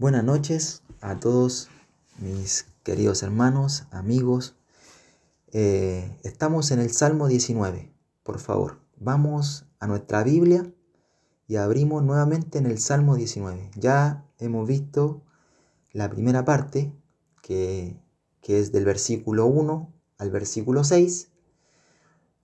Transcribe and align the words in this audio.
Buenas 0.00 0.24
noches 0.24 0.82
a 1.02 1.20
todos 1.20 1.68
mis 2.16 2.64
queridos 2.84 3.22
hermanos, 3.22 3.84
amigos. 3.90 4.56
Eh, 5.52 6.16
estamos 6.22 6.70
en 6.70 6.78
el 6.78 6.90
Salmo 6.90 7.28
19. 7.28 7.92
Por 8.22 8.38
favor, 8.38 8.80
vamos 8.96 9.66
a 9.78 9.86
nuestra 9.86 10.24
Biblia 10.24 10.72
y 11.46 11.56
abrimos 11.56 12.02
nuevamente 12.02 12.56
en 12.56 12.64
el 12.64 12.78
Salmo 12.78 13.14
19. 13.14 13.72
Ya 13.76 14.24
hemos 14.38 14.66
visto 14.66 15.20
la 15.92 16.08
primera 16.08 16.46
parte, 16.46 16.94
que, 17.42 18.00
que 18.40 18.58
es 18.58 18.72
del 18.72 18.86
versículo 18.86 19.44
1 19.44 19.92
al 20.16 20.30
versículo 20.30 20.82
6, 20.82 21.28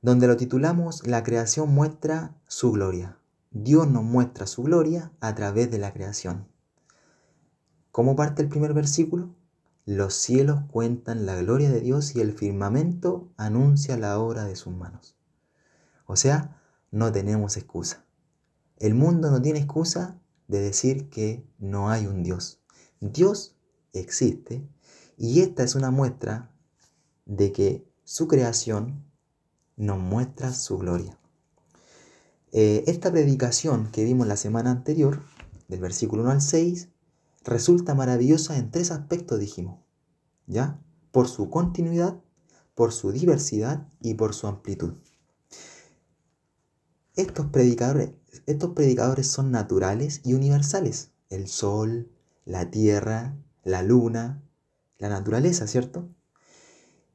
donde 0.03 0.27
lo 0.27 0.37
titulamos 0.37 1.07
La 1.07 1.23
creación 1.23 1.71
muestra 1.71 2.37
su 2.49 2.73
gloria. 2.73 3.17
Dios 3.51 3.89
nos 3.89 4.05
muestra 4.05 4.47
su 4.47 4.63
gloria 4.63 5.11
a 5.21 5.35
través 5.35 5.71
de 5.71 5.79
la 5.79 5.95
creación. 5.95 6.55
¿Cómo 7.97 8.15
parte 8.15 8.43
el 8.43 8.51
primer 8.51 8.75
versículo? 8.75 9.35
Los 9.87 10.13
cielos 10.13 10.61
cuentan 10.71 11.25
la 11.25 11.35
gloria 11.35 11.71
de 11.71 11.81
Dios 11.81 12.15
y 12.15 12.21
el 12.21 12.35
firmamento 12.35 13.33
anuncia 13.39 13.97
la 13.97 14.19
obra 14.19 14.45
de 14.45 14.55
sus 14.55 14.75
manos. 14.75 15.17
O 16.05 16.15
sea, 16.15 16.61
no 16.91 17.11
tenemos 17.11 17.57
excusa. 17.57 18.05
El 18.77 18.93
mundo 18.93 19.31
no 19.31 19.41
tiene 19.41 19.61
excusa 19.61 20.21
de 20.47 20.61
decir 20.61 21.09
que 21.09 21.43
no 21.59 21.89
hay 21.89 22.07
un 22.07 22.23
Dios. 22.23 22.61
Dios 23.01 23.57
existe 23.95 24.69
y 25.17 25.41
esta 25.41 25.63
es 25.63 25.75
una 25.75 25.91
muestra 25.91 26.51
de 27.25 27.51
que 27.51 27.89
su 28.05 28.29
creación 28.29 29.07
nos 29.79 29.99
muestra 29.99 30.53
su 30.53 30.77
gloria. 30.77 31.19
Eh, 32.53 32.85
esta 32.89 33.11
predicación 33.11 33.91
que 33.91 34.05
vimos 34.05 34.27
la 34.27 34.37
semana 34.37 34.71
anterior, 34.71 35.23
del 35.69 35.81
versículo 35.81 36.25
1 36.25 36.33
al 36.33 36.43
6, 36.43 36.91
resulta 37.47 37.95
maravillosa 37.95 38.59
en 38.59 38.71
tres 38.71 38.91
aspectos, 38.91 39.41
dijimos. 39.41 39.81
¿Ya? 40.47 40.81
Por 41.13 41.29
su 41.29 41.49
continuidad, 41.49 42.21
por 42.75 42.93
su 42.93 43.13
diversidad 43.13 43.89
y 44.03 44.15
por 44.15 44.35
su 44.35 44.47
amplitud. 44.47 44.95
Estos 47.15 47.47
predicadores, 47.47 48.11
estos 48.45 48.75
predicadores 48.75 49.29
son 49.29 49.51
naturales 49.51 50.21
y 50.25 50.35
universales. 50.35 51.13
El 51.31 51.49
sol, 51.49 52.13
la 52.45 52.71
tierra, 52.71 53.37
la 53.65 53.83
luna, 53.83 54.43
la 54.99 55.09
naturaleza, 55.09 55.67
¿cierto? 55.67 56.09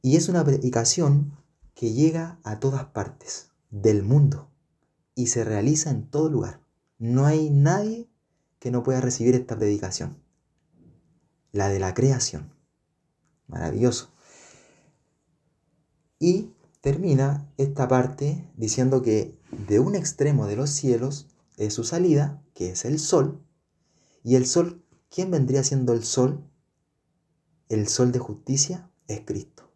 Y 0.01 0.15
es 0.15 0.27
una 0.27 0.43
predicación 0.43 1.37
que 1.75 1.93
llega 1.93 2.39
a 2.43 2.59
todas 2.59 2.85
partes 2.85 3.51
del 3.69 4.01
mundo 4.03 4.49
y 5.13 5.27
se 5.27 5.43
realiza 5.43 5.91
en 5.91 6.09
todo 6.09 6.29
lugar. 6.29 6.61
No 6.97 7.25
hay 7.25 7.49
nadie 7.49 8.09
que 8.59 8.71
no 8.71 8.83
pueda 8.83 9.01
recibir 9.01 9.35
esta 9.35 9.57
predicación. 9.57 10.20
La 11.51 11.69
de 11.69 11.79
la 11.79 11.93
creación. 11.93 12.53
Maravilloso. 13.47 14.11
Y 16.19 16.53
termina 16.81 17.51
esta 17.57 17.87
parte 17.87 18.47
diciendo 18.55 19.01
que 19.01 19.37
de 19.67 19.79
un 19.79 19.95
extremo 19.95 20.47
de 20.47 20.55
los 20.55 20.69
cielos 20.69 21.27
es 21.57 21.73
su 21.73 21.83
salida, 21.83 22.43
que 22.53 22.71
es 22.71 22.85
el 22.85 22.99
sol. 22.99 23.43
Y 24.23 24.35
el 24.35 24.45
sol, 24.45 24.83
¿quién 25.09 25.31
vendría 25.31 25.63
siendo 25.63 25.93
el 25.93 26.03
sol? 26.03 26.43
El 27.69 27.87
sol 27.87 28.11
de 28.11 28.19
justicia 28.19 28.89
es 29.07 29.21
Cristo. 29.21 29.71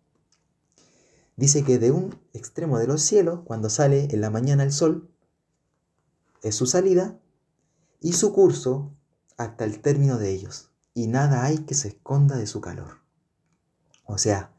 Dice 1.36 1.64
que 1.64 1.80
de 1.80 1.92
un 1.92 2.16
extremo 2.34 2.80
de 2.80 2.88
los 2.88 3.02
cielos, 3.02 3.42
cuando 3.44 3.70
sale 3.70 4.08
en 4.12 4.22
la 4.22 4.30
mañana 4.30 4.64
el 4.64 4.72
sol, 4.72 5.10
es 6.42 6.56
su 6.56 6.66
salida 6.66 7.20
y 8.00 8.14
su 8.14 8.32
curso 8.32 8.94
hasta 9.36 9.66
el 9.66 9.82
término 9.82 10.18
de 10.18 10.32
ellos, 10.32 10.70
y 10.96 11.08
nada 11.08 11.44
hay 11.44 11.60
que 11.60 11.76
se 11.76 11.90
esconda 11.90 12.38
de 12.38 12.48
su 12.48 12.62
calor. 12.62 13.02
O 14.06 14.18
sea, 14.18 14.52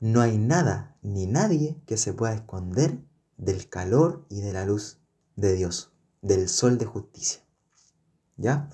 no 0.00 0.20
hay 0.20 0.38
nada 0.38 0.96
ni 1.02 1.26
nadie 1.26 1.76
que 1.84 1.96
se 1.96 2.14
pueda 2.14 2.32
esconder 2.32 2.98
del 3.36 3.68
calor 3.68 4.24
y 4.30 4.40
de 4.40 4.52
la 4.52 4.64
luz 4.64 5.00
de 5.36 5.52
Dios, 5.54 5.92
del 6.22 6.48
sol 6.48 6.78
de 6.78 6.86
justicia. 6.86 7.42
¿Ya? 8.36 8.70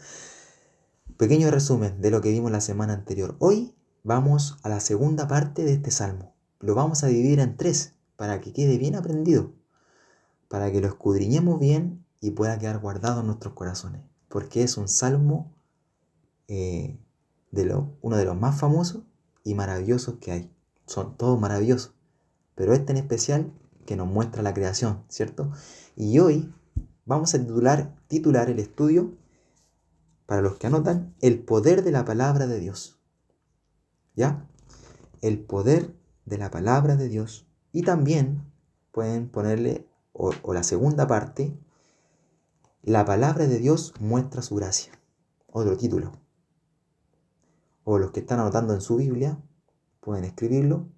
Pequeño 1.16 1.50
resumen 1.50 2.00
de 2.00 2.10
lo 2.10 2.20
que 2.20 2.31
vimos 2.31 2.53
la 2.53 2.60
semana 2.60 2.93
anterior. 2.93 3.34
Hoy 3.41 3.75
vamos 4.04 4.59
a 4.62 4.69
la 4.69 4.81
segunda 4.81 5.26
parte 5.26 5.64
de 5.64 5.72
este 5.72 5.91
salmo. 5.91 6.34
Lo 6.60 6.75
vamos 6.75 7.03
a 7.03 7.06
dividir 7.06 7.41
en 7.41 7.56
tres 7.56 7.94
para 8.16 8.41
que 8.41 8.53
quede 8.53 8.76
bien 8.76 8.94
aprendido, 8.94 9.54
para 10.48 10.70
que 10.70 10.81
lo 10.82 10.87
escudriñemos 10.87 11.59
bien 11.59 12.04
y 12.20 12.32
pueda 12.32 12.59
quedar 12.59 12.78
guardado 12.78 13.20
en 13.20 13.26
nuestros 13.26 13.54
corazones, 13.54 14.03
porque 14.28 14.62
es 14.62 14.76
un 14.76 14.88
salmo 14.88 15.54
eh, 16.48 16.98
de 17.50 17.64
lo, 17.64 17.97
uno 18.03 18.16
de 18.16 18.25
los 18.25 18.36
más 18.36 18.59
famosos 18.59 19.03
y 19.44 19.54
maravillosos 19.54 20.16
que 20.20 20.32
hay. 20.32 20.53
Son 20.86 21.16
todos 21.16 21.38
maravillosos, 21.38 21.94
pero 22.54 22.72
este 22.72 22.92
en 22.92 22.98
especial 22.98 23.53
que 23.86 23.97
nos 23.97 24.09
muestra 24.09 24.42
la 24.42 24.54
creación, 24.54 25.04
¿cierto? 25.08 25.53
Y 25.97 26.19
hoy 26.19 26.53
vamos 27.06 27.34
a 27.34 27.38
titular, 27.38 27.94
titular 28.08 28.50
el 28.50 28.58
estudio, 28.58 29.14
para 30.26 30.42
los 30.42 30.56
que 30.58 30.66
anotan, 30.66 31.14
el 31.20 31.42
poder 31.42 31.82
de 31.82 31.91
la 31.91 32.04
palabra 32.04 32.47
de 32.47 32.60
Dios. 32.60 33.00
¿Ya? 34.14 34.47
El 35.22 35.41
poder 35.41 35.94
de 36.26 36.37
la 36.37 36.50
palabra 36.50 36.97
de 36.97 37.08
Dios. 37.08 37.47
Y 37.72 37.82
también 37.82 38.42
pueden 38.92 39.31
ponerle, 39.31 39.88
o 40.12 40.53
la 40.53 40.62
segunda 40.64 41.06
parte, 41.06 41.58
la 42.82 43.04
palabra 43.04 43.47
de 43.47 43.58
Dios 43.58 43.94
muestra 44.00 44.42
su 44.42 44.56
gracia. 44.56 44.92
Otro 45.47 45.76
título. 45.78 46.12
O 47.91 47.99
los 47.99 48.10
que 48.10 48.21
están 48.21 48.38
anotando 48.38 48.75
en 48.75 48.82
su 48.82 48.97
Biblia 48.97 49.43
pueden 50.00 50.25
escribirlo. 50.25 50.91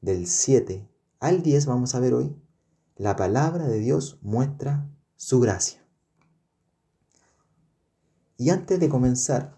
Del 0.00 0.26
7 0.26 0.88
al 1.18 1.42
10 1.42 1.66
vamos 1.66 1.94
a 1.94 2.00
ver 2.00 2.14
hoy. 2.14 2.34
La 2.96 3.14
palabra 3.14 3.68
de 3.68 3.78
Dios 3.78 4.18
muestra 4.22 4.88
su 5.16 5.38
gracia. 5.40 5.84
Y 8.38 8.48
antes 8.48 8.80
de 8.80 8.88
comenzar, 8.88 9.54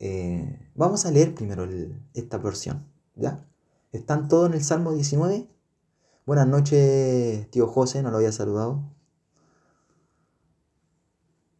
eh, 0.00 0.70
vamos 0.74 1.06
a 1.06 1.10
leer 1.10 1.34
primero 1.34 1.66
esta 2.12 2.42
porción. 2.42 2.86
¿Ya? 3.14 3.48
¿Están 3.92 4.28
todos 4.28 4.50
en 4.50 4.56
el 4.56 4.62
Salmo 4.62 4.92
19? 4.92 5.48
Buenas 6.26 6.46
noches, 6.46 7.50
tío 7.50 7.68
José, 7.68 8.02
no 8.02 8.10
lo 8.10 8.18
había 8.18 8.32
saludado. 8.32 8.82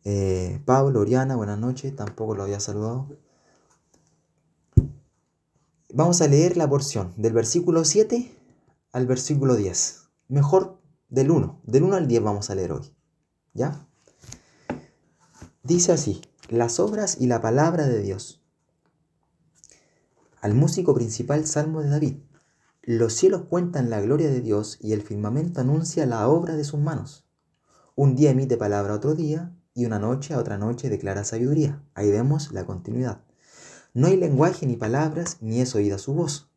Eh, 0.05 0.61
Pablo, 0.67 1.01
Oriana, 1.01 1.37
buenas 1.37 1.59
noches, 1.59 1.97
tampoco 1.97 2.35
lo 2.35 2.43
había 2.43 2.61
saludado. 2.61 3.09
Vamos 5.91 6.21
a 6.21 6.29
leer 6.29 6.59
la 6.59 6.69
porción 6.69 7.15
del 7.17 7.33
versículo 7.33 7.83
7 7.83 8.31
al 8.93 9.07
versículo 9.07 9.57
10. 9.57 10.03
Mejor 10.29 10.83
del 11.09 11.31
1, 11.31 11.63
del 11.65 11.83
1 11.83 11.97
al 11.97 12.07
10 12.07 12.23
vamos 12.23 12.51
a 12.51 12.55
leer 12.55 12.73
hoy. 12.73 12.95
¿Ya? 13.55 13.89
Dice 15.63 15.93
así, 15.93 16.21
las 16.51 16.79
obras 16.79 17.17
y 17.19 17.27
la 17.27 17.41
palabra 17.41 17.89
de 17.89 18.03
Dios. 18.03 18.45
Al 20.43 20.55
músico 20.55 20.95
principal 20.95 21.47
Salmo 21.47 21.81
de 21.81 21.89
David. 21.89 22.17
Los 22.83 23.15
cielos 23.15 23.45
cuentan 23.49 23.89
la 23.89 24.03
gloria 24.03 24.29
de 24.29 24.43
Dios 24.43 24.77
y 24.83 24.93
el 24.93 25.01
firmamento 25.01 25.63
anuncia 25.63 26.05
la 26.05 26.29
obra 26.29 26.55
de 26.55 26.65
sus 26.65 26.81
manos. 26.81 27.27
Un 27.95 28.15
día 28.15 28.33
emite 28.33 28.59
palabra 28.59 28.93
a 28.93 28.97
otro 28.97 29.15
día 29.15 29.57
y 29.73 29.87
una 29.87 29.99
noche 29.99 30.35
a 30.35 30.39
otra 30.39 30.59
noche 30.59 30.91
declara 30.91 31.25
sabiduría. 31.25 31.83
Ahí 31.95 32.11
vemos 32.11 32.53
la 32.53 32.67
continuidad. 32.67 33.25
No 33.99 34.07
hay 34.07 34.17
lenguaje 34.17 34.65
ni 34.65 34.77
palabras, 34.77 35.39
ni 35.41 35.61
es 35.61 35.75
oída 35.75 35.99
su 35.99 36.15
voz. 36.15 36.49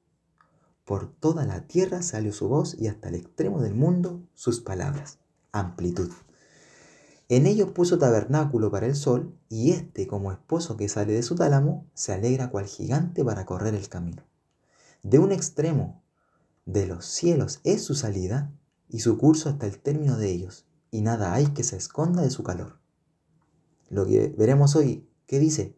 Por 0.86 1.12
toda 1.12 1.44
la 1.44 1.66
tierra 1.66 2.04
salió 2.04 2.34
su 2.34 2.48
voz 2.48 2.76
y 2.78 2.86
hasta 2.86 3.10
el 3.10 3.16
extremo 3.16 3.64
del 3.64 3.74
mundo 3.74 4.22
sus 4.36 4.62
palabras. 4.62 5.18
Amplitud. 5.52 6.12
En 7.30 7.48
ellos 7.48 7.72
puso 7.72 7.98
tabernáculo 7.98 8.70
para 8.70 8.86
el 8.86 8.94
sol, 8.94 9.36
y 9.50 9.72
éste, 9.72 10.06
como 10.06 10.32
esposo 10.32 10.78
que 10.78 10.88
sale 10.88 11.14
de 11.14 11.24
su 11.24 11.34
tálamo, 11.34 11.90
se 11.96 12.14
alegra 12.14 12.52
cual 12.52 12.68
gigante 12.68 13.26
para 13.26 13.48
correr 13.48 13.74
el 13.74 13.90
camino. 13.90 14.22
De 15.02 15.18
un 15.18 15.32
extremo 15.32 16.04
de 16.68 16.86
los 16.86 17.06
cielos 17.08 17.60
es 17.64 17.84
su 17.84 17.96
salida, 17.96 18.54
y 18.88 19.00
su 19.00 19.18
curso 19.18 19.50
hasta 19.50 19.66
el 19.66 19.80
término 19.80 20.16
de 20.16 20.30
ellos, 20.30 20.68
y 20.92 21.02
nada 21.02 21.34
hay 21.34 21.48
que 21.48 21.64
se 21.64 21.76
esconda 21.76 22.22
de 22.22 22.30
su 22.30 22.44
calor 22.44 22.82
lo 23.92 24.06
que 24.06 24.34
veremos 24.38 24.76
hoy, 24.78 25.06
¿qué 25.28 25.38
dice? 25.38 25.76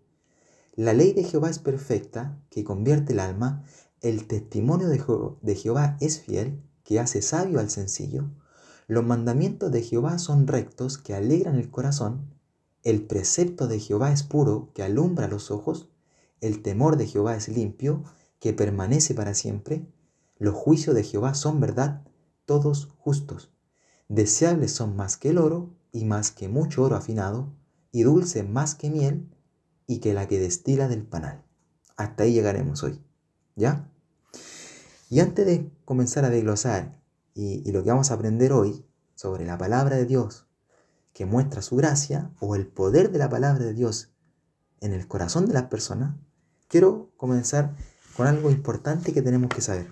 La 0.76 0.94
ley 0.94 1.14
de 1.14 1.24
Jehová 1.24 1.52
es 1.52 1.60
perfecta, 1.60 2.40
que 2.50 2.64
convierte 2.64 3.14
el 3.14 3.20
alma, 3.20 3.64
el 4.02 4.26
testimonio 4.26 4.88
de, 4.90 5.56
Jehová 5.56 5.98
es 6.02 6.22
fiel, 6.22 6.64
que 6.84 7.00
hace 7.00 7.22
sabio 7.22 7.60
al 7.60 7.70
sencillo, 7.70 8.32
los 8.88 9.06
mandamientos 9.06 9.72
de 9.72 9.84
Jehová 9.84 10.18
son 10.18 10.48
rectos, 10.48 10.98
que 10.98 11.14
alegran 11.14 11.58
el 11.58 11.70
corazón, 11.70 12.34
el 12.82 13.04
precepto 13.04 13.68
de 13.68 13.80
Jehová 13.80 14.12
es 14.12 14.24
puro, 14.24 14.72
que 14.74 14.82
alumbra 14.82 15.28
los 15.28 15.52
ojos, 15.52 15.90
el 16.42 16.64
temor 16.64 16.98
de 16.98 17.06
Jehová 17.06 17.36
es 17.36 17.50
limpio, 17.50 18.04
que 18.40 18.52
permanece 18.52 19.14
para 19.14 19.36
siempre, 19.36 19.86
los 20.40 20.56
juicios 20.56 20.96
de 20.96 21.04
Jehová 21.04 21.36
son 21.36 21.60
verdad, 21.60 22.02
todos 22.46 22.90
justos. 22.98 23.52
Deseables 24.10 24.72
son 24.72 24.96
más 24.96 25.18
que 25.18 25.30
el 25.30 25.38
oro 25.38 25.70
y 25.92 26.06
más 26.06 26.32
que 26.32 26.50
mucho 26.50 26.82
oro 26.82 26.96
afinado, 26.96 27.54
y 27.92 28.02
dulce 28.02 28.42
más 28.42 28.74
que 28.74 28.90
miel, 28.90 29.30
y 29.88 30.00
que 30.00 30.14
la 30.14 30.28
que 30.28 30.40
destila 30.40 30.88
del 30.88 31.04
panal. 31.04 31.44
Hasta 31.98 32.24
ahí 32.24 32.34
llegaremos 32.34 32.84
hoy. 32.84 33.02
¿Ya? 33.56 33.90
Y 35.10 35.20
antes 35.20 35.46
de 35.46 35.72
comenzar 35.86 36.26
a 36.26 36.30
desglosar 36.30 37.00
y, 37.36 37.72
lo 37.72 37.84
que 37.84 37.90
vamos 37.90 38.12
a 38.12 38.16
aprender 38.16 38.52
hoy 38.52 38.86
sobre 39.16 39.46
la 39.46 39.58
palabra 39.58 39.96
de 39.96 40.06
Dios 40.06 40.48
que 41.14 41.26
muestra 41.26 41.62
su 41.62 41.76
gracia 41.76 42.32
o 42.40 42.56
el 42.56 42.68
poder 42.68 43.12
de 43.12 43.20
la 43.20 43.30
palabra 43.30 43.64
de 43.64 43.74
Dios 43.74 44.12
en 44.82 44.94
el 44.94 45.08
corazón 45.08 45.46
de 45.46 45.54
las 45.54 45.66
personas, 45.66 46.16
quiero 46.68 47.12
comenzar 47.18 47.76
con 48.18 48.26
algo 48.26 48.50
importante 48.50 49.14
que 49.14 49.22
tenemos 49.22 49.50
que 49.50 49.62
saber. 49.62 49.88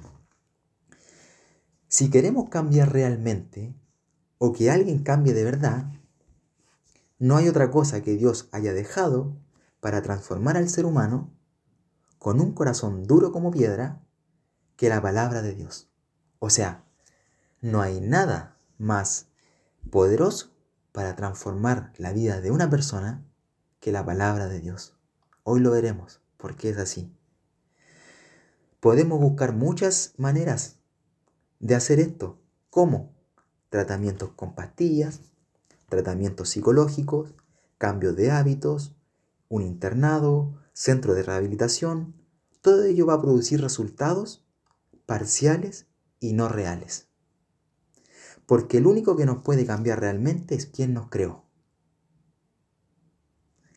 Si 1.88 2.09
queremos 2.09 2.49
cambiar 2.49 2.91
realmente 2.91 3.75
o 4.39 4.53
que 4.53 4.71
alguien 4.71 5.03
cambie 5.03 5.33
de 5.33 5.43
verdad, 5.43 5.85
no 7.19 7.38
hay 7.38 7.47
otra 7.47 7.69
cosa 7.69 8.01
que 8.01 8.15
Dios 8.15 8.49
haya 8.51 8.73
dejado 8.73 9.38
para 9.81 10.01
transformar 10.01 10.55
al 10.55 10.69
ser 10.69 10.85
humano 10.85 11.33
con 12.17 12.39
un 12.39 12.53
corazón 12.53 13.05
duro 13.05 13.33
como 13.33 13.51
piedra 13.51 14.01
que 14.77 14.87
la 14.87 15.01
palabra 15.01 15.41
de 15.41 15.53
Dios. 15.53 15.89
O 16.39 16.49
sea, 16.49 16.85
no 17.59 17.81
hay 17.81 17.99
nada 17.99 18.57
más 18.77 19.27
poderoso 19.89 20.51
para 20.91 21.15
transformar 21.15 21.93
la 21.97 22.13
vida 22.13 22.39
de 22.41 22.51
una 22.51 22.69
persona 22.69 23.25
que 23.79 23.91
la 23.91 24.05
palabra 24.05 24.47
de 24.47 24.59
Dios. 24.59 24.95
Hoy 25.43 25.59
lo 25.59 25.71
veremos, 25.71 26.21
porque 26.37 26.69
es 26.69 26.77
así. 26.77 27.11
Podemos 28.79 29.19
buscar 29.19 29.53
muchas 29.53 30.13
maneras 30.17 30.77
de 31.59 31.75
hacer 31.75 31.99
esto, 31.99 32.39
como 32.69 33.13
tratamientos 33.69 34.31
con 34.31 34.53
pastillas, 34.53 35.21
tratamientos 35.89 36.49
psicológicos, 36.49 37.33
cambios 37.77 38.15
de 38.15 38.31
hábitos, 38.31 38.95
un 39.51 39.63
internado, 39.63 40.57
centro 40.71 41.13
de 41.13 41.24
rehabilitación. 41.24 42.15
Todo 42.62 42.86
ello 42.86 43.06
va 43.06 43.15
a 43.15 43.21
producir 43.21 43.59
resultados 43.59 44.48
parciales 45.06 45.88
y 46.21 46.31
no 46.31 46.48
reales. 46.48 47.09
Porque 48.45 48.77
el 48.77 48.88
único 48.88 49.18
que 49.18 49.25
nos 49.25 49.44
puede 49.44 49.65
cambiar 49.65 50.00
realmente 50.00 50.56
es 50.56 50.68
quien 50.68 50.94
nos 50.94 51.09
creó. 51.09 51.44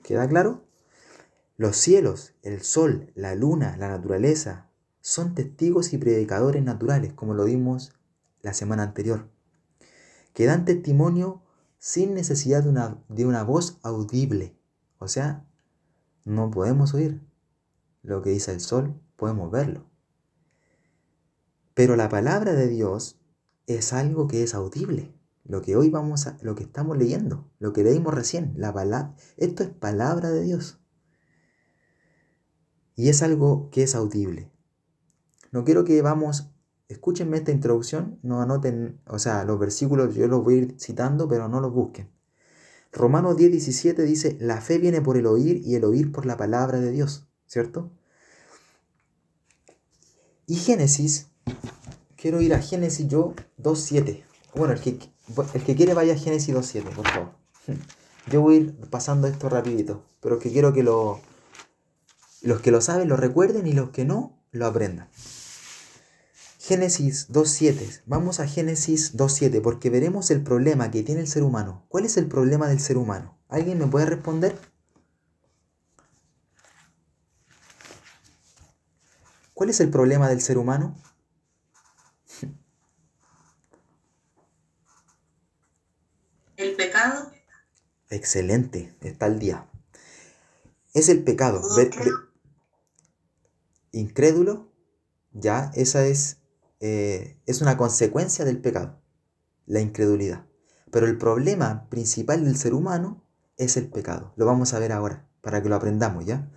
¿Queda 0.05 0.29
claro? 0.29 0.65
Los 1.57 1.77
cielos, 1.77 2.35
el 2.43 2.63
sol, 2.63 3.11
la 3.17 3.35
luna, 3.35 3.77
la 3.77 3.89
naturaleza, 3.89 4.71
son 5.01 5.35
testigos 5.35 5.93
y 5.93 5.99
predicadores 5.99 6.63
naturales, 6.63 7.15
como 7.15 7.35
lo 7.35 7.47
vimos 7.47 7.93
la 8.43 8.55
semana 8.55 8.85
anterior, 8.85 9.29
que 10.35 10.47
dan 10.47 10.65
testimonio 10.65 11.43
sin 11.79 12.15
necesidad 12.15 12.63
de 12.63 12.69
una, 12.69 13.03
de 13.09 13.27
una 13.27 13.43
voz 13.43 13.81
audible. 13.83 14.57
O 14.99 15.09
sea, 15.09 15.47
no 16.25 16.51
podemos 16.51 16.95
oír 16.95 17.21
lo 18.03 18.23
que 18.23 18.31
dice 18.31 18.53
el 18.53 18.61
sol, 18.61 19.01
podemos 19.17 19.51
verlo. 19.51 19.87
Pero 21.75 21.97
la 21.97 22.09
palabra 22.09 22.53
de 22.53 22.69
Dios 22.69 23.19
es 23.67 23.93
algo 23.93 24.29
que 24.29 24.43
es 24.43 24.55
audible. 24.55 25.15
Lo 25.45 25.61
que 25.61 25.77
hoy 25.77 25.91
vamos 25.91 26.27
a, 26.27 26.39
lo 26.41 26.55
que 26.55 26.63
estamos 26.65 26.97
leyendo, 26.97 27.51
lo 27.59 27.73
que 27.73 27.83
leímos 27.83 28.15
recién, 28.15 28.55
la 28.57 28.73
palabra, 28.73 29.15
esto 29.37 29.63
es 29.63 29.69
palabra 29.71 30.31
de 30.31 30.43
Dios. 30.43 30.81
Y 32.95 33.09
es 33.09 33.23
algo 33.23 33.69
que 33.71 33.83
es 33.83 33.95
audible. 33.95 34.51
No 35.51 35.65
quiero 35.65 35.85
que 35.85 36.01
vamos, 36.01 36.51
escúchenme 36.89 37.37
esta 37.37 37.51
introducción, 37.51 38.19
no 38.23 38.41
anoten, 38.41 39.01
o 39.07 39.19
sea, 39.19 39.45
los 39.45 39.59
versículos 39.59 40.15
yo 40.15 40.29
los 40.29 40.43
voy 40.43 40.55
a 40.55 40.59
ir 40.59 40.77
citando, 40.79 41.29
pero 41.29 41.49
no 41.49 41.61
los 41.61 41.73
busquen. 41.73 42.14
Romanos 42.95 43.37
10, 43.37 43.51
17 43.51 44.03
dice, 44.05 44.37
la 44.41 44.61
fe 44.61 44.79
viene 44.79 45.01
por 45.03 45.17
el 45.17 45.27
oír 45.27 45.61
y 45.65 45.75
el 45.75 45.85
oír 45.85 46.13
por 46.13 46.27
la 46.27 46.37
palabra 46.37 46.79
de 46.79 46.93
Dios, 46.93 47.27
¿cierto? 47.47 47.91
Y 50.47 50.57
Génesis 50.57 51.27
quiero 52.17 52.41
ir 52.41 52.55
a 52.55 52.63
Génesis 52.63 53.09
yo 53.09 53.35
2.7. 53.61 54.23
Bueno, 54.55 54.75
el 54.75 54.81
que, 54.81 54.99
el 55.55 55.63
que 55.65 55.75
quiere 55.75 55.95
vaya 55.95 56.15
a 56.15 56.17
Génesis 56.17 56.55
2.7, 56.55 56.95
por 56.95 57.09
favor. 57.09 57.33
Yo 58.31 58.41
voy 58.41 58.55
a 58.55 58.59
ir 58.61 58.75
pasando 58.89 59.27
esto 59.27 59.51
rapidito, 59.51 60.03
pero 60.21 60.39
que 60.39 60.51
quiero 60.51 60.73
que 60.73 60.83
lo, 60.83 61.21
los 62.41 62.63
que 62.63 62.71
lo 62.71 62.81
saben 62.81 63.09
lo 63.09 63.19
recuerden 63.19 63.67
y 63.67 63.73
los 63.75 63.91
que 63.91 64.07
no 64.07 64.43
lo 64.51 64.65
aprendan. 64.65 65.11
Génesis 66.67 67.29
2.7. 67.29 68.05
Vamos 68.07 68.41
a 68.41 68.47
Génesis 68.47 69.15
2.7 69.15 69.61
porque 69.61 69.91
veremos 69.91 70.31
el 70.31 70.43
problema 70.43 70.91
que 70.91 71.03
tiene 71.03 71.21
el 71.21 71.29
ser 71.29 71.43
humano. 71.43 71.85
¿Cuál 71.91 72.07
es 72.07 72.17
el 72.17 72.27
problema 72.27 72.69
del 72.69 72.81
ser 72.81 72.97
humano? 72.97 73.39
¿Alguien 73.51 73.79
me 73.79 73.87
puede 73.87 74.07
responder? 74.07 74.59
¿Cuál 79.53 79.69
es 79.69 79.81
el 79.81 79.91
problema 79.91 80.27
del 80.31 80.41
ser 80.41 80.57
humano? 80.57 80.97
El 86.57 86.77
pecado. 86.77 87.31
Excelente, 88.09 88.97
está 89.03 89.27
el 89.27 89.39
día. 89.39 89.69
Es 90.95 91.11
el 91.11 91.25
pecado. 91.25 91.61
Incrédulo, 93.93 94.73
ya, 95.33 95.71
esa 95.75 96.07
es, 96.07 96.39
eh, 96.81 97.41
es 97.47 97.61
una 97.61 97.77
consecuencia 97.77 98.45
del 98.45 98.61
pecado, 98.61 99.01
la 99.67 99.81
incredulidad. 99.81 100.47
Pero 100.91 101.07
el 101.07 101.19
problema 101.19 101.89
principal 101.89 102.45
del 102.45 102.57
ser 102.57 102.75
humano 102.75 103.25
es 103.57 103.77
el 103.77 103.89
pecado. 103.89 104.33
Lo 104.37 104.47
vamos 104.47 104.75
a 104.75 104.79
ver 104.79 104.93
ahora, 104.93 105.29
para 105.41 105.63
que 105.63 105.69
lo 105.69 105.77
aprendamos, 105.77 106.25
¿ya? 106.25 106.51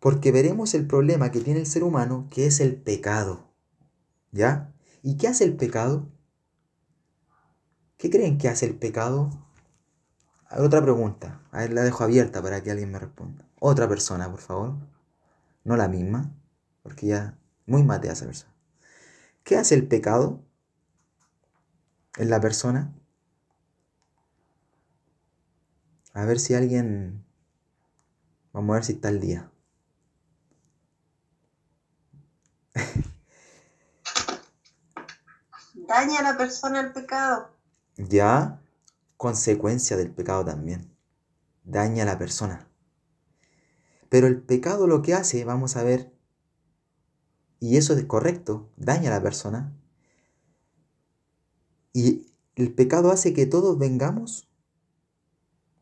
Porque 0.00 0.32
veremos 0.32 0.74
el 0.74 0.86
problema 0.86 1.30
que 1.30 1.40
tiene 1.40 1.60
el 1.60 1.66
ser 1.66 1.84
humano, 1.84 2.28
que 2.30 2.46
es 2.46 2.60
el 2.60 2.76
pecado. 2.76 3.52
¿Ya? 4.32 4.74
¿Y 5.02 5.16
qué 5.16 5.28
hace 5.28 5.44
el 5.44 5.56
pecado? 5.56 6.10
¿Qué 7.96 8.10
creen 8.10 8.38
que 8.38 8.48
hace 8.48 8.66
el 8.66 8.76
pecado? 8.76 9.30
Otra 10.50 10.82
pregunta. 10.82 11.40
A 11.52 11.60
ver, 11.60 11.72
la 11.72 11.82
dejo 11.82 12.04
abierta 12.04 12.42
para 12.42 12.62
que 12.62 12.70
alguien 12.70 12.90
me 12.90 12.98
responda. 12.98 13.48
Otra 13.60 13.88
persona, 13.88 14.30
por 14.30 14.40
favor. 14.40 14.74
No 15.64 15.76
la 15.76 15.88
misma, 15.88 16.34
porque 16.82 17.06
ya 17.06 17.38
muy 17.66 17.84
mate 17.84 18.08
esa 18.08 18.26
persona. 18.26 18.51
¿Qué 19.44 19.56
hace 19.56 19.74
el 19.74 19.86
pecado 19.88 20.44
en 22.16 22.30
la 22.30 22.40
persona? 22.40 22.92
A 26.14 26.24
ver 26.24 26.38
si 26.38 26.54
alguien... 26.54 27.24
Vamos 28.52 28.70
a 28.70 28.74
ver 28.74 28.84
si 28.84 28.92
está 28.92 29.08
el 29.08 29.20
día. 29.20 29.50
Daña 35.74 36.20
a 36.20 36.22
la 36.22 36.36
persona 36.36 36.80
el 36.80 36.92
pecado 36.92 37.52
ya 37.96 38.60
consecuencia 39.16 39.96
del 39.96 40.10
pecado 40.10 40.44
también. 40.44 40.94
Daña 41.64 42.02
a 42.02 42.06
la 42.06 42.18
persona. 42.18 42.68
Pero 44.08 44.26
el 44.26 44.42
pecado 44.42 44.86
lo 44.86 45.02
que 45.02 45.14
hace, 45.14 45.44
vamos 45.44 45.76
a 45.76 45.84
ver, 45.84 46.11
y 47.62 47.76
eso 47.76 47.94
es 47.94 48.04
correcto, 48.06 48.72
daña 48.76 49.08
a 49.10 49.14
la 49.14 49.22
persona. 49.22 49.72
Y 51.92 52.26
el 52.56 52.74
pecado 52.74 53.12
hace 53.12 53.32
que 53.34 53.46
todos 53.46 53.78
vengamos 53.78 54.48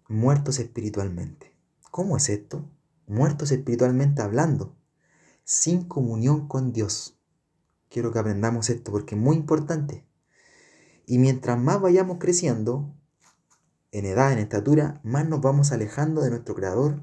muertos 0.06 0.58
espiritualmente. 0.58 1.56
¿Cómo 1.90 2.18
es 2.18 2.28
esto? 2.28 2.68
Muertos 3.06 3.50
espiritualmente 3.50 4.20
hablando, 4.20 4.76
sin 5.42 5.84
comunión 5.84 6.48
con 6.48 6.74
Dios. 6.74 7.18
Quiero 7.88 8.12
que 8.12 8.18
aprendamos 8.18 8.68
esto 8.68 8.92
porque 8.92 9.14
es 9.14 9.20
muy 9.20 9.36
importante. 9.36 10.06
Y 11.06 11.16
mientras 11.16 11.58
más 11.58 11.80
vayamos 11.80 12.18
creciendo, 12.18 12.94
en 13.90 14.04
edad, 14.04 14.34
en 14.34 14.38
estatura, 14.38 15.00
más 15.02 15.26
nos 15.26 15.40
vamos 15.40 15.72
alejando 15.72 16.20
de 16.20 16.28
nuestro 16.28 16.54
Creador, 16.54 17.00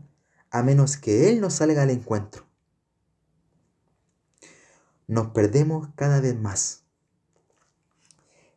a 0.51 0.62
menos 0.62 0.98
que 0.98 1.31
Él 1.31 1.41
nos 1.41 1.55
salga 1.55 1.81
al 1.81 1.89
encuentro. 1.89 2.46
Nos 5.07 5.27
perdemos 5.27 5.87
cada 5.95 6.19
vez 6.19 6.37
más. 6.37 6.83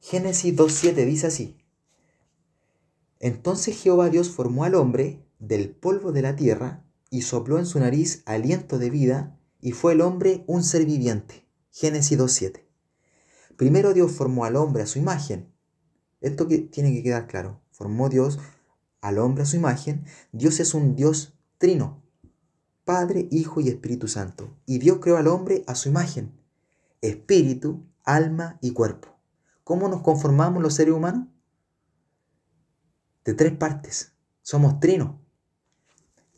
Génesis 0.01 0.57
2.7 0.57 1.07
dice 1.07 1.29
así. 1.29 1.57
Entonces 3.21 3.81
Jehová 3.81 4.09
Dios 4.09 4.31
formó 4.31 4.65
al 4.65 4.75
hombre 4.75 5.25
del 5.39 5.71
polvo 5.71 6.11
de 6.11 6.23
la 6.23 6.35
tierra 6.35 6.85
y 7.09 7.23
sopló 7.23 7.59
en 7.59 7.67
su 7.67 7.79
nariz 7.79 8.23
aliento 8.27 8.79
de 8.79 8.91
vida 8.91 9.39
y 9.61 9.73
fue 9.73 9.93
el 9.93 10.01
hombre 10.01 10.43
un 10.49 10.65
ser 10.65 10.87
viviente. 10.87 11.47
Génesis 11.71 12.19
2.7. 12.19 12.65
Primero 13.57 13.95
Dios 13.95 14.11
formó 14.11 14.45
al 14.45 14.57
hombre 14.57 14.83
a 14.83 14.87
su 14.87 14.99
imagen. 14.99 15.53
Esto 16.21 16.49
que 16.49 16.59
tiene 16.59 16.93
que 16.93 17.03
quedar 17.03 17.27
claro. 17.29 17.61
Formó 17.71 18.09
Dios 18.09 18.39
al 19.03 19.19
hombre 19.19 19.45
a 19.45 19.47
su 19.47 19.57
imagen. 19.57 20.05
Dios 20.33 20.59
es 20.59 20.75
un 20.75 20.97
Dios 20.97 21.35
trino. 21.59 22.03
Padre, 22.85 23.29
Hijo 23.31 23.61
y 23.61 23.69
Espíritu 23.69 24.09
Santo. 24.09 24.57
Y 24.67 24.79
Dios 24.79 24.99
creó 25.01 25.17
al 25.17 25.29
hombre 25.29 25.63
a 25.67 25.75
su 25.75 25.89
imagen. 25.89 26.40
Espíritu, 27.01 27.87
alma 28.05 28.59
y 28.61 28.73
cuerpo. 28.73 29.09
¿Cómo 29.65 29.89
nos 29.89 30.03
conformamos 30.03 30.63
los 30.63 30.75
seres 30.75 30.95
humanos? 30.95 31.29
De 33.25 33.35
tres 33.35 33.57
partes. 33.57 34.13
Somos 34.43 34.81
trino. 34.81 35.21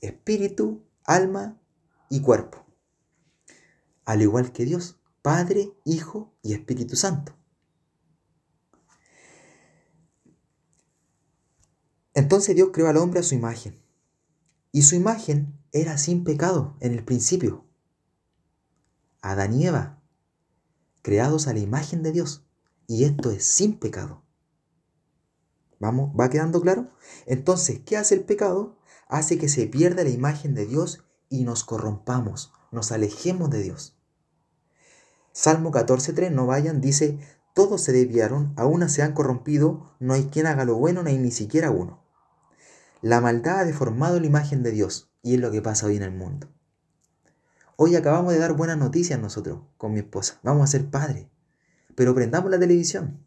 espíritu, 0.00 0.84
alma 1.04 1.60
y 2.10 2.20
cuerpo. 2.20 2.66
Al 4.04 4.20
igual 4.20 4.52
que 4.52 4.64
Dios, 4.64 5.00
Padre, 5.22 5.72
Hijo 5.84 6.34
y 6.42 6.54
Espíritu 6.54 6.96
Santo. 6.96 7.34
Entonces 12.14 12.54
Dios 12.54 12.70
creó 12.72 12.88
al 12.88 12.96
hombre 12.96 13.20
a 13.20 13.22
su 13.22 13.34
imagen. 13.34 13.80
Y 14.72 14.82
su 14.82 14.96
imagen 14.96 15.58
era 15.70 15.96
sin 15.96 16.24
pecado 16.24 16.76
en 16.80 16.92
el 16.92 17.04
principio. 17.04 17.64
Adán 19.22 19.54
y 19.54 19.66
Eva, 19.66 20.01
creados 21.02 21.46
a 21.46 21.52
la 21.52 21.58
imagen 21.58 22.02
de 22.02 22.12
Dios. 22.12 22.46
Y 22.86 23.04
esto 23.04 23.30
es 23.30 23.44
sin 23.44 23.78
pecado. 23.78 24.22
¿Vamos? 25.78 26.14
¿Va 26.18 26.30
quedando 26.30 26.60
claro? 26.60 26.90
Entonces, 27.26 27.80
¿qué 27.84 27.96
hace 27.96 28.14
el 28.14 28.24
pecado? 28.24 28.78
Hace 29.08 29.38
que 29.38 29.48
se 29.48 29.66
pierda 29.66 30.04
la 30.04 30.10
imagen 30.10 30.54
de 30.54 30.66
Dios 30.66 31.04
y 31.28 31.44
nos 31.44 31.64
corrompamos, 31.64 32.52
nos 32.70 32.92
alejemos 32.92 33.50
de 33.50 33.62
Dios. 33.62 33.98
Salmo 35.32 35.72
14.3, 35.72 36.30
no 36.30 36.46
vayan, 36.46 36.80
dice, 36.80 37.18
todos 37.54 37.82
se 37.82 37.92
desviaron, 37.92 38.52
a 38.56 38.66
una 38.66 38.88
se 38.88 39.02
han 39.02 39.12
corrompido, 39.12 39.94
no 39.98 40.14
hay 40.14 40.26
quien 40.26 40.46
haga 40.46 40.64
lo 40.64 40.76
bueno, 40.76 41.02
no 41.02 41.08
hay 41.08 41.18
ni 41.18 41.30
siquiera 41.30 41.70
uno. 41.70 42.04
La 43.00 43.20
maldad 43.20 43.60
ha 43.60 43.64
deformado 43.64 44.20
la 44.20 44.26
imagen 44.26 44.62
de 44.62 44.70
Dios 44.70 45.12
y 45.22 45.34
es 45.34 45.40
lo 45.40 45.50
que 45.50 45.62
pasa 45.62 45.86
hoy 45.86 45.96
en 45.96 46.04
el 46.04 46.12
mundo. 46.12 46.48
Hoy 47.84 47.96
acabamos 47.96 48.32
de 48.32 48.38
dar 48.38 48.52
buenas 48.52 48.78
noticias 48.78 49.18
nosotros 49.18 49.62
con 49.76 49.92
mi 49.92 49.98
esposa. 49.98 50.38
Vamos 50.44 50.62
a 50.62 50.66
ser 50.68 50.88
padres. 50.88 51.26
Pero 51.96 52.14
prendamos 52.14 52.48
la 52.48 52.60
televisión. 52.60 53.24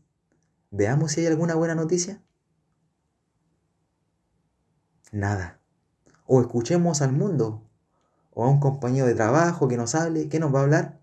Veamos 0.71 1.11
si 1.11 1.19
hay 1.19 1.27
alguna 1.27 1.55
buena 1.55 1.75
noticia. 1.75 2.23
Nada. 5.11 5.59
O 6.25 6.39
escuchemos 6.39 7.01
al 7.01 7.11
mundo 7.11 7.69
o 8.31 8.45
a 8.45 8.49
un 8.49 8.61
compañero 8.61 9.07
de 9.07 9.13
trabajo 9.13 9.67
que 9.67 9.75
nos 9.75 9.93
hable. 9.93 10.29
¿Qué 10.29 10.39
nos 10.39 10.55
va 10.55 10.61
a 10.61 10.63
hablar? 10.63 11.01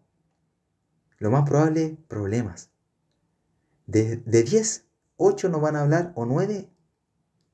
Lo 1.18 1.30
más 1.30 1.46
probable, 1.46 1.98
problemas. 2.08 2.70
De 3.84 4.16
10, 4.16 4.86
8 5.18 5.50
nos 5.50 5.60
van 5.60 5.76
a 5.76 5.82
hablar 5.82 6.14
o 6.14 6.24
9, 6.24 6.70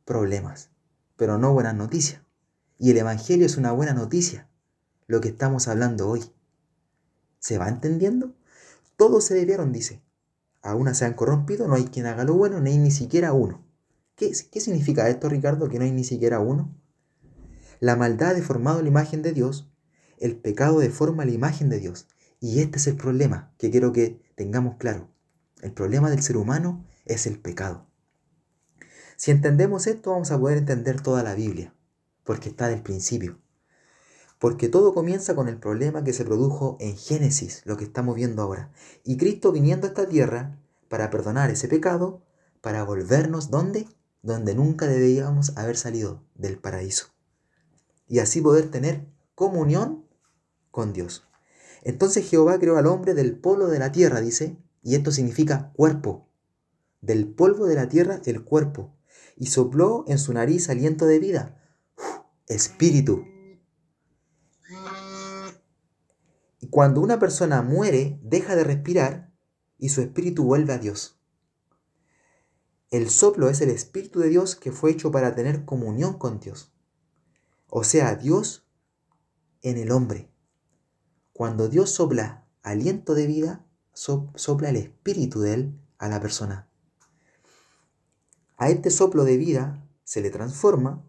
problemas 0.05 0.71
pero 1.17 1.39
no 1.39 1.53
buenas 1.53 1.75
noticias. 1.75 2.23
Y 2.79 2.93
el 2.93 2.99
Evangelio 2.99 3.45
es 3.45 3.57
una 3.57 3.73
buena 3.73 3.95
noticia, 3.95 4.48
lo 5.09 5.21
que 5.21 5.29
estamos 5.29 5.67
hablando 5.67 6.09
hoy. 6.09 6.23
¿Se 7.41 7.59
va 7.59 7.69
entendiendo? 7.69 8.35
Todos 8.97 9.25
se 9.25 9.35
debieron, 9.35 9.73
dice. 9.73 10.03
A 10.63 10.75
una 10.75 10.95
se 10.95 11.07
han 11.07 11.15
corrompido, 11.15 11.67
no 11.67 11.75
hay 11.75 11.87
quien 11.87 12.07
haga 12.07 12.25
lo 12.25 12.35
bueno, 12.35 12.61
ni 12.61 12.71
hay 12.71 12.79
ni 12.79 12.91
siquiera 12.91 13.33
uno. 13.33 13.65
¿Qué, 14.15 14.31
¿Qué 14.53 14.61
significa 14.61 15.09
esto, 15.09 15.29
Ricardo, 15.29 15.69
que 15.69 15.79
no 15.79 15.85
hay 15.85 15.93
ni 15.93 16.05
siquiera 16.05 16.41
uno? 16.41 16.73
La 17.81 17.97
maldad 17.97 18.31
ha 18.31 18.35
deformado 18.35 18.83
la 18.83 18.89
imagen 18.89 19.23
de 19.23 19.33
Dios, 19.33 19.73
el 20.19 20.37
pecado 20.37 20.79
deforma 20.79 21.25
la 21.25 21.33
imagen 21.33 21.71
de 21.71 21.79
Dios. 21.79 22.09
Y 22.41 22.61
este 22.61 22.79
es 22.79 22.87
el 22.87 22.97
problema 22.97 23.55
que 23.57 23.71
quiero 23.71 23.93
que 23.93 24.21
tengamos 24.35 24.77
claro. 24.77 25.09
El 25.63 25.73
problema 25.73 26.11
del 26.11 26.23
ser 26.23 26.37
humano 26.37 26.85
es 27.07 27.27
el 27.27 27.39
pecado. 27.39 27.87
Si 29.17 29.31
entendemos 29.31 29.87
esto, 29.87 30.11
vamos 30.11 30.31
a 30.31 30.39
poder 30.39 30.59
entender 30.59 31.01
toda 31.01 31.23
la 31.23 31.35
Biblia, 31.35 31.75
porque 32.25 32.51
está 32.51 32.69
del 32.69 32.83
principio. 32.83 33.41
Porque 34.39 34.69
todo 34.69 34.95
comienza 34.95 35.35
con 35.35 35.49
el 35.49 35.59
problema 35.59 36.05
que 36.05 36.13
se 36.13 36.25
produjo 36.25 36.77
en 36.81 36.97
Génesis, 36.97 37.63
lo 37.65 37.77
que 37.77 37.85
estamos 37.85 38.15
viendo 38.15 38.43
ahora. 38.43 38.73
Y 39.05 39.17
Cristo 39.17 39.53
viniendo 39.53 39.87
a 39.87 39.91
esta 39.91 40.09
tierra 40.09 40.59
para 40.89 41.11
perdonar 41.11 41.51
ese 41.51 41.69
pecado, 41.69 42.23
para 42.61 42.85
volvernos 42.85 43.51
donde? 43.51 43.87
Donde 44.23 44.55
nunca 44.55 44.87
debíamos 44.87 45.57
haber 45.57 45.77
salido 45.77 46.23
del 46.35 46.59
paraíso. 46.59 47.07
Y 48.07 48.21
así 48.21 48.41
poder 48.41 48.71
tener 48.71 49.07
comunión 49.35 50.05
con 50.71 50.93
Dios. 50.93 51.25
Entonces 51.83 52.29
Jehová 52.29 52.59
creó 52.59 52.77
al 52.77 52.87
hombre 52.87 53.15
del 53.15 53.37
polvo 53.37 53.67
de 53.67 53.79
la 53.79 53.93
tierra, 53.93 54.21
dice, 54.21 54.57
y 54.83 54.95
esto 54.95 55.11
significa 55.11 55.73
cuerpo. 55.75 56.29
Del 57.01 57.29
polvo 57.29 57.67
de 57.67 57.75
la 57.75 57.89
tierra, 57.89 58.21
el 58.25 58.45
cuerpo 58.45 58.95
y 59.39 59.47
sopló 59.47 60.05
en 60.09 60.19
su 60.19 60.33
nariz 60.33 60.69
aliento 60.69 61.07
de 61.07 61.19
vida. 61.19 61.57
Espíritu. 62.49 63.25
Y 66.61 66.69
cuando 66.69 67.01
una 67.01 67.19
persona 67.19 67.63
muere, 67.63 68.19
deja 68.23 68.57
de 68.57 68.65
respirar 68.65 69.33
y 69.79 69.91
su 69.91 70.01
espíritu 70.01 70.45
vuelve 70.45 70.73
a 70.73 70.79
Dios. 70.79 71.21
El 72.91 73.11
soplo 73.11 73.49
es 73.49 73.61
el 73.61 73.71
espíritu 73.71 74.21
de 74.21 74.29
Dios 74.29 74.57
que 74.57 74.73
fue 74.73 74.91
hecho 74.91 75.11
para 75.11 75.35
tener 75.35 75.65
comunión 75.65 76.19
con 76.19 76.41
Dios. 76.41 76.73
O 77.69 77.85
sea, 77.85 78.17
Dios 78.17 78.67
en 79.63 79.77
el 79.77 79.91
hombre. 79.91 80.31
Cuando 81.33 81.69
Dios 81.69 81.91
sopla 81.91 82.49
aliento 82.63 83.15
de 83.15 83.27
vida, 83.27 83.67
sopla 83.93 84.71
el 84.71 84.77
espíritu 84.77 85.41
de 85.41 85.55
él 85.55 85.81
a 85.99 86.09
la 86.09 86.21
persona. 86.21 86.69
A 88.57 88.71
este 88.71 88.91
soplo 88.91 89.25
de 89.25 89.37
vida 89.37 89.87
se 90.03 90.21
le 90.21 90.31
transforma 90.31 91.05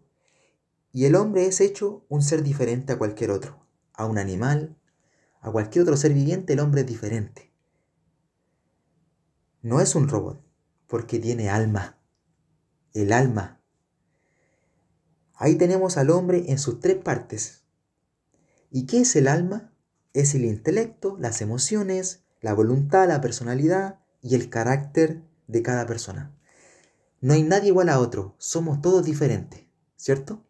y 0.92 1.06
el 1.06 1.14
hombre 1.14 1.46
es 1.46 1.60
hecho 1.60 2.04
un 2.08 2.22
ser 2.22 2.42
diferente 2.42 2.92
a 2.92 2.98
cualquier 2.98 3.30
otro. 3.30 3.66
A 3.92 4.06
un 4.06 4.18
animal, 4.18 4.76
a 5.40 5.50
cualquier 5.50 5.82
otro 5.82 5.96
ser 5.96 6.12
viviente, 6.12 6.52
el 6.52 6.60
hombre 6.60 6.82
es 6.82 6.86
diferente. 6.86 7.52
No 9.62 9.80
es 9.80 9.94
un 9.94 10.08
robot, 10.08 10.44
porque 10.86 11.18
tiene 11.18 11.50
alma. 11.50 11.98
El 12.92 13.12
alma. 13.12 13.60
Ahí 15.34 15.56
tenemos 15.56 15.96
al 15.96 16.10
hombre 16.10 16.50
en 16.50 16.58
sus 16.58 16.80
tres 16.80 16.96
partes. 16.96 17.64
¿Y 18.70 18.86
qué 18.86 19.00
es 19.00 19.16
el 19.16 19.28
alma? 19.28 19.72
Es 20.12 20.34
el 20.34 20.44
intelecto, 20.44 21.16
las 21.18 21.40
emociones, 21.40 22.24
la 22.40 22.52
voluntad, 22.52 23.08
la 23.08 23.20
personalidad 23.20 24.00
y 24.22 24.34
el 24.34 24.50
carácter 24.50 25.22
de 25.46 25.62
cada 25.62 25.86
persona. 25.86 26.36
No 27.20 27.34
hay 27.34 27.42
nadie 27.42 27.68
igual 27.68 27.88
a 27.88 28.00
otro, 28.00 28.34
somos 28.38 28.80
todos 28.80 29.04
diferentes, 29.04 29.66
¿cierto? 29.96 30.44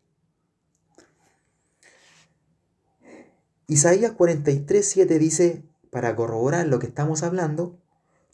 Isaías 3.70 4.10
43, 4.10 4.84
7 4.84 5.18
dice, 5.20 5.62
para 5.90 6.16
corroborar 6.16 6.66
lo 6.66 6.80
que 6.80 6.88
estamos 6.88 7.22
hablando, 7.22 7.78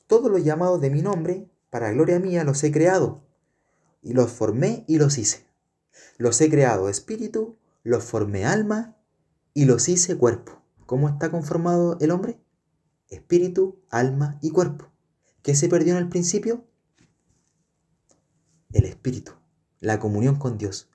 todos 0.06 0.30
los 0.30 0.42
llamados 0.42 0.80
de 0.80 0.88
mi 0.88 1.02
nombre, 1.02 1.46
para 1.68 1.90
gloria 1.92 2.18
mía, 2.18 2.42
los 2.42 2.64
he 2.64 2.72
creado, 2.72 3.22
y 4.00 4.14
los 4.14 4.32
formé 4.32 4.86
y 4.88 4.96
los 4.96 5.18
hice. 5.18 5.44
Los 6.16 6.40
he 6.40 6.48
creado 6.48 6.88
espíritu, 6.88 7.58
los 7.82 8.02
formé 8.02 8.46
alma, 8.46 8.96
y 9.52 9.66
los 9.66 9.90
hice 9.90 10.16
cuerpo. 10.16 10.62
¿Cómo 10.86 11.06
está 11.10 11.30
conformado 11.30 11.98
el 12.00 12.12
hombre? 12.12 12.40
Espíritu, 13.10 13.82
alma 13.90 14.38
y 14.40 14.52
cuerpo. 14.52 14.86
¿Qué 15.42 15.54
se 15.54 15.68
perdió 15.68 15.92
en 15.92 15.98
el 15.98 16.08
principio? 16.08 16.64
el 18.72 18.86
Espíritu, 18.86 19.32
la 19.80 19.98
comunión 20.00 20.36
con 20.36 20.56
Dios. 20.56 20.88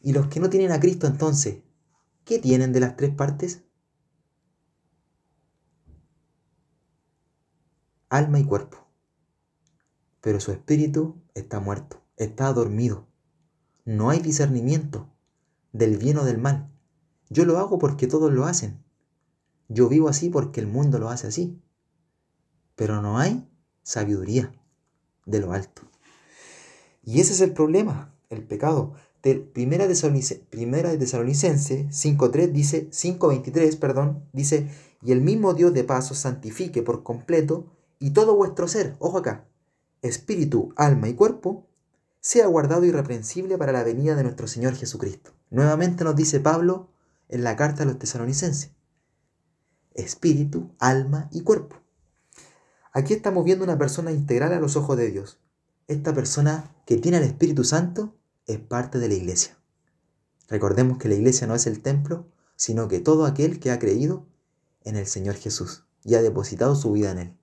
Y 0.00 0.14
los 0.14 0.28
que 0.28 0.40
no 0.40 0.48
tienen 0.48 0.72
a 0.72 0.80
Cristo 0.80 1.06
entonces, 1.06 1.58
¿qué 2.24 2.38
tienen 2.38 2.72
de 2.72 2.80
las 2.80 2.96
tres 2.96 3.14
partes? 3.14 3.65
Alma 8.08 8.38
y 8.38 8.44
cuerpo. 8.44 8.78
Pero 10.20 10.40
su 10.40 10.52
espíritu 10.52 11.20
está 11.34 11.60
muerto, 11.60 12.02
está 12.16 12.52
dormido. 12.52 13.06
No 13.84 14.10
hay 14.10 14.20
discernimiento 14.20 15.08
del 15.72 15.96
bien 15.96 16.18
o 16.18 16.24
del 16.24 16.38
mal. 16.38 16.70
Yo 17.30 17.44
lo 17.44 17.58
hago 17.58 17.78
porque 17.78 18.06
todos 18.06 18.32
lo 18.32 18.44
hacen. 18.44 18.82
Yo 19.68 19.88
vivo 19.88 20.08
así 20.08 20.30
porque 20.30 20.60
el 20.60 20.68
mundo 20.68 20.98
lo 20.98 21.08
hace 21.08 21.26
así. 21.26 21.60
Pero 22.76 23.02
no 23.02 23.18
hay 23.18 23.48
sabiduría 23.82 24.52
de 25.24 25.40
lo 25.40 25.52
alto. 25.52 25.82
Y 27.04 27.20
ese 27.20 27.32
es 27.32 27.40
el 27.40 27.52
problema, 27.52 28.14
el 28.30 28.44
pecado. 28.44 28.94
primera, 29.52 29.88
de 29.88 30.44
primera 30.50 30.90
de 30.90 30.98
Tesalonicense 30.98 31.88
5.3 31.88 32.52
dice, 32.52 32.90
5.23, 32.90 33.78
perdón, 33.78 34.24
dice, 34.32 34.68
y 35.02 35.12
el 35.12 35.20
mismo 35.20 35.54
Dios 35.54 35.72
de 35.74 35.84
paso 35.84 36.14
santifique 36.14 36.82
por 36.82 37.02
completo 37.02 37.75
y 37.98 38.10
todo 38.10 38.36
vuestro 38.36 38.68
ser, 38.68 38.96
ojo 38.98 39.18
acá, 39.18 39.46
espíritu, 40.02 40.72
alma 40.76 41.08
y 41.08 41.14
cuerpo, 41.14 41.66
sea 42.20 42.46
guardado 42.46 42.84
irreprensible 42.84 43.56
para 43.56 43.72
la 43.72 43.84
venida 43.84 44.14
de 44.14 44.22
nuestro 44.22 44.48
Señor 44.48 44.74
Jesucristo. 44.74 45.32
Nuevamente 45.50 46.04
nos 46.04 46.16
dice 46.16 46.40
Pablo 46.40 46.88
en 47.28 47.44
la 47.44 47.56
carta 47.56 47.82
a 47.82 47.86
los 47.86 47.98
tesalonicenses. 47.98 48.72
Espíritu, 49.94 50.70
alma 50.78 51.28
y 51.32 51.42
cuerpo. 51.42 51.76
Aquí 52.92 53.14
estamos 53.14 53.44
viendo 53.44 53.64
una 53.64 53.78
persona 53.78 54.12
integral 54.12 54.52
a 54.52 54.60
los 54.60 54.76
ojos 54.76 54.96
de 54.96 55.10
Dios 55.10 55.38
esta 55.88 56.12
persona 56.12 56.74
que 56.84 56.96
tiene 56.96 57.18
el 57.18 57.24
Espíritu 57.24 57.62
Santo 57.62 58.14
es 58.46 58.58
parte 58.58 58.98
de 58.98 59.08
la 59.08 59.14
iglesia. 59.14 59.56
Recordemos 60.48 60.98
que 60.98 61.08
la 61.08 61.14
iglesia 61.14 61.46
no 61.46 61.54
es 61.54 61.66
el 61.66 61.80
templo, 61.80 62.26
sino 62.56 62.88
que 62.88 62.98
todo 63.00 63.24
aquel 63.24 63.60
que 63.60 63.70
ha 63.70 63.78
creído 63.78 64.26
en 64.82 64.96
el 64.96 65.06
Señor 65.06 65.36
Jesús 65.36 65.84
y 66.02 66.14
ha 66.14 66.22
depositado 66.22 66.74
su 66.74 66.92
vida 66.92 67.12
en 67.12 67.18
Él. 67.18 67.36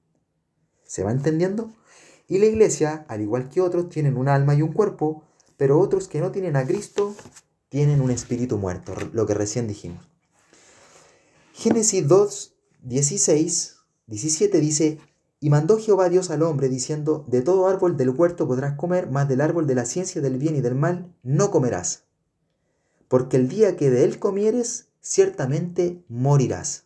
¿Se 0.93 1.03
va 1.03 1.11
entendiendo? 1.11 1.71
Y 2.27 2.37
la 2.37 2.45
iglesia, 2.45 3.03
al 3.07 3.19
igual 3.19 3.49
que 3.49 3.61
otros, 3.61 3.89
tienen 3.89 4.15
un 4.15 4.27
alma 4.27 4.53
y 4.53 4.61
un 4.61 4.71
cuerpo, 4.71 5.23
pero 5.57 5.79
otros 5.79 6.07
que 6.07 6.21
no 6.21 6.31
tienen 6.31 6.55
a 6.55 6.67
Cristo 6.67 7.15
tienen 7.67 7.99
un 7.99 8.11
espíritu 8.11 8.59
muerto, 8.59 8.93
lo 9.11 9.25
que 9.25 9.33
recién 9.33 9.67
dijimos. 9.67 10.07
Génesis 11.51 12.07
2, 12.07 12.55
16, 12.83 13.77
17 14.05 14.59
dice, 14.59 14.99
y 15.39 15.49
mandó 15.49 15.79
Jehová 15.79 16.09
Dios 16.09 16.29
al 16.29 16.43
hombre 16.43 16.69
diciendo, 16.69 17.25
de 17.27 17.41
todo 17.41 17.67
árbol 17.67 17.97
del 17.97 18.11
huerto 18.11 18.47
podrás 18.47 18.77
comer, 18.77 19.09
mas 19.09 19.27
del 19.27 19.41
árbol 19.41 19.65
de 19.65 19.73
la 19.73 19.85
ciencia 19.85 20.21
del 20.21 20.37
bien 20.37 20.55
y 20.55 20.61
del 20.61 20.75
mal 20.75 21.11
no 21.23 21.49
comerás. 21.49 22.03
Porque 23.07 23.37
el 23.37 23.49
día 23.49 23.77
que 23.77 23.89
de 23.89 24.03
él 24.03 24.19
comieres, 24.19 24.89
ciertamente 25.01 26.05
morirás. 26.07 26.85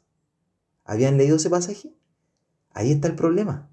¿Habían 0.86 1.18
leído 1.18 1.36
ese 1.36 1.50
pasaje? 1.50 1.94
Ahí 2.72 2.94
está 2.94 3.10
el 3.10 3.16
problema. 3.16 3.70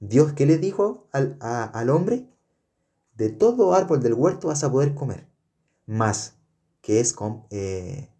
Dios, 0.00 0.32
¿qué 0.32 0.46
le 0.46 0.58
dijo 0.58 1.08
al, 1.12 1.36
al 1.40 1.90
hombre? 1.90 2.26
De 3.14 3.28
todo 3.28 3.74
árbol 3.74 4.02
del 4.02 4.14
huerto 4.14 4.48
vas 4.48 4.64
a 4.64 4.72
poder 4.72 4.94
comer, 4.94 5.28
más 5.86 6.40
que 6.80 7.00
es, 7.00 7.14
eh, 7.50 8.10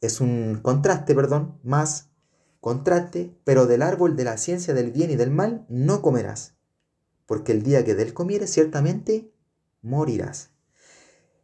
es 0.00 0.20
un 0.20 0.58
contraste, 0.62 1.14
perdón, 1.14 1.58
más 1.62 2.10
contraste, 2.60 3.38
pero 3.44 3.66
del 3.66 3.82
árbol 3.82 4.16
de 4.16 4.24
la 4.24 4.38
ciencia 4.38 4.74
del 4.74 4.90
bien 4.90 5.10
y 5.10 5.16
del 5.16 5.30
mal 5.30 5.64
no 5.68 6.02
comerás, 6.02 6.56
porque 7.26 7.52
el 7.52 7.62
día 7.62 7.84
que 7.84 7.94
de 7.94 8.02
él 8.02 8.14
comieres 8.14 8.50
ciertamente 8.50 9.32
morirás. 9.82 10.50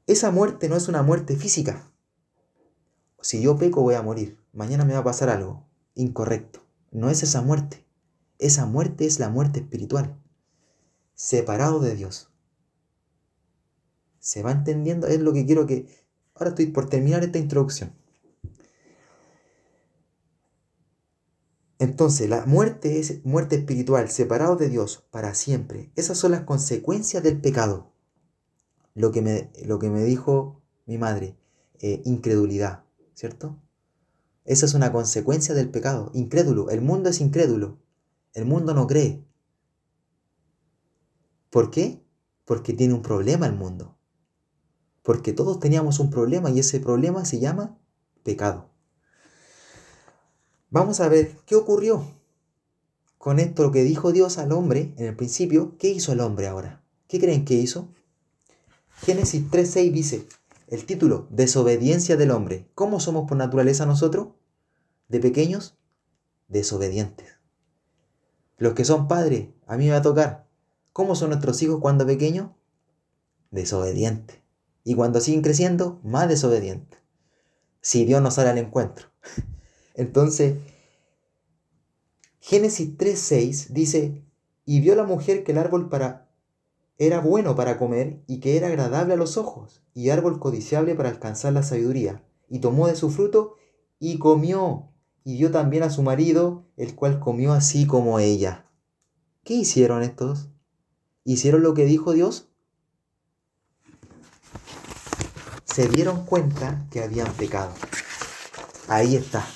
Esa 0.06 0.30
muerte 0.30 0.68
no 0.68 0.76
es 0.76 0.88
una 0.88 1.02
muerte 1.02 1.36
física. 1.36 1.92
Si 3.20 3.40
yo 3.40 3.56
peco 3.56 3.82
voy 3.82 3.94
a 3.94 4.02
morir, 4.02 4.38
mañana 4.52 4.84
me 4.84 4.94
va 4.94 5.00
a 5.00 5.04
pasar 5.04 5.28
algo 5.28 5.68
incorrecto. 5.94 6.59
No 6.90 7.10
es 7.10 7.22
esa 7.22 7.42
muerte. 7.42 7.86
Esa 8.38 8.66
muerte 8.66 9.06
es 9.06 9.18
la 9.18 9.28
muerte 9.28 9.60
espiritual 9.60 10.20
separado 11.20 11.80
de 11.80 11.94
Dios. 11.94 12.30
¿Se 14.20 14.42
va 14.42 14.52
entendiendo? 14.52 15.06
Es 15.06 15.20
lo 15.20 15.34
que 15.34 15.44
quiero 15.44 15.66
que... 15.66 15.86
Ahora 16.34 16.50
estoy 16.50 16.68
por 16.68 16.88
terminar 16.88 17.22
esta 17.22 17.36
introducción. 17.36 17.92
Entonces, 21.78 22.30
la 22.30 22.46
muerte 22.46 22.98
es 22.98 23.22
muerte 23.22 23.56
espiritual, 23.56 24.08
separado 24.08 24.56
de 24.56 24.70
Dios 24.70 25.06
para 25.10 25.34
siempre. 25.34 25.92
Esas 25.94 26.16
son 26.16 26.30
las 26.30 26.44
consecuencias 26.44 27.22
del 27.22 27.38
pecado. 27.38 27.92
Lo 28.94 29.12
que 29.12 29.20
me, 29.20 29.52
lo 29.66 29.78
que 29.78 29.90
me 29.90 30.02
dijo 30.04 30.62
mi 30.86 30.96
madre, 30.96 31.36
eh, 31.80 32.00
incredulidad, 32.06 32.84
¿cierto? 33.12 33.58
Esa 34.50 34.66
es 34.66 34.74
una 34.74 34.90
consecuencia 34.90 35.54
del 35.54 35.70
pecado, 35.70 36.10
incrédulo. 36.12 36.70
El 36.70 36.80
mundo 36.80 37.08
es 37.08 37.20
incrédulo. 37.20 37.78
El 38.34 38.46
mundo 38.46 38.74
no 38.74 38.88
cree. 38.88 39.24
¿Por 41.50 41.70
qué? 41.70 42.02
Porque 42.46 42.72
tiene 42.72 42.94
un 42.94 43.02
problema 43.02 43.46
el 43.46 43.52
mundo. 43.54 43.96
Porque 45.04 45.32
todos 45.32 45.60
teníamos 45.60 46.00
un 46.00 46.10
problema 46.10 46.50
y 46.50 46.58
ese 46.58 46.80
problema 46.80 47.24
se 47.24 47.38
llama 47.38 47.78
pecado. 48.24 48.72
Vamos 50.68 50.98
a 50.98 51.08
ver 51.08 51.36
qué 51.46 51.54
ocurrió 51.54 52.04
con 53.18 53.38
esto 53.38 53.62
lo 53.62 53.70
que 53.70 53.84
dijo 53.84 54.10
Dios 54.10 54.36
al 54.38 54.50
hombre 54.50 54.94
en 54.96 55.06
el 55.06 55.14
principio. 55.14 55.76
¿Qué 55.78 55.90
hizo 55.90 56.10
el 56.10 56.18
hombre 56.18 56.48
ahora? 56.48 56.82
¿Qué 57.06 57.20
creen 57.20 57.44
que 57.44 57.54
hizo? 57.54 57.94
Génesis 58.96 59.48
3.6 59.48 59.92
dice, 59.92 60.26
el 60.66 60.86
título, 60.86 61.28
desobediencia 61.30 62.16
del 62.16 62.32
hombre. 62.32 62.68
¿Cómo 62.74 62.98
somos 62.98 63.28
por 63.28 63.36
naturaleza 63.36 63.86
nosotros? 63.86 64.39
De 65.10 65.20
pequeños, 65.20 65.76
desobedientes. 66.48 67.28
Los 68.56 68.72
que 68.72 68.86
son 68.86 69.08
padres, 69.08 69.50
a 69.66 69.76
mí 69.76 69.84
me 69.84 69.92
va 69.92 69.98
a 69.98 70.02
tocar 70.02 70.50
¿Cómo 70.92 71.14
son 71.14 71.30
nuestros 71.30 71.62
hijos 71.62 71.80
cuando 71.80 72.04
pequeños? 72.04 72.50
Desobedientes. 73.50 74.38
Y 74.82 74.94
cuando 74.94 75.20
siguen 75.20 75.42
creciendo, 75.42 76.00
más 76.02 76.28
desobedientes. 76.28 76.98
Si 77.80 78.04
Dios 78.04 78.20
no 78.20 78.30
sale 78.30 78.50
al 78.50 78.58
encuentro. 78.58 79.08
Entonces, 79.94 80.56
Génesis 82.40 82.96
3.6 82.98 83.68
dice, 83.68 84.24
y 84.64 84.80
vio 84.80 84.94
la 84.96 85.04
mujer 85.04 85.44
que 85.44 85.52
el 85.52 85.58
árbol 85.58 85.88
para, 85.88 86.28
era 86.98 87.20
bueno 87.20 87.54
para 87.54 87.78
comer 87.78 88.20
y 88.26 88.40
que 88.40 88.56
era 88.56 88.66
agradable 88.66 89.14
a 89.14 89.16
los 89.16 89.36
ojos, 89.36 89.82
y 89.94 90.10
árbol 90.10 90.40
codiciable 90.40 90.94
para 90.94 91.08
alcanzar 91.08 91.52
la 91.52 91.62
sabiduría. 91.62 92.24
Y 92.48 92.58
tomó 92.58 92.88
de 92.88 92.96
su 92.96 93.10
fruto 93.10 93.56
y 94.00 94.18
comió, 94.18 94.89
y 95.30 95.36
dio 95.36 95.52
también 95.52 95.84
a 95.84 95.90
su 95.90 96.02
marido, 96.02 96.64
el 96.76 96.96
cual 96.96 97.20
comió 97.20 97.52
así 97.52 97.86
como 97.86 98.18
ella. 98.18 98.66
¿Qué 99.44 99.54
hicieron 99.54 100.02
estos? 100.02 100.48
hicieron 101.24 101.62
lo 101.62 101.74
que 101.74 101.84
dijo 101.84 102.12
Dios, 102.12 102.48
se 105.64 105.86
dieron 105.88 106.26
cuenta 106.26 106.84
que 106.90 107.00
habían 107.00 107.32
pecado. 107.34 107.72
Ahí 108.88 109.14
está. 109.14 109.46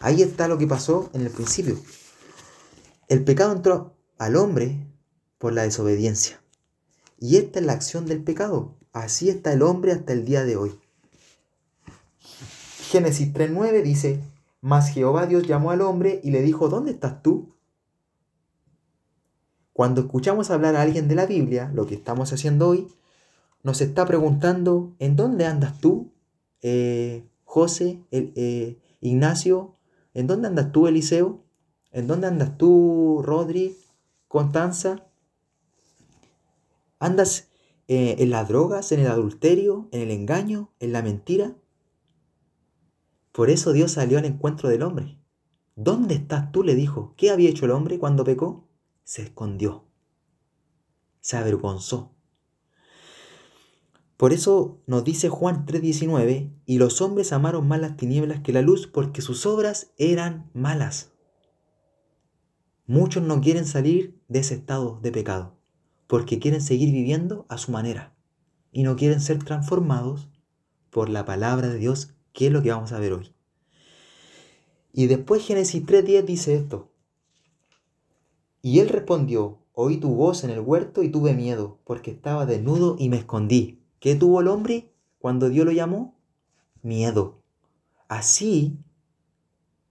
Ahí 0.00 0.22
está 0.22 0.48
lo 0.48 0.58
que 0.58 0.66
pasó 0.66 1.08
en 1.12 1.20
el 1.20 1.30
principio. 1.30 1.78
El 3.06 3.22
pecado 3.22 3.52
entró 3.52 3.94
al 4.18 4.34
hombre 4.34 4.88
por 5.38 5.52
la 5.52 5.62
desobediencia. 5.62 6.42
Y 7.20 7.36
esta 7.36 7.60
es 7.60 7.66
la 7.66 7.74
acción 7.74 8.06
del 8.06 8.24
pecado. 8.24 8.74
Así 8.92 9.28
está 9.28 9.52
el 9.52 9.62
hombre 9.62 9.92
hasta 9.92 10.12
el 10.12 10.24
día 10.24 10.44
de 10.44 10.56
hoy. 10.56 10.80
Génesis 12.90 13.32
3.9 13.32 13.82
dice, 13.84 14.20
Mas 14.60 14.90
Jehová 14.90 15.26
Dios 15.26 15.46
llamó 15.46 15.70
al 15.70 15.80
hombre 15.80 16.20
y 16.22 16.30
le 16.30 16.42
dijo, 16.42 16.68
¿dónde 16.68 16.92
estás 16.92 17.22
tú? 17.22 17.54
Cuando 19.72 20.02
escuchamos 20.02 20.50
hablar 20.50 20.76
a 20.76 20.82
alguien 20.82 21.08
de 21.08 21.14
la 21.14 21.26
Biblia, 21.26 21.70
lo 21.74 21.86
que 21.86 21.94
estamos 21.94 22.32
haciendo 22.32 22.68
hoy, 22.68 22.88
nos 23.62 23.80
está 23.80 24.06
preguntando, 24.06 24.94
¿en 24.98 25.16
dónde 25.16 25.46
andas 25.46 25.80
tú, 25.80 26.12
eh, 26.62 27.26
José, 27.44 28.02
eh, 28.10 28.78
Ignacio? 29.00 29.76
¿En 30.12 30.26
dónde 30.26 30.48
andas 30.48 30.72
tú, 30.72 30.86
Eliseo? 30.86 31.42
¿En 31.92 32.06
dónde 32.06 32.26
andas 32.26 32.58
tú, 32.58 33.22
Rodri, 33.22 33.76
Constanza? 34.28 35.06
¿Andas 36.98 37.48
eh, 37.88 38.16
en 38.18 38.30
las 38.30 38.48
drogas, 38.48 38.92
en 38.92 39.00
el 39.00 39.06
adulterio, 39.06 39.88
en 39.92 40.02
el 40.02 40.10
engaño, 40.10 40.70
en 40.80 40.92
la 40.92 41.02
mentira? 41.02 41.56
Por 43.32 43.50
eso 43.50 43.72
Dios 43.72 43.92
salió 43.92 44.18
al 44.18 44.24
encuentro 44.24 44.68
del 44.68 44.82
hombre. 44.82 45.18
¿Dónde 45.76 46.14
estás 46.14 46.52
tú? 46.52 46.62
le 46.62 46.74
dijo. 46.74 47.14
¿Qué 47.16 47.30
había 47.30 47.50
hecho 47.50 47.64
el 47.64 47.70
hombre 47.70 47.98
cuando 47.98 48.24
pecó? 48.24 48.70
se 49.10 49.22
escondió, 49.22 49.88
se 51.20 51.36
avergonzó. 51.36 52.14
Por 54.16 54.32
eso 54.32 54.80
nos 54.86 55.02
dice 55.02 55.28
Juan 55.28 55.66
3:19, 55.66 56.52
y 56.64 56.78
los 56.78 57.00
hombres 57.00 57.32
amaron 57.32 57.66
más 57.66 57.80
las 57.80 57.96
tinieblas 57.96 58.40
que 58.42 58.52
la 58.52 58.62
luz 58.62 58.86
porque 58.86 59.20
sus 59.20 59.46
obras 59.46 59.92
eran 59.96 60.48
malas. 60.54 61.10
Muchos 62.86 63.24
no 63.24 63.40
quieren 63.40 63.66
salir 63.66 64.22
de 64.28 64.38
ese 64.38 64.54
estado 64.54 65.00
de 65.02 65.10
pecado, 65.10 65.58
porque 66.06 66.38
quieren 66.38 66.60
seguir 66.60 66.92
viviendo 66.92 67.46
a 67.48 67.58
su 67.58 67.72
manera 67.72 68.14
y 68.70 68.84
no 68.84 68.94
quieren 68.94 69.20
ser 69.20 69.42
transformados 69.42 70.28
por 70.90 71.08
la 71.08 71.24
palabra 71.24 71.66
de 71.66 71.78
Dios, 71.78 72.14
que 72.32 72.46
es 72.46 72.52
lo 72.52 72.62
que 72.62 72.70
vamos 72.70 72.92
a 72.92 73.00
ver 73.00 73.12
hoy. 73.12 73.32
Y 74.92 75.06
después 75.06 75.44
Génesis 75.44 75.84
3:10 75.84 76.24
dice 76.24 76.54
esto, 76.54 76.90
y 78.62 78.80
él 78.80 78.88
respondió, 78.88 79.58
oí 79.72 79.96
tu 79.96 80.14
voz 80.14 80.44
en 80.44 80.50
el 80.50 80.60
huerto 80.60 81.02
y 81.02 81.08
tuve 81.08 81.32
miedo, 81.32 81.78
porque 81.84 82.10
estaba 82.10 82.46
desnudo 82.46 82.96
y 82.98 83.08
me 83.08 83.16
escondí. 83.16 83.80
¿Qué 84.00 84.14
tuvo 84.14 84.40
el 84.40 84.48
hombre 84.48 84.92
cuando 85.18 85.48
Dios 85.48 85.64
lo 85.64 85.72
llamó? 85.72 86.14
Miedo. 86.82 87.42
Así, 88.08 88.78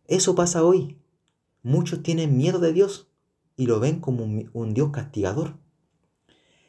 eso 0.08 0.36
pasa 0.36 0.64
hoy. 0.64 0.98
Muchos 1.64 2.04
tienen 2.04 2.38
miedo 2.38 2.60
de 2.60 2.74
Dios 2.74 3.10
y 3.56 3.66
lo 3.66 3.80
ven 3.80 4.00
como 4.00 4.24
un, 4.24 4.74
Dios 4.74 4.92
castigador. 4.92 5.58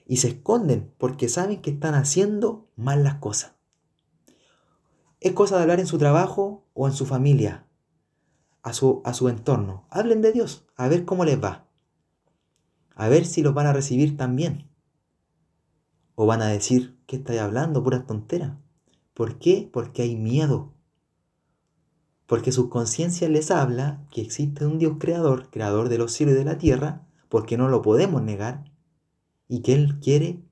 Y 0.06 0.16
se 0.16 0.28
esconden 0.28 0.92
porque 0.98 1.28
saben 1.28 1.60
que 1.62 1.70
están 1.70 1.94
haciendo 1.94 2.68
mal 2.76 3.04
las 3.04 3.16
cosas. 3.16 3.52
Es 5.20 5.32
cosa 5.32 5.56
de 5.56 5.62
hablar 5.62 5.80
en 5.80 5.86
su 5.86 5.98
trabajo 5.98 6.66
o 6.74 6.88
en 6.88 6.94
su 6.94 7.06
familia, 7.06 7.66
a 8.62 8.72
su, 8.72 9.02
a 9.04 9.14
su 9.14 9.28
entorno. 9.28 9.86
Hablen 9.90 10.22
de 10.22 10.32
Dios, 10.32 10.66
a 10.76 10.88
ver 10.88 11.04
cómo 11.04 11.24
les 11.24 11.42
va 11.42 11.70
a 13.00 13.08
ver 13.08 13.24
si 13.24 13.42
los 13.42 13.54
van 13.54 13.66
a 13.66 13.72
recibir 13.72 14.18
también. 14.18 14.68
O 16.16 16.26
van 16.26 16.42
a 16.42 16.48
decir, 16.48 16.98
¿qué 17.06 17.16
estáis 17.16 17.40
hablando? 17.40 17.82
Pura 17.82 18.04
tontera. 18.04 18.60
¿Por 19.14 19.38
qué? 19.38 19.70
Porque 19.72 20.02
hay 20.02 20.16
miedo. 20.16 20.74
Porque 22.26 22.52
su 22.52 22.68
conciencia 22.68 23.26
les 23.30 23.50
habla 23.50 24.06
que 24.10 24.20
existe 24.20 24.66
un 24.66 24.78
Dios 24.78 24.96
creador, 25.00 25.48
creador 25.48 25.88
de 25.88 25.96
los 25.96 26.12
cielos 26.12 26.34
y 26.34 26.38
de 26.40 26.44
la 26.44 26.58
tierra, 26.58 27.06
porque 27.30 27.56
no 27.56 27.70
lo 27.70 27.80
podemos 27.80 28.20
negar, 28.20 28.70
y 29.48 29.62
que 29.62 29.72
Él 29.72 29.98
quiere 30.00 30.42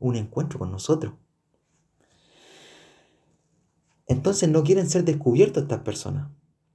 un 0.00 0.16
encuentro 0.16 0.58
con 0.58 0.72
nosotros. 0.72 1.14
Entonces 4.12 4.50
no 4.50 4.62
quieren 4.62 4.90
ser 4.90 5.04
descubiertos 5.04 5.62
estas 5.62 5.80
personas 5.80 6.28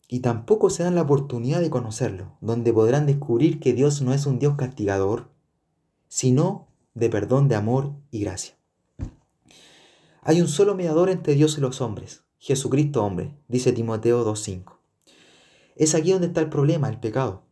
y 0.08 0.22
tampoco 0.22 0.72
se 0.72 0.82
dan 0.82 0.96
la 0.96 1.04
oportunidad 1.04 1.62
de 1.62 1.70
conocerlo, 1.70 2.36
donde 2.42 2.74
podrán 2.74 3.06
descubrir 3.06 3.60
que 3.60 3.74
Dios 3.74 4.02
no 4.02 4.12
es 4.12 4.26
un 4.26 4.40
Dios 4.40 4.56
castigador, 4.56 5.30
sino 6.08 6.68
de 6.96 7.12
perdón, 7.12 7.48
de 7.48 7.54
amor 7.54 7.94
y 8.10 8.22
gracia. 8.22 8.56
Hay 10.24 10.42
un 10.42 10.48
solo 10.48 10.74
mediador 10.74 11.12
entre 11.12 11.36
Dios 11.36 11.60
y 11.60 11.62
los 11.62 11.80
hombres, 11.80 12.24
Jesucristo 12.40 13.04
hombre, 13.04 13.38
dice 13.48 13.72
Timoteo 13.72 14.26
2.5. 14.26 14.80
Es 15.76 15.94
aquí 15.94 16.14
donde 16.14 16.28
está 16.28 16.42
el 16.42 16.50
problema, 16.50 16.90
el 16.90 17.00
pecado. 17.00 17.44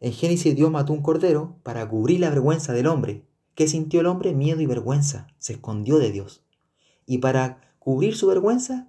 En 0.00 0.14
Génesis 0.14 0.56
Dios 0.56 0.70
mató 0.70 0.94
un 0.94 1.02
cordero 1.02 1.58
para 1.64 1.86
cubrir 1.86 2.20
la 2.20 2.30
vergüenza 2.30 2.72
del 2.72 2.86
hombre. 2.86 3.26
¿Qué 3.54 3.68
sintió 3.68 4.00
el 4.00 4.06
hombre? 4.06 4.32
Miedo 4.32 4.62
y 4.62 4.66
vergüenza. 4.66 5.26
Se 5.36 5.52
escondió 5.52 5.98
de 5.98 6.12
Dios. 6.12 6.46
Y 7.04 7.18
para 7.18 7.74
cubrir 7.78 8.16
su 8.16 8.26
vergüenza, 8.26 8.88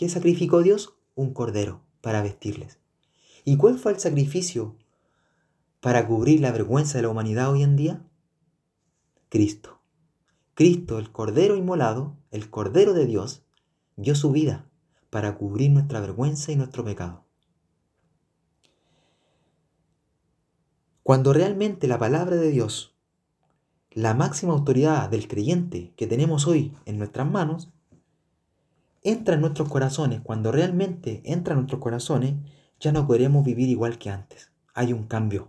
¿qué 0.00 0.08
sacrificó 0.08 0.62
Dios? 0.62 0.94
Un 1.14 1.34
cordero 1.34 1.82
para 2.00 2.22
vestirles. 2.22 2.78
¿Y 3.44 3.58
cuál 3.58 3.78
fue 3.78 3.92
el 3.92 4.00
sacrificio 4.00 4.74
para 5.80 6.06
cubrir 6.06 6.40
la 6.40 6.52
vergüenza 6.52 6.96
de 6.96 7.02
la 7.02 7.10
humanidad 7.10 7.50
hoy 7.50 7.62
en 7.62 7.76
día? 7.76 8.02
Cristo. 9.28 9.82
Cristo, 10.54 10.98
el 10.98 11.12
Cordero 11.12 11.54
inmolado, 11.54 12.16
el 12.30 12.48
Cordero 12.48 12.94
de 12.94 13.04
Dios, 13.04 13.44
dio 13.96 14.14
su 14.14 14.32
vida 14.32 14.70
para 15.10 15.36
cubrir 15.36 15.70
nuestra 15.70 16.00
vergüenza 16.00 16.50
y 16.50 16.56
nuestro 16.56 16.82
pecado. 16.82 17.26
Cuando 21.02 21.34
realmente 21.34 21.88
la 21.88 21.98
palabra 21.98 22.36
de 22.36 22.48
Dios, 22.48 22.96
la 23.90 24.14
máxima 24.14 24.54
autoridad 24.54 25.10
del 25.10 25.28
creyente 25.28 25.92
que 25.94 26.06
tenemos 26.06 26.46
hoy 26.46 26.74
en 26.86 26.96
nuestras 26.96 27.30
manos, 27.30 27.68
entra 29.02 29.34
en 29.34 29.40
nuestros 29.40 29.68
corazones, 29.68 30.20
cuando 30.22 30.52
realmente 30.52 31.22
entra 31.24 31.52
en 31.52 31.60
nuestros 31.60 31.80
corazones, 31.80 32.34
ya 32.78 32.92
no 32.92 33.06
podremos 33.06 33.44
vivir 33.44 33.68
igual 33.68 33.98
que 33.98 34.10
antes. 34.10 34.52
Hay 34.74 34.92
un 34.92 35.06
cambio. 35.06 35.48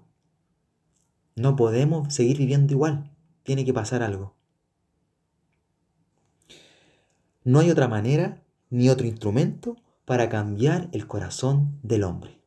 No 1.36 1.56
podemos 1.56 2.14
seguir 2.14 2.38
viviendo 2.38 2.74
igual. 2.74 3.12
Tiene 3.44 3.66
que 3.66 3.74
pasar 3.74 4.04
algo. 4.04 4.36
No 7.44 7.60
hay 7.60 7.72
otra 7.72 7.88
manera 7.88 8.44
ni 8.70 8.90
otro 8.90 9.08
instrumento 9.08 9.78
para 10.06 10.30
cambiar 10.30 10.90
el 10.92 11.08
corazón 11.08 11.80
del 11.84 12.04
hombre. 12.04 12.42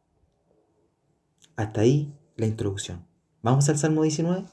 Hasta 1.56 1.80
ahí 1.80 2.14
la 2.36 2.46
introducción. 2.46 3.06
Vamos 3.42 3.68
al 3.68 3.78
Salmo 3.78 4.02
19. 4.02 4.44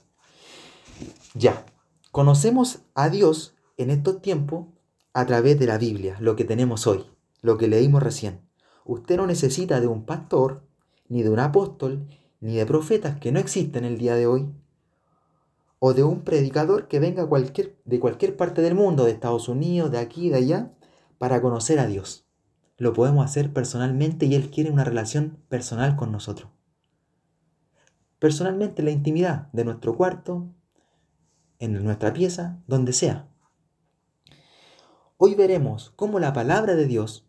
Ya, 1.34 1.66
conocemos 2.12 2.80
a 2.94 3.10
Dios 3.10 3.56
en 3.78 3.90
estos 3.90 4.22
tiempos 4.22 4.68
a 5.14 5.26
través 5.26 5.60
de 5.60 5.68
la 5.68 5.78
Biblia, 5.78 6.18
lo 6.20 6.36
que 6.36 6.46
tenemos 6.46 6.88
hoy, 6.88 7.06
lo 7.42 7.58
que 7.58 7.68
leímos 7.68 8.02
recién. 8.02 8.42
Usted 8.86 9.18
no 9.18 9.28
necesita 9.28 9.80
de 9.80 9.88
un 9.88 10.06
pastor, 10.06 10.64
ni 11.10 11.24
de 11.24 11.30
un 11.30 11.40
apóstol, 11.40 12.08
ni 12.40 12.56
de 12.56 12.66
profetas 12.66 13.20
que 13.20 13.32
no 13.32 13.40
existen 13.40 13.86
el 13.86 13.98
día 13.98 14.16
de 14.16 14.28
hoy, 14.28 14.50
o 15.80 15.94
de 15.94 16.04
un 16.04 16.22
predicador 16.22 16.88
que 16.88 17.00
venga 17.00 17.26
de 17.26 18.00
cualquier 18.00 18.38
parte 18.38 18.62
del 18.62 18.76
mundo, 18.76 19.06
de 19.06 19.12
Estados 19.12 19.50
Unidos, 19.50 19.92
de 19.92 19.98
aquí, 19.98 20.30
de 20.30 20.38
allá, 20.38 20.74
para 21.18 21.42
conocer 21.42 21.80
a 21.80 21.88
Dios. 21.88 22.28
Lo 22.78 22.94
podemos 22.94 23.26
hacer 23.26 23.52
personalmente 23.52 24.28
y 24.28 24.36
Él 24.36 24.50
quiere 24.50 24.72
una 24.72 24.84
relación 24.84 25.38
personal 25.50 25.96
con 25.96 26.12
nosotros. 26.12 26.52
Personalmente, 28.20 28.84
la 28.84 28.92
intimidad 28.92 29.52
de 29.52 29.66
nuestro 29.66 29.98
cuarto, 29.98 30.48
en 31.60 31.84
nuestra 31.84 32.14
pieza, 32.14 32.62
donde 32.68 32.94
sea. 32.94 33.31
Hoy 35.24 35.36
veremos 35.36 35.94
cómo 35.98 36.18
la 36.18 36.34
palabra 36.34 36.74
de 36.76 36.88
Dios 36.88 37.28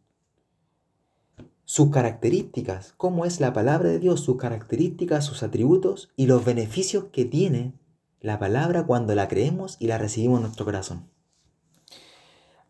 sus 1.66 1.90
características, 1.90 2.94
cómo 2.96 3.26
es 3.26 3.38
la 3.38 3.52
palabra 3.52 3.90
de 3.90 3.98
Dios, 3.98 4.20
sus 4.20 4.38
características, 4.38 5.26
sus 5.26 5.42
atributos 5.42 6.11
y 6.16 6.24
los 6.24 6.42
beneficios 6.42 7.09
que 7.12 7.26
tiene 7.26 7.74
la 8.18 8.38
palabra 8.38 8.87
cuando 8.87 9.14
la 9.14 9.28
creemos 9.28 9.76
y 9.78 9.88
la 9.88 9.98
recibimos 9.98 10.38
en 10.38 10.44
nuestro 10.44 10.64
corazón. 10.64 11.11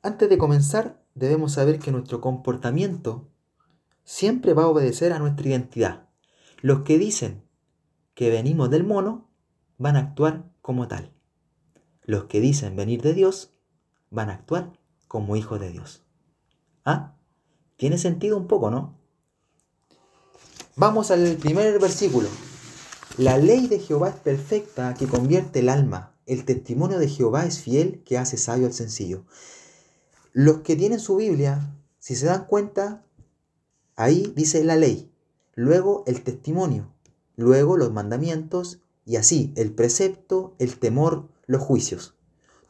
Antes 0.02 0.28
de 0.28 0.38
comenzar, 0.38 1.00
debemos 1.14 1.52
saber 1.52 1.78
que 1.78 1.92
nuestro 1.92 2.20
comportamiento 2.20 3.28
siempre 4.02 4.54
va 4.54 4.64
a 4.64 4.68
obedecer 4.70 5.12
a 5.12 5.20
nuestra 5.20 5.46
identidad. 5.46 6.08
Los 6.62 6.80
que 6.80 6.98
dicen 6.98 7.44
que 8.14 8.28
venimos 8.28 8.70
del 8.70 8.82
mono 8.82 9.30
van 9.78 9.94
a 9.94 10.00
actuar 10.00 10.50
como 10.62 10.88
tal. 10.88 11.12
Los 12.02 12.24
que 12.24 12.40
dicen 12.40 12.74
venir 12.74 13.02
de 13.02 13.14
Dios 13.14 13.54
van 14.10 14.28
a 14.28 14.34
actuar 14.34 14.81
como 15.12 15.36
hijos 15.36 15.60
de 15.60 15.68
Dios. 15.68 16.02
¿Ah? 16.86 17.14
Tiene 17.76 17.98
sentido 17.98 18.38
un 18.38 18.46
poco, 18.46 18.70
¿no? 18.70 18.94
Vamos 20.74 21.10
al 21.10 21.36
primer 21.36 21.78
versículo. 21.78 22.30
La 23.18 23.36
ley 23.36 23.66
de 23.66 23.78
Jehová 23.78 24.08
es 24.08 24.14
perfecta 24.14 24.94
que 24.94 25.06
convierte 25.06 25.58
el 25.58 25.68
alma. 25.68 26.16
El 26.24 26.46
testimonio 26.46 26.98
de 26.98 27.08
Jehová 27.08 27.44
es 27.44 27.58
fiel 27.60 28.02
que 28.06 28.16
hace 28.16 28.38
sabio 28.38 28.66
al 28.66 28.72
sencillo. 28.72 29.26
Los 30.32 30.60
que 30.60 30.76
tienen 30.76 30.98
su 30.98 31.16
Biblia, 31.16 31.76
si 31.98 32.16
se 32.16 32.24
dan 32.24 32.46
cuenta, 32.46 33.04
ahí 33.96 34.32
dice 34.34 34.64
la 34.64 34.76
ley, 34.76 35.12
luego 35.54 36.04
el 36.06 36.22
testimonio, 36.22 36.90
luego 37.36 37.76
los 37.76 37.92
mandamientos 37.92 38.80
y 39.04 39.16
así 39.16 39.52
el 39.56 39.74
precepto, 39.74 40.54
el 40.58 40.78
temor, 40.78 41.28
los 41.44 41.60
juicios. 41.60 42.14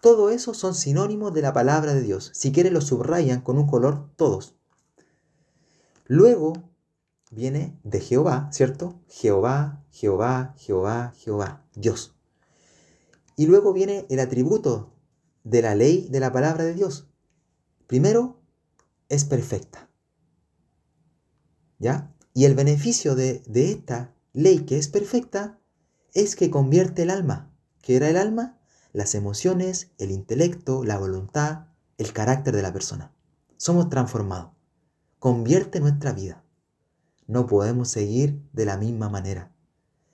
Todo 0.02 0.30
eso 0.30 0.52
son 0.52 0.74
sinónimos 0.74 1.32
de 1.32 1.42
la 1.42 1.52
palabra 1.52 1.94
de 1.94 2.02
Dios. 2.02 2.32
Si 2.34 2.50
quieren 2.50 2.74
los 2.74 2.88
subrayan 2.88 3.40
con 3.40 3.56
un 3.56 3.68
color 3.68 4.10
todos. 4.16 4.56
Luego 6.06 6.54
viene 7.30 7.78
de 7.84 8.00
Jehová, 8.00 8.48
¿cierto? 8.50 9.00
Jehová, 9.06 9.86
Jehová, 9.92 10.56
Jehová, 10.58 11.14
Jehová, 11.18 11.64
Dios. 11.76 12.16
Y 13.36 13.46
luego 13.46 13.72
viene 13.72 14.04
el 14.10 14.18
atributo 14.18 14.92
de 15.44 15.62
la 15.62 15.76
ley 15.76 16.08
de 16.10 16.18
la 16.18 16.32
palabra 16.32 16.64
de 16.64 16.74
Dios. 16.74 17.06
Primero, 17.86 18.42
es 19.08 19.24
perfecta. 19.24 19.88
¿Ya? 21.78 22.12
Y 22.34 22.46
el 22.46 22.56
beneficio 22.56 23.14
de, 23.14 23.44
de 23.46 23.70
esta 23.70 24.16
ley 24.32 24.64
que 24.64 24.78
es 24.78 24.88
perfecta 24.88 25.60
es 26.12 26.34
que 26.34 26.50
convierte 26.50 27.02
el 27.02 27.10
alma. 27.10 27.56
¿Qué 27.82 27.94
era 27.94 28.10
el 28.10 28.16
alma? 28.16 28.58
Las 28.92 29.14
emociones, 29.14 29.90
el 29.98 30.10
intelecto, 30.10 30.84
la 30.84 30.98
voluntad, 30.98 31.66
el 31.98 32.12
carácter 32.12 32.54
de 32.54 32.62
la 32.62 32.72
persona. 32.72 33.12
Somos 33.56 33.88
transformados 33.88 34.52
convierte 35.22 35.78
nuestra 35.78 36.10
vida. 36.10 36.42
No 37.28 37.46
podemos 37.46 37.88
seguir 37.88 38.42
de 38.52 38.64
la 38.64 38.76
misma 38.76 39.08
manera. 39.08 39.52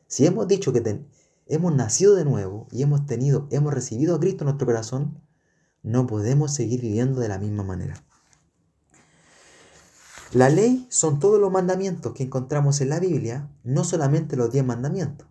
Si 0.07 0.27
hemos 0.27 0.47
dicho 0.47 0.71
que 0.75 1.07
hemos 1.47 1.75
nacido 1.75 2.15
de 2.15 2.27
nuevo 2.27 2.69
y 2.71 2.83
hemos 2.83 3.07
tenido, 3.07 3.49
hemos 3.51 3.73
recibido 3.73 4.15
a 4.15 4.21
Cristo 4.21 4.45
en 4.45 4.49
nuestro 4.49 4.67
corazón, 4.67 5.19
no 5.83 6.07
podemos 6.07 6.53
seguir 6.53 6.83
viviendo 6.83 7.21
de 7.21 7.29
la 7.29 7.39
misma 7.39 7.65
manera. 7.65 8.05
La 10.35 10.51
ley 10.51 10.87
son 10.91 11.21
todos 11.21 11.41
los 11.41 11.51
mandamientos 11.51 12.13
que 12.13 12.25
encontramos 12.25 12.83
en 12.83 12.91
la 12.91 13.01
Biblia, 13.01 13.49
no 13.65 13.85
solamente 13.85 14.37
los 14.37 14.53
diez 14.53 14.67
mandamientos. 14.67 15.27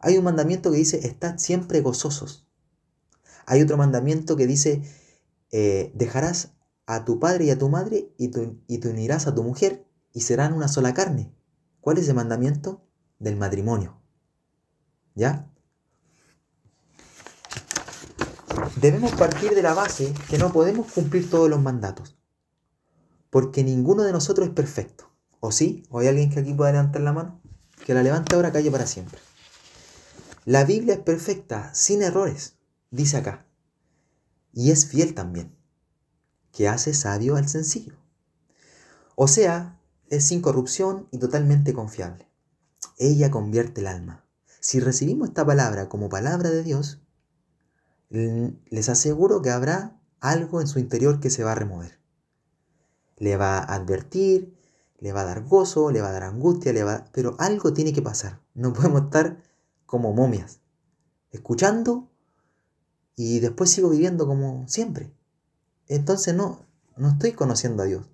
Hay 0.00 0.16
un 0.16 0.24
mandamiento 0.24 0.70
que 0.70 0.78
dice, 0.78 1.06
estad 1.06 1.36
siempre 1.36 1.82
gozosos. 1.82 2.48
Hay 3.46 3.62
otro 3.62 3.76
mandamiento 3.76 4.36
que 4.36 4.46
dice, 4.46 4.82
eh, 5.50 5.92
dejarás 5.94 6.52
a 6.86 7.04
tu 7.04 7.18
padre 7.20 7.46
y 7.46 7.50
a 7.50 7.58
tu 7.58 7.68
madre 7.68 8.12
y, 8.18 8.30
y 8.66 8.78
te 8.78 8.88
unirás 8.88 9.26
a 9.26 9.34
tu 9.34 9.42
mujer 9.42 9.86
y 10.12 10.22
serán 10.22 10.52
una 10.52 10.68
sola 10.68 10.94
carne. 10.94 11.32
¿Cuál 11.80 11.98
es 11.98 12.08
el 12.08 12.14
mandamiento? 12.14 12.84
Del 13.18 13.36
matrimonio. 13.36 14.00
¿Ya? 15.14 15.50
Debemos 18.80 19.12
partir 19.12 19.54
de 19.54 19.62
la 19.62 19.74
base 19.74 20.14
que 20.28 20.38
no 20.38 20.52
podemos 20.52 20.90
cumplir 20.92 21.28
todos 21.28 21.50
los 21.50 21.60
mandatos, 21.60 22.16
porque 23.28 23.62
ninguno 23.64 24.04
de 24.04 24.12
nosotros 24.12 24.48
es 24.48 24.54
perfecto. 24.54 25.10
¿O 25.40 25.52
sí? 25.52 25.84
¿O 25.90 25.98
hay 25.98 26.08
alguien 26.08 26.30
que 26.30 26.40
aquí 26.40 26.52
pueda 26.52 26.72
levantar 26.72 27.00
la 27.02 27.12
mano? 27.12 27.40
Que 27.84 27.94
la 27.94 28.02
levante 28.02 28.34
ahora, 28.34 28.52
calle 28.52 28.70
para 28.70 28.86
siempre. 28.86 29.18
La 30.44 30.64
Biblia 30.64 30.94
es 30.94 31.00
perfecta, 31.00 31.74
sin 31.74 32.02
errores, 32.02 32.56
dice 32.90 33.16
acá. 33.16 33.46
Y 34.52 34.70
es 34.70 34.86
fiel 34.86 35.14
también 35.14 35.56
que 36.52 36.68
hace 36.68 36.94
sabio 36.94 37.36
al 37.36 37.48
sencillo. 37.48 37.94
O 39.14 39.28
sea, 39.28 39.78
es 40.08 40.24
sin 40.24 40.40
corrupción 40.40 41.08
y 41.10 41.18
totalmente 41.18 41.72
confiable. 41.72 42.28
Ella 42.98 43.30
convierte 43.30 43.80
el 43.80 43.86
alma. 43.86 44.24
Si 44.60 44.80
recibimos 44.80 45.28
esta 45.28 45.46
palabra 45.46 45.88
como 45.88 46.08
palabra 46.08 46.50
de 46.50 46.62
Dios, 46.62 47.00
les 48.10 48.88
aseguro 48.88 49.40
que 49.40 49.50
habrá 49.50 50.00
algo 50.20 50.60
en 50.60 50.66
su 50.66 50.78
interior 50.78 51.20
que 51.20 51.30
se 51.30 51.44
va 51.44 51.52
a 51.52 51.56
remover. 51.56 51.98
Le 53.16 53.36
va 53.36 53.58
a 53.58 53.74
advertir, 53.74 54.58
le 54.98 55.12
va 55.12 55.22
a 55.22 55.26
dar 55.26 55.44
gozo, 55.44 55.90
le 55.90 56.00
va 56.00 56.08
a 56.08 56.12
dar 56.12 56.24
angustia, 56.24 56.72
le 56.72 56.82
va 56.82 57.06
pero 57.12 57.36
algo 57.38 57.72
tiene 57.72 57.92
que 57.92 58.02
pasar. 58.02 58.40
No 58.54 58.72
podemos 58.72 59.04
estar 59.04 59.42
como 59.86 60.12
momias, 60.12 60.60
escuchando 61.30 62.09
y 63.22 63.40
después 63.40 63.70
sigo 63.70 63.90
viviendo 63.90 64.26
como 64.26 64.66
siempre 64.68 65.12
entonces 65.90 66.34
no, 66.34 66.64
no 66.96 67.08
estoy 67.08 67.32
conociendo 67.32 67.82
a 67.82 67.86
Dios. 67.86 68.06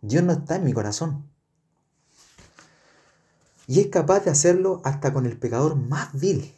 Dios 0.00 0.22
no 0.22 0.32
está 0.32 0.56
en 0.56 0.64
mi 0.64 0.72
corazón. 0.72 1.28
Y 3.66 3.80
es 3.80 3.88
capaz 3.88 4.20
de 4.20 4.30
hacerlo 4.30 4.80
hasta 4.84 5.12
con 5.12 5.26
el 5.26 5.36
pecador 5.36 5.74
más 5.74 6.12
vil. 6.18 6.54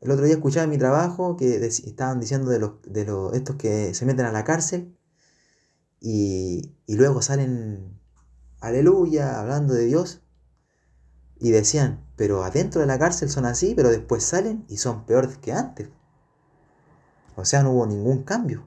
el 0.00 0.10
otro 0.10 0.24
día 0.24 0.34
escuchaba 0.34 0.64
en 0.64 0.70
mi 0.70 0.78
trabajo 0.78 1.36
que 1.36 1.64
estaban 1.66 2.18
diciendo 2.18 2.50
de 2.50 2.58
los, 2.58 2.82
de 2.82 3.04
los 3.04 3.32
estos 3.34 3.56
que 3.56 3.94
se 3.94 4.06
meten 4.06 4.26
a 4.26 4.32
la 4.32 4.42
cárcel 4.42 4.96
y, 6.00 6.74
y 6.86 6.94
luego 6.96 7.22
salen, 7.22 8.00
aleluya, 8.60 9.38
hablando 9.40 9.72
de 9.74 9.84
Dios. 9.84 10.22
Y 11.38 11.50
decían, 11.50 12.04
pero 12.16 12.42
adentro 12.42 12.80
de 12.80 12.88
la 12.88 12.98
cárcel 12.98 13.30
son 13.30 13.44
así, 13.44 13.74
pero 13.76 13.90
después 13.90 14.24
salen 14.24 14.64
y 14.68 14.78
son 14.78 15.06
peores 15.06 15.36
que 15.38 15.52
antes. 15.52 15.90
O 17.36 17.44
sea, 17.44 17.62
no 17.62 17.70
hubo 17.72 17.86
ningún 17.86 18.24
cambio. 18.24 18.66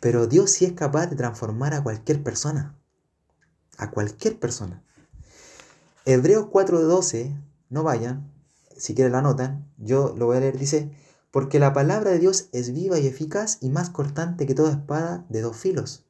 Pero 0.00 0.26
Dios 0.26 0.50
sí 0.50 0.64
es 0.64 0.72
capaz 0.72 1.08
de 1.08 1.16
transformar 1.16 1.74
a 1.74 1.82
cualquier 1.82 2.22
persona. 2.22 2.78
A 3.78 3.90
cualquier 3.90 4.38
persona. 4.38 4.84
Hebreos 6.04 6.46
4:12, 6.46 7.36
no 7.70 7.82
vayan, 7.82 8.32
si 8.76 8.94
quieren 8.94 9.12
la 9.12 9.22
notan, 9.22 9.70
yo 9.78 10.14
lo 10.16 10.26
voy 10.26 10.38
a 10.38 10.40
leer, 10.40 10.58
dice, 10.58 10.90
porque 11.30 11.58
la 11.58 11.72
palabra 11.72 12.10
de 12.10 12.18
Dios 12.18 12.48
es 12.52 12.72
viva 12.72 12.98
y 12.98 13.06
eficaz 13.06 13.58
y 13.60 13.70
más 13.70 13.90
cortante 13.90 14.46
que 14.46 14.54
toda 14.54 14.72
espada 14.72 15.26
de 15.28 15.40
dos 15.42 15.56
filos, 15.56 16.06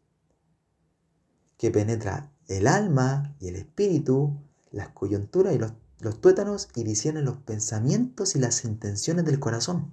que 1.57 1.71
penetra 1.71 2.33
el 2.49 2.67
alma 2.67 3.37
y 3.39 3.49
el 3.49 3.57
espíritu, 3.57 4.41
las 4.71 4.89
coyunturas 4.89 5.55
y 5.55 5.59
los, 5.59 5.73
los 5.99 6.21
tuétanos 6.21 6.69
y 6.75 6.85
discierne 6.85 7.23
los 7.23 7.37
pensamientos 7.39 8.35
y 8.35 8.39
las 8.39 8.65
intenciones 8.65 9.25
del 9.25 9.41
corazón. 9.41 9.93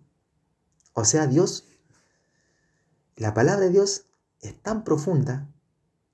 O 1.00 1.06
sea, 1.06 1.28
Dios, 1.28 1.68
la 3.18 3.36
palabra 3.36 3.66
de 3.66 3.70
Dios 3.70 4.08
es 4.42 4.60
tan 4.64 4.84
profunda 4.84 5.48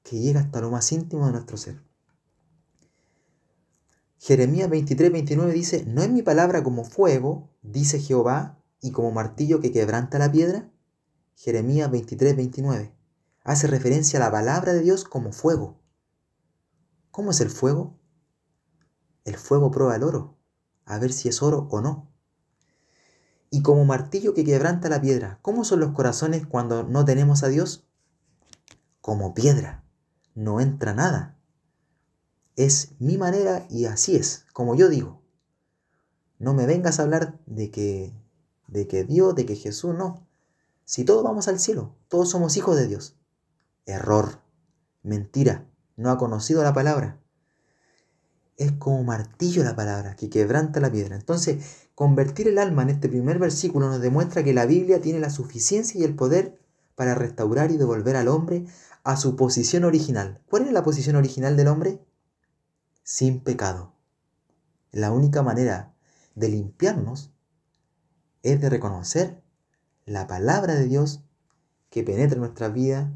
que 0.04 0.20
llega 0.20 0.42
hasta 0.42 0.60
lo 0.60 0.72
más 0.72 0.92
íntimo 0.92 1.26
de 1.26 1.32
nuestro 1.32 1.56
ser. 1.56 1.82
Jeremías 4.20 4.70
23, 4.70 5.10
29 5.10 5.54
dice, 5.54 5.86
¿no 5.86 6.04
es 6.04 6.10
mi 6.10 6.22
palabra 6.22 6.64
como 6.64 6.84
fuego, 6.84 7.50
dice 7.62 7.98
Jehová, 7.98 8.62
y 8.82 8.92
como 8.92 9.12
martillo 9.12 9.62
que 9.62 9.72
quebranta 9.72 10.20
la 10.20 10.30
piedra? 10.30 10.70
Jeremías 11.36 11.90
23, 11.90 12.36
29. 12.36 12.94
Hace 13.46 13.68
referencia 13.68 14.20
a 14.20 14.26
la 14.26 14.32
palabra 14.34 14.74
de 14.74 14.82
Dios 14.82 15.06
como 15.06 15.32
fuego. 15.32 15.80
¿Cómo 17.10 17.32
es 17.32 17.40
el 17.40 17.50
fuego? 17.50 17.98
El 19.24 19.38
fuego 19.38 19.72
prueba 19.72 19.96
el 19.96 20.04
oro, 20.04 20.38
a 20.84 21.00
ver 21.00 21.14
si 21.14 21.30
es 21.30 21.42
oro 21.42 21.70
o 21.72 21.80
no. 21.80 22.13
Y 23.54 23.62
como 23.62 23.86
martillo 23.86 24.34
que 24.34 24.44
quebranta 24.44 24.90
la 24.90 25.00
piedra, 25.00 25.40
¿cómo 25.42 25.64
son 25.64 25.80
los 25.80 25.92
corazones 25.92 26.46
cuando 26.46 26.84
no 26.84 27.06
tenemos 27.06 27.44
a 27.44 27.48
Dios? 27.48 27.86
Como 29.00 29.34
piedra, 29.34 29.84
no 30.34 30.60
entra 30.60 30.94
nada 30.94 31.34
es 32.56 32.94
mi 33.00 33.18
manera 33.18 33.66
y 33.70 33.86
así 33.86 34.16
es, 34.16 34.46
como 34.54 34.76
yo 34.76 34.90
digo. 34.90 35.22
No 36.40 36.54
me 36.54 36.66
vengas 36.66 37.00
a 37.00 37.04
hablar 37.04 37.40
de 37.46 37.72
que, 37.72 38.14
de 38.68 38.88
que 38.88 39.04
Dios, 39.04 39.36
de 39.36 39.46
que 39.46 39.56
Jesús, 39.56 39.96
no. 39.96 40.28
Si 40.86 41.06
todos 41.06 41.24
vamos 41.24 41.48
al 41.48 41.60
cielo, 41.60 41.96
todos 42.10 42.30
somos 42.30 42.58
hijos 42.58 42.76
de 42.76 42.88
Dios. 42.88 43.16
Error, 43.86 44.42
mentira, 45.02 45.68
no 45.96 46.12
ha 46.12 46.18
conocido 46.18 46.64
la 46.64 46.74
palabra. 46.74 47.20
Es 48.58 48.72
como 48.74 49.04
martillo 49.04 49.64
la 49.64 49.76
palabra 49.76 50.16
que 50.16 50.30
quebranta 50.30 50.80
la 50.80 50.92
piedra. 50.92 51.16
Entonces, 51.16 51.83
convertir 51.96 52.48
el 52.48 52.58
alma 52.58 52.84
en 52.84 52.90
este 52.90 53.10
primer 53.10 53.40
versículo 53.40 53.90
nos 53.90 54.02
demuestra 54.02 54.44
que 54.44 54.54
la 54.54 54.66
Biblia 54.66 55.02
tiene 55.02 55.20
la 55.20 55.30
suficiencia 55.30 56.00
y 56.00 56.04
el 56.04 56.16
poder 56.16 56.60
para 56.96 57.16
restaurar 57.16 57.72
y 57.72 57.78
devolver 57.78 58.16
al 58.16 58.28
hombre 58.28 58.66
a 59.04 59.18
su 59.18 59.36
posición 59.36 59.84
original. 59.84 60.42
¿Cuál 60.50 60.68
es 60.68 60.72
la 60.72 60.84
posición 60.84 61.16
original 61.16 61.58
del 61.58 61.68
hombre? 61.68 62.00
sin 63.04 63.42
pecado. 63.42 63.94
La 64.92 65.12
única 65.12 65.44
manera 65.44 65.94
de 66.36 66.50
limpiarnos 66.50 67.32
es 68.42 68.60
de 68.62 68.70
reconocer 68.70 69.44
la 70.06 70.28
palabra 70.28 70.76
de 70.76 70.86
Dios 70.86 71.24
que 71.90 72.04
penetra 72.04 72.36
en 72.36 72.42
nuestra 72.42 72.70
vida 72.70 73.14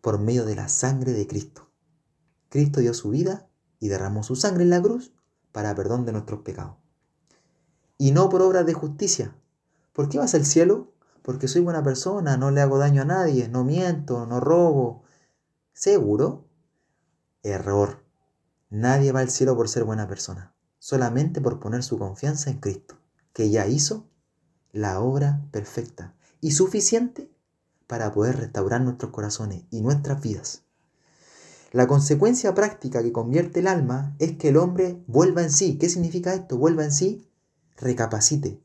por 0.00 0.18
medio 0.18 0.44
de 0.44 0.56
la 0.56 0.68
sangre 0.68 1.12
de 1.12 1.26
Cristo. 1.26 1.70
Cristo 2.48 2.80
dio 2.80 2.92
su 2.92 3.10
vida 3.10 3.48
y 3.78 3.88
derramó 3.88 4.22
su 4.22 4.36
sangre 4.36 4.64
en 4.64 4.70
la 4.70 4.82
cruz 4.82 5.12
para 5.52 5.74
perdón 5.74 6.04
de 6.04 6.12
nuestros 6.12 6.40
pecados. 6.40 6.76
Y 8.02 8.10
no 8.10 8.28
por 8.28 8.42
obras 8.42 8.66
de 8.66 8.72
justicia. 8.72 9.32
¿Por 9.92 10.08
qué 10.08 10.18
vas 10.18 10.34
al 10.34 10.44
cielo? 10.44 10.92
Porque 11.22 11.46
soy 11.46 11.60
buena 11.60 11.84
persona, 11.84 12.36
no 12.36 12.50
le 12.50 12.60
hago 12.60 12.78
daño 12.78 13.02
a 13.02 13.04
nadie, 13.04 13.48
no 13.48 13.62
miento, 13.62 14.26
no 14.26 14.40
robo. 14.40 15.04
¿Seguro? 15.72 16.48
Error. 17.44 18.02
Nadie 18.70 19.12
va 19.12 19.20
al 19.20 19.30
cielo 19.30 19.54
por 19.54 19.68
ser 19.68 19.84
buena 19.84 20.08
persona, 20.08 20.52
solamente 20.80 21.40
por 21.40 21.60
poner 21.60 21.84
su 21.84 21.96
confianza 21.96 22.50
en 22.50 22.58
Cristo, 22.58 22.98
que 23.32 23.50
ya 23.50 23.68
hizo 23.68 24.08
la 24.72 24.98
obra 24.98 25.40
perfecta 25.52 26.16
y 26.40 26.50
suficiente 26.50 27.30
para 27.86 28.12
poder 28.12 28.36
restaurar 28.36 28.80
nuestros 28.80 29.12
corazones 29.12 29.62
y 29.70 29.80
nuestras 29.80 30.20
vidas. 30.20 30.64
La 31.70 31.86
consecuencia 31.86 32.52
práctica 32.52 33.00
que 33.00 33.12
convierte 33.12 33.60
el 33.60 33.68
alma 33.68 34.16
es 34.18 34.36
que 34.38 34.48
el 34.48 34.56
hombre 34.56 35.00
vuelva 35.06 35.44
en 35.44 35.52
sí. 35.52 35.78
¿Qué 35.78 35.88
significa 35.88 36.34
esto? 36.34 36.58
Vuelva 36.58 36.82
en 36.82 36.90
sí, 36.90 37.28
recapacite. 37.82 38.62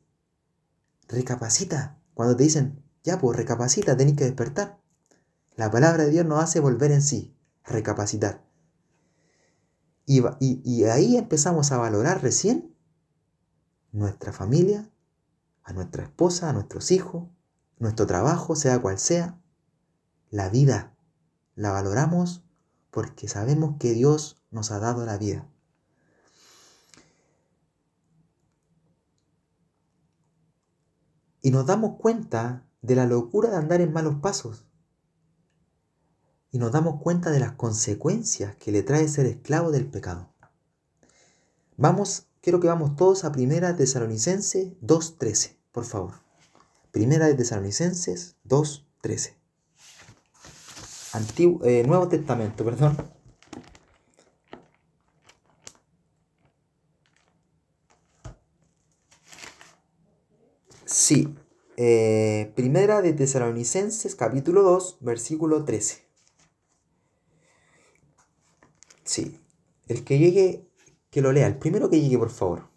Recapacita. 1.08 2.00
Cuando 2.14 2.38
te 2.38 2.44
dicen, 2.44 2.84
ya 3.04 3.20
pues 3.20 3.36
recapacita, 3.38 3.98
tenés 3.98 4.16
que 4.16 4.26
despertar. 4.26 4.80
La 5.56 5.72
palabra 5.72 6.06
de 6.06 6.12
Dios 6.12 6.26
nos 6.26 6.44
hace 6.44 6.60
volver 6.60 6.92
en 6.92 7.02
sí, 7.02 7.36
recapacitar. 7.64 8.46
Y, 10.06 10.24
ahí 10.86 11.18
empezamos 11.18 11.72
a 11.72 11.78
valorar 11.78 12.22
recién 12.22 12.74
nuestra 13.92 14.32
familia, 14.32 14.90
a 15.64 15.74
nuestra 15.74 16.04
esposa, 16.04 16.50
a 16.50 16.54
nuestros 16.54 16.92
hijos, 16.92 17.28
nuestro 17.78 18.08
trabajo, 18.08 18.56
sea 18.56 18.80
cual 18.80 19.00
sea, 19.00 19.42
la 20.30 20.50
vida. 20.50 20.96
La 21.56 21.72
valoramos 21.72 22.46
porque 22.92 23.28
sabemos 23.28 23.76
que 23.80 23.94
Dios 23.94 24.42
nos 24.50 24.72
ha 24.72 24.80
dado 24.80 25.06
la 25.06 25.18
vida. 25.18 25.50
Y 31.48 31.52
nos 31.52 31.66
damos 31.66 31.96
cuenta 31.98 32.68
de 32.82 32.94
la 32.94 33.06
locura 33.06 33.50
de 33.50 33.56
andar 33.56 33.80
en 33.80 33.94
malos 33.94 34.16
pasos 34.16 34.66
y 36.52 36.58
nos 36.58 36.74
damos 36.74 37.02
cuenta 37.02 37.32
de 37.32 37.40
las 37.40 37.54
consecuencias 37.54 38.58
que 38.58 38.74
le 38.74 38.84
trae 38.84 39.08
ser 39.08 39.28
esclavo 39.28 39.72
del 39.72 39.86
pecado. 39.86 40.34
Vamos, 41.78 42.28
quiero 42.42 42.60
que 42.60 42.68
vamos 42.68 42.98
todos 42.98 43.24
a 43.24 43.32
Primera 43.32 43.78
Tesalonicenses 43.78 44.74
2.13, 44.82 45.56
por 45.72 45.86
favor. 45.86 46.16
Primera 46.92 47.28
de 47.28 47.36
Tesalonicenses 47.36 48.36
2.13. 48.46 49.36
Antiguo, 51.14 51.64
eh, 51.64 51.86
Nuevo 51.88 52.10
Testamento, 52.10 52.66
perdón. 52.66 52.98
Sí, 60.98 61.30
eh, 61.76 62.52
Primera 62.56 63.04
de 63.04 63.14
Tesalonicenses 63.14 64.16
capítulo 64.16 64.64
2, 64.64 64.98
versículo 65.02 65.64
13. 65.64 66.04
Sí. 69.04 69.40
El 69.88 70.04
que 70.04 70.18
llegue, 70.18 70.68
que 71.12 71.22
lo 71.22 71.32
lea. 71.32 71.46
El 71.46 71.60
primero 71.60 71.88
que 71.92 72.02
llegue, 72.02 72.18
por 72.18 72.32
favor. 72.32 72.68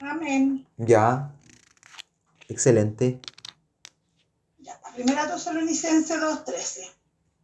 Amén. 0.00 0.66
Ya. 0.78 1.36
Excelente. 2.48 3.20
Ya, 4.60 4.80
primera 4.94 5.30
Tesalonicense 5.30 6.18
2.13. 6.18 6.90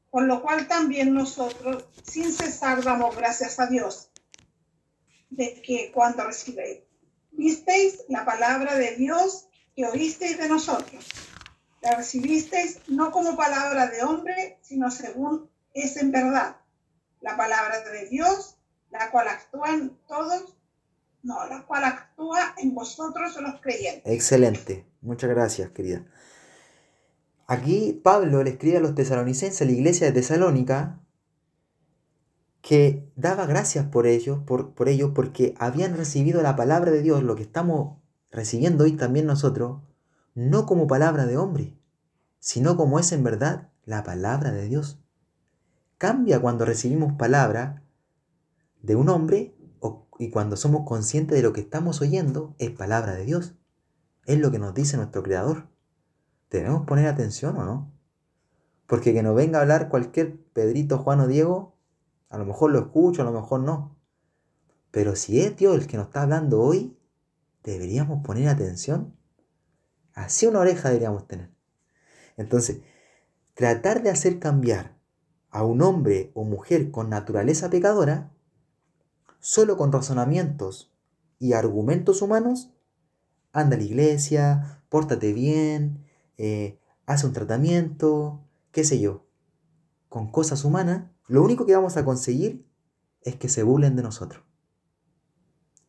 Con 0.09 0.27
lo 0.27 0.41
cual 0.41 0.67
también 0.67 1.13
nosotros, 1.13 1.85
sin 2.03 2.33
cesar, 2.33 2.83
damos 2.83 3.15
gracias 3.15 3.61
a 3.61 3.67
Dios 3.67 4.08
de 5.31 5.61
que 5.63 5.91
cuando 5.93 6.25
recibéis, 6.25 6.81
visteis 7.33 8.05
la 8.09 8.25
palabra 8.25 8.77
de 8.77 8.97
Dios 8.97 9.47
que 9.75 9.87
oísteis 9.87 10.39
de 10.39 10.49
nosotros 10.49 11.05
la 11.83 11.97
recibisteis 11.97 12.81
no 12.89 13.11
como 13.11 13.37
palabra 13.37 13.89
de 13.89 14.03
hombre, 14.03 14.59
sino 14.63 14.91
según 14.91 15.49
es 15.75 15.97
en 15.97 16.11
verdad, 16.11 16.57
la 17.21 17.37
palabra 17.37 17.83
de 17.91 18.09
Dios, 18.09 18.57
la 18.91 19.11
cual 19.11 19.29
actúa 19.29 19.71
en 19.75 19.97
todos, 20.09 20.57
no, 21.23 21.47
la 21.47 21.65
cual 21.67 21.85
actúa 21.85 22.55
en 22.59 22.75
vosotros 22.75 23.41
los 23.41 23.61
creyentes. 23.61 24.13
Excelente, 24.13 24.87
muchas 25.01 25.31
gracias, 25.31 25.71
querida. 25.71 26.05
Aquí 27.47 27.99
Pablo 28.03 28.43
le 28.43 28.51
escribe 28.51 28.79
a 28.79 28.81
los 28.81 28.95
tesalonicenses, 28.95 29.63
a 29.63 29.65
la 29.65 29.73
iglesia 29.73 30.07
de 30.09 30.13
Tesalónica, 30.13 31.01
que 32.69 33.11
daba 33.17 33.47
gracias 33.47 33.87
por 33.87 34.07
ellos, 34.07 34.41
por, 34.41 34.75
por 34.75 34.91
ellos, 34.91 35.13
porque 35.15 35.55
habían 35.59 35.97
recibido 35.97 36.43
la 36.43 36.55
palabra 36.55 36.91
de 36.91 37.01
Dios, 37.01 37.23
lo 37.23 37.35
que 37.35 37.45
estamos 37.45 37.97
recibiendo 38.31 38.85
hoy 38.85 38.93
también 38.93 39.25
nosotros, 39.25 39.81
no 40.35 40.67
como 40.67 40.87
palabra 40.87 41.25
de 41.25 41.39
hombre, 41.39 41.79
sino 42.41 42.77
como 42.77 42.99
es 42.99 43.11
en 43.13 43.25
verdad 43.25 43.71
la 43.87 44.03
palabra 44.03 44.53
de 44.53 44.69
Dios. 44.69 45.01
Cambia 45.97 46.43
cuando 46.43 46.67
recibimos 46.67 47.15
palabra 47.15 47.85
de 48.83 48.97
un 48.97 49.09
hombre 49.09 49.57
y 50.19 50.29
cuando 50.29 50.59
somos 50.59 50.87
conscientes 50.87 51.39
de 51.39 51.43
lo 51.43 51.55
que 51.55 51.63
estamos 51.63 52.03
oyendo 52.03 52.55
es 52.59 52.71
palabra 52.73 53.15
de 53.15 53.25
Dios. 53.25 53.55
Es 54.27 54.39
lo 54.39 54.51
que 54.51 54.59
nos 54.59 54.75
dice 54.75 54.99
nuestro 54.99 55.23
Creador. 55.23 55.69
¿Debemos 56.51 56.85
poner 56.87 57.07
atención 57.07 57.57
o 57.57 57.65
no? 57.65 57.91
Porque 58.87 59.15
que 59.15 59.23
nos 59.23 59.35
venga 59.35 59.59
a 59.59 59.63
hablar 59.63 59.89
cualquier 59.89 60.37
Pedrito, 60.53 60.99
Juan 60.99 61.21
o 61.21 61.29
Diego, 61.29 61.78
a 62.29 62.39
lo 62.39 62.45
mejor 62.45 62.71
lo 62.71 62.81
escucho, 62.81 63.23
a 63.23 63.25
lo 63.25 63.33
mejor 63.33 63.61
no. 63.61 63.97
Pero 64.91 65.17
si 65.17 65.41
es 65.41 65.57
Dios 65.57 65.75
el 65.77 65.87
que 65.87 65.97
nos 65.97 66.07
está 66.07 66.23
hablando 66.23 66.61
hoy, 66.61 66.97
deberíamos 67.63 68.25
poner 68.25 68.49
atención. 68.49 69.17
Así 70.15 70.47
una 70.47 70.61
oreja 70.61 70.89
deberíamos 70.89 71.27
tener. 71.27 71.51
Entonces, 72.37 72.81
tratar 73.55 74.03
de 74.03 74.11
hacer 74.11 74.39
cambiar 74.39 74.97
a 75.51 75.65
un 75.65 75.83
hombre 75.83 76.31
o 76.35 76.45
mujer 76.45 76.91
con 76.91 77.11
naturaleza 77.11 77.71
pecadora 77.71 78.33
solo 79.41 79.77
con 79.77 79.93
razonamientos 79.93 80.93
y 81.39 81.53
argumentos 81.53 82.23
humanos, 82.23 82.71
anda 83.53 83.77
a 83.77 83.79
la 83.79 83.85
iglesia, 83.85 84.83
pórtate 84.89 85.33
bien, 85.33 86.05
eh, 86.37 86.79
hace 87.07 87.27
un 87.27 87.33
tratamiento, 87.33 88.45
qué 88.73 88.85
sé 88.85 89.01
yo, 89.01 89.27
con 90.09 90.31
cosas 90.31 90.65
humanas, 90.65 91.05
lo 91.29 91.43
único 91.43 91.67
que 91.67 91.75
vamos 91.75 91.97
a 91.97 92.05
conseguir 92.05 92.67
es 93.23 93.37
que 93.37 93.49
se 93.49 93.63
burlen 93.63 93.97
de 93.97 94.03
nosotros 94.03 94.43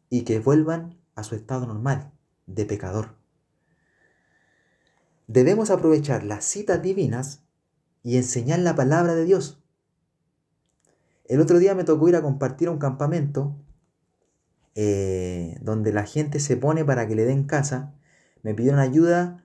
y 0.09 0.23
que 0.23 0.39
vuelvan 0.39 0.99
a 1.15 1.23
su 1.23 1.35
estado 1.35 1.65
normal 1.65 2.11
de 2.45 2.65
pecador. 2.65 3.15
Debemos 5.27 5.69
aprovechar 5.69 6.23
las 6.23 6.43
citas 6.43 6.81
divinas 6.81 7.43
y 8.03 8.17
enseñar 8.17 8.59
la 8.59 8.75
palabra 8.75 9.15
de 9.15 9.25
Dios. 9.25 9.61
El 11.25 11.39
otro 11.39 11.59
día 11.59 11.75
me 11.75 11.83
tocó 11.83 12.09
ir 12.09 12.15
a 12.15 12.23
compartir 12.23 12.69
un 12.69 12.79
campamento 12.79 13.55
eh, 14.73 15.57
donde 15.61 15.93
la 15.93 16.05
gente 16.05 16.39
se 16.39 16.57
pone 16.57 16.83
para 16.83 17.07
que 17.07 17.15
le 17.15 17.25
den 17.25 17.43
casa. 17.43 17.93
Me 18.41 18.55
pidieron 18.55 18.79
ayuda 18.79 19.43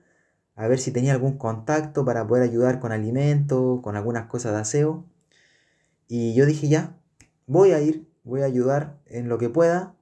a 0.55 0.67
ver 0.67 0.79
si 0.79 0.91
tenía 0.91 1.13
algún 1.13 1.37
contacto 1.37 2.03
para 2.03 2.25
poder 2.25 2.43
ayudar 2.43 2.79
con 2.79 2.91
alimentos, 2.91 3.81
con 3.81 3.95
algunas 3.95 4.25
cosas 4.27 4.53
de 4.53 4.59
aseo. 4.59 5.05
Y 6.07 6.33
yo 6.33 6.45
dije 6.45 6.67
ya, 6.67 6.99
voy 7.47 7.71
a 7.71 7.81
ir, 7.81 8.07
voy 8.23 8.41
a 8.41 8.45
ayudar 8.45 8.99
en 9.05 9.29
lo 9.29 9.37
que 9.37 9.49
pueda, 9.49 9.95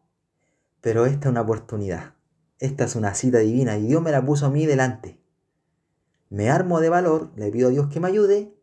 pero 0.82 1.06
esta 1.06 1.28
es 1.28 1.32
una 1.32 1.42
oportunidad. 1.42 2.16
Esta 2.60 2.86
es 2.86 2.96
una 2.96 3.14
cita 3.16 3.40
divina 3.40 3.78
y 3.78 3.88
Dios 3.88 4.02
me 4.02 4.12
la 4.12 4.26
puso 4.26 4.46
a 4.46 4.50
mí 4.50 4.66
delante. 4.66 5.20
Me 6.30 6.50
armo 6.50 6.80
de 6.80 6.90
valor, 6.90 7.32
le 7.36 7.52
pido 7.52 7.68
a 7.68 7.72
Dios 7.72 7.88
que 7.88 8.00
me 8.00 8.08
ayude 8.08 8.54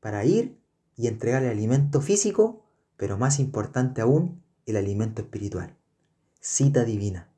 para 0.00 0.24
ir 0.24 0.60
y 0.96 1.06
entregar 1.06 1.42
el 1.42 1.50
alimento 1.50 2.00
físico 2.00 2.68
pero 2.98 3.16
más 3.16 3.38
importante 3.38 4.02
aún, 4.02 4.42
el 4.66 4.76
alimento 4.76 5.22
espiritual. 5.22 5.78
Cita 6.40 6.84
divina. 6.84 7.32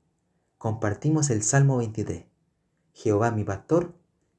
Compartimos 0.57 1.29
el 1.29 1.43
Salmo 1.43 1.77
23. 1.77 2.25
Jehová 2.95 3.31
mi 3.31 3.45
pastor, 3.45 3.95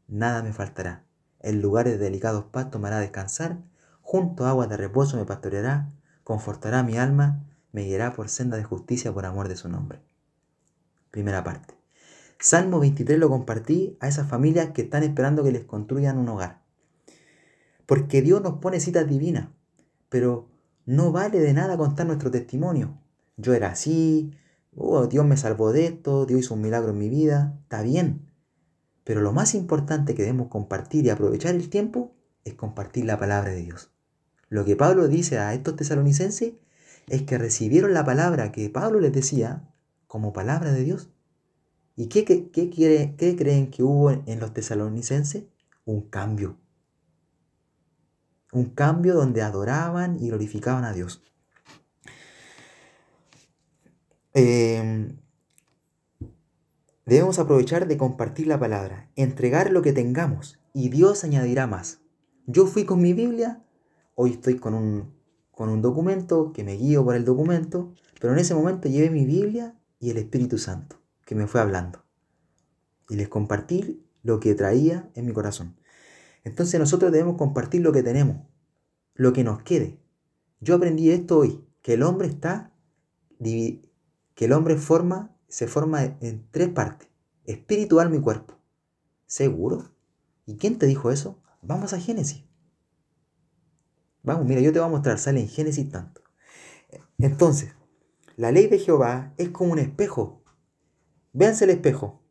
nada 0.07 0.41
me 0.41 0.51
faltará. 0.51 1.05
En 1.39 1.61
lugares 1.61 1.93
de 1.93 2.05
delicados 2.05 2.45
pastos 2.45 2.81
me 2.81 2.87
hará 2.87 2.99
descansar, 2.99 3.59
junto 4.11 4.45
a 4.45 4.49
aguas 4.49 4.67
de 4.67 4.75
reposo 4.75 5.15
me 5.15 5.23
pastoreará, 5.23 5.89
confortará 6.25 6.83
mi 6.83 6.97
alma, 6.97 7.45
me 7.71 7.85
guiará 7.85 8.13
por 8.13 8.27
senda 8.27 8.57
de 8.57 8.63
justicia 8.65 9.13
por 9.13 9.25
amor 9.25 9.47
de 9.47 9.55
su 9.55 9.69
nombre. 9.69 10.01
Primera 11.11 11.45
parte. 11.45 11.75
Salmo 12.37 12.81
23 12.81 13.17
lo 13.17 13.29
compartí 13.29 13.95
a 14.01 14.09
esas 14.09 14.27
familias 14.27 14.71
que 14.71 14.81
están 14.81 15.03
esperando 15.03 15.45
que 15.45 15.53
les 15.53 15.63
construyan 15.63 16.17
un 16.17 16.27
hogar. 16.27 16.61
Porque 17.85 18.21
Dios 18.21 18.41
nos 18.41 18.55
pone 18.55 18.81
citas 18.81 19.07
divinas, 19.07 19.47
pero 20.09 20.49
no 20.85 21.13
vale 21.13 21.39
de 21.39 21.53
nada 21.53 21.77
contar 21.77 22.05
nuestro 22.05 22.31
testimonio. 22.31 22.99
Yo 23.37 23.53
era 23.53 23.69
así, 23.69 24.33
oh, 24.75 25.07
Dios 25.07 25.25
me 25.25 25.37
salvó 25.37 25.71
de 25.71 25.85
esto, 25.85 26.25
Dios 26.25 26.41
hizo 26.41 26.55
un 26.55 26.61
milagro 26.61 26.91
en 26.91 26.97
mi 26.97 27.07
vida, 27.07 27.57
está 27.61 27.81
bien. 27.81 28.29
Pero 29.05 29.21
lo 29.21 29.31
más 29.31 29.55
importante 29.55 30.15
que 30.15 30.23
debemos 30.23 30.49
compartir 30.49 31.05
y 31.05 31.11
aprovechar 31.11 31.55
el 31.55 31.69
tiempo 31.69 32.13
es 32.43 32.55
compartir 32.55 33.05
la 33.05 33.17
palabra 33.17 33.51
de 33.51 33.61
Dios. 33.61 33.90
Lo 34.51 34.63
que 34.65 34.75
Pablo 34.75 35.07
dice 35.07 35.39
a 35.39 35.55
estos 35.55 35.75
tesalonicenses 35.75 36.53
es 37.07 37.21
que 37.23 37.39
recibieron 37.39 37.95
la 37.95 38.05
palabra 38.05 38.51
que 38.51 38.69
Pablo 38.69 38.99
les 38.99 39.11
decía 39.11 39.67
como 40.05 40.31
palabra 40.31 40.71
de 40.71 40.83
Dios. 40.83 41.09
¿Y 41.95 42.05
qué, 42.05 42.23
qué, 42.23 42.69
quiere, 42.69 43.15
qué 43.17 43.35
creen 43.35 43.71
que 43.71 43.81
hubo 43.81 44.11
en 44.11 44.39
los 44.39 44.53
tesalonicenses? 44.53 45.45
Un 45.85 46.01
cambio 46.01 46.61
un 48.51 48.65
cambio 48.65 49.15
donde 49.15 49.41
adoraban 49.41 50.17
y 50.21 50.27
glorificaban 50.27 50.83
a 50.83 50.93
Dios. 50.93 51.23
Em, 54.33 55.17
debemos 57.05 57.39
aprovechar 57.39 57.87
de 57.87 57.97
compartir 57.97 58.47
la 58.47 58.59
palabra, 58.59 59.09
entregar 59.15 59.71
lo 59.71 59.81
que 59.81 59.93
tengamos 59.93 60.59
y 60.73 60.89
Dios 60.89 61.23
añadirá 61.23 61.67
más. 61.67 61.99
Yo 62.45 62.65
fui 62.65 62.85
con 62.85 63.01
mi 63.01 63.13
Biblia, 63.13 63.63
hoy 64.21 64.33
estoy 64.33 64.59
con 64.59 64.75
un, 64.75 65.15
con 65.49 65.69
un 65.69 65.81
documento 65.81 66.53
que 66.53 66.63
me 66.63 66.77
guío 66.77 67.03
por 67.03 67.15
el 67.15 67.25
documento, 67.25 67.91
pero 68.19 68.33
en 68.33 68.39
ese 68.39 68.53
momento 68.53 68.87
llevé 68.87 69.09
mi 69.09 69.25
Biblia 69.25 69.75
y 69.99 70.11
el 70.11 70.17
Espíritu 70.17 70.59
Santo 70.59 70.97
que 71.25 71.33
me 71.33 71.47
fue 71.47 71.59
hablando. 71.59 72.03
Y 73.09 73.15
les 73.15 73.29
compartí 73.29 74.05
lo 74.21 74.39
que 74.39 74.53
traía 74.53 75.09
en 75.15 75.25
mi 75.25 75.33
corazón. 75.33 75.75
Entonces 76.43 76.79
nosotros 76.79 77.11
debemos 77.11 77.35
compartir 77.35 77.81
lo 77.81 77.91
que 77.91 78.03
tenemos, 78.03 78.45
lo 79.15 79.33
que 79.33 79.43
nos 79.43 79.63
quede. 79.63 79.99
Yo 80.59 80.75
aprendí 80.75 81.09
esto 81.09 81.39
hoy, 81.39 81.65
que 81.81 81.95
el 81.95 82.03
hombre 82.03 82.27
está, 82.27 82.75
que 83.39 84.45
el 84.45 84.53
hombre 84.53 84.77
forma, 84.77 85.35
se 85.47 85.65
forma 85.67 86.03
en 86.03 86.47
tres 86.51 86.69
partes, 86.69 87.09
espíritu, 87.45 87.99
alma 87.99 88.17
y 88.17 88.21
cuerpo. 88.21 88.53
¿Seguro? 89.25 89.89
¿Y 90.45 90.57
quién 90.57 90.77
te 90.77 90.85
dijo 90.85 91.09
eso? 91.09 91.41
Vamos 91.63 91.93
a 91.93 91.99
Génesis. 91.99 92.50
Vamos, 94.23 94.45
mira, 94.45 94.61
yo 94.61 94.71
te 94.71 94.79
voy 94.79 94.87
a 94.87 94.91
mostrar, 94.91 95.17
sale 95.17 95.39
en 95.39 95.47
Génesis 95.47 95.89
tanto. 95.89 96.21
Entonces, 97.17 97.73
la 98.35 98.51
ley 98.51 98.67
de 98.67 98.79
Jehová 98.79 99.33
es 99.37 99.49
como 99.49 99.71
un 99.71 99.79
espejo. 99.79 100.43
Véanse 101.33 101.65
el 101.65 101.71
espejo. 101.71 102.21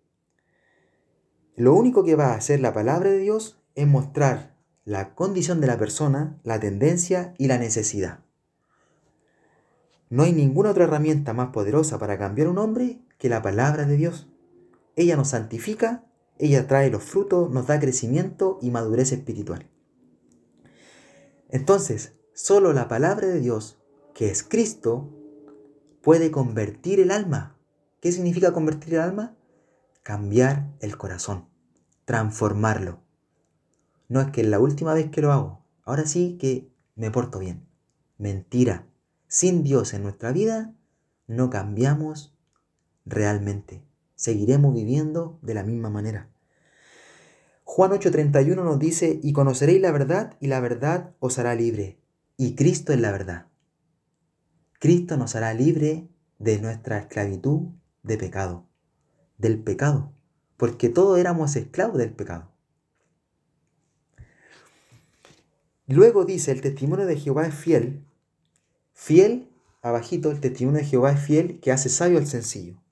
Lo 1.57 1.75
único 1.75 2.05
que 2.05 2.17
va 2.17 2.29
a 2.29 2.37
hacer 2.37 2.61
la 2.61 2.73
palabra 2.73 3.11
de 3.11 3.19
Dios 3.19 3.63
es 3.75 3.87
mostrar 3.87 4.57
la 4.85 5.15
condición 5.15 5.61
de 5.61 5.67
la 5.67 5.79
persona, 5.79 6.41
la 6.43 6.59
tendencia 6.59 7.35
y 7.39 7.49
la 7.49 7.59
necesidad. 7.59 8.21
No 10.09 10.25
hay 10.25 10.33
ninguna 10.33 10.71
otra 10.71 10.85
herramienta 10.85 11.33
más 11.33 11.51
poderosa 11.51 11.99
para 11.99 12.19
cambiar 12.19 12.49
un 12.49 12.59
hombre 12.59 13.01
que 13.19 13.29
la 13.29 13.43
palabra 13.43 13.85
de 13.85 13.97
Dios. 13.97 14.29
Ella 14.97 15.17
nos 15.17 15.29
santifica, 15.29 16.05
ella 16.39 16.67
trae 16.67 16.91
los 16.91 17.05
frutos, 17.05 17.51
nos 17.51 17.67
da 17.67 17.79
crecimiento 17.79 18.59
y 18.61 18.71
madurez 18.71 19.13
espiritual. 19.13 19.71
Entonces, 21.51 22.15
solo 22.33 22.73
la 22.73 22.89
palabra 22.89 23.27
de 23.27 23.41
Dios, 23.41 23.79
que 24.15 24.31
es 24.31 24.43
Cristo, 24.43 25.11
puede 26.01 26.31
convertir 26.31 27.01
el 27.01 27.11
alma. 27.11 27.57
¿Qué 28.01 28.13
significa 28.13 28.53
convertir 28.53 28.95
el 28.95 29.01
alma? 29.01 29.37
Cambiar 30.03 30.71
el 30.81 30.97
corazón, 30.97 31.49
transformarlo. 32.05 33.01
No 34.09 34.21
es 34.21 34.31
que 34.31 34.41
es 34.43 34.47
la 34.47 34.61
última 34.61 34.95
vez 34.95 35.11
que 35.11 35.21
lo 35.21 35.33
hago. 35.33 35.65
Ahora 35.85 36.07
sí 36.07 36.39
que 36.39 36.73
me 36.95 37.11
porto 37.11 37.39
bien. 37.39 37.67
Mentira. 38.17 38.87
Sin 39.27 39.63
Dios 39.63 39.95
en 39.95 40.03
nuestra 40.03 40.33
vida 40.33 40.75
no 41.27 41.51
cambiamos 41.51 42.35
realmente. 43.05 43.83
Seguiremos 44.15 44.75
viviendo 44.75 45.39
de 45.43 45.55
la 45.55 45.63
misma 45.63 45.91
manera. 45.91 46.29
Juan 47.73 47.93
8:31 47.93 48.65
nos 48.65 48.81
dice, 48.81 49.21
y 49.23 49.33
conoceréis 49.33 49.81
la 49.81 49.93
verdad 49.93 50.37
y 50.41 50.49
la 50.49 50.59
verdad 50.59 51.15
os 51.21 51.39
hará 51.39 51.55
libre. 51.55 52.01
Y 52.37 52.57
Cristo 52.57 52.93
es 52.93 52.99
la 52.99 53.13
verdad. 53.13 53.47
Cristo 54.81 55.17
nos 55.17 55.37
hará 55.37 55.55
libre 55.55 56.09
de 56.41 56.61
nuestra 56.61 56.99
esclavitud 56.99 57.69
de 58.03 58.19
pecado, 58.19 58.67
del 59.39 59.63
pecado, 59.63 60.13
porque 60.57 60.89
todos 60.89 61.17
éramos 61.17 61.55
esclavos 61.55 61.97
del 61.97 62.13
pecado. 62.13 62.51
Luego 65.87 66.25
dice, 66.25 66.51
el 66.51 66.63
testimonio 66.63 67.07
de 67.07 67.21
Jehová 67.21 67.47
es 67.47 67.55
fiel. 67.55 68.05
Fiel, 68.95 69.49
abajito, 69.81 70.33
el 70.33 70.41
testimonio 70.41 70.81
de 70.81 70.87
Jehová 70.87 71.13
es 71.13 71.21
fiel 71.21 71.61
que 71.61 71.71
hace 71.71 71.89
sabio 71.89 72.19
al 72.19 72.27
sencillo. 72.27 72.83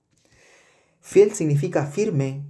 Fiel 1.01 1.33
significa 1.33 1.85
firme, 1.87 2.47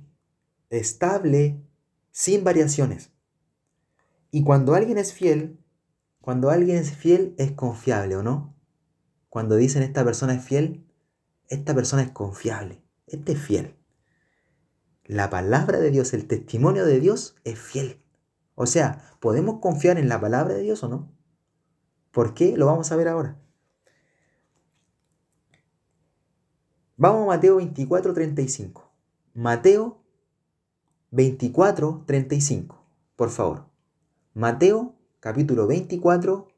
estable, 0.68 1.64
sin 2.10 2.44
variaciones. 2.44 3.12
Y 4.30 4.44
cuando 4.44 4.74
alguien 4.74 4.98
es 4.98 5.12
fiel, 5.12 5.58
cuando 6.20 6.50
alguien 6.50 6.76
es 6.76 6.94
fiel 6.94 7.34
es 7.38 7.52
confiable, 7.52 8.16
¿o 8.16 8.22
no? 8.22 8.54
Cuando 9.28 9.56
dicen 9.56 9.82
esta 9.82 10.04
persona 10.04 10.34
es 10.34 10.44
fiel, 10.44 10.86
esta 11.48 11.74
persona 11.74 12.02
es 12.02 12.10
confiable, 12.10 12.82
este 13.06 13.32
es 13.32 13.40
fiel. 13.40 13.76
La 15.04 15.30
palabra 15.30 15.78
de 15.78 15.90
Dios, 15.90 16.12
el 16.12 16.26
testimonio 16.26 16.84
de 16.84 17.00
Dios 17.00 17.36
es 17.44 17.58
fiel. 17.58 18.02
O 18.54 18.66
sea, 18.66 19.16
¿podemos 19.20 19.60
confiar 19.60 19.98
en 19.98 20.08
la 20.08 20.20
palabra 20.20 20.54
de 20.54 20.62
Dios 20.62 20.82
o 20.82 20.88
no? 20.88 21.10
¿Por 22.10 22.34
qué? 22.34 22.56
Lo 22.56 22.66
vamos 22.66 22.92
a 22.92 22.96
ver 22.96 23.08
ahora. 23.08 23.40
Vamos 26.96 27.22
a 27.22 27.26
Mateo 27.26 27.56
24, 27.56 28.12
35. 28.12 28.92
Mateo 29.32 29.97
24, 31.10 32.04
35. 32.06 32.84
Por 33.16 33.30
favor. 33.30 33.66
Mateo 34.34 34.94
capítulo 35.20 35.66
24, 35.66 36.48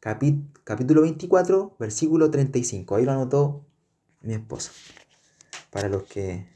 capítulo 0.00 1.02
24, 1.02 1.76
versículo 1.78 2.30
35. 2.30 2.96
Ahí 2.96 3.04
lo 3.04 3.12
anotó 3.12 3.64
mi 4.20 4.34
esposa. 4.34 4.72
Para 5.70 5.88
los 5.88 6.04
que... 6.04 6.46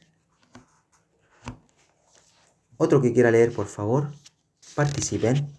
Otro 2.77 3.03
que 3.03 3.13
quiera 3.13 3.31
leer, 3.31 3.53
por 3.53 3.67
favor, 3.67 4.11
participen. 4.75 5.53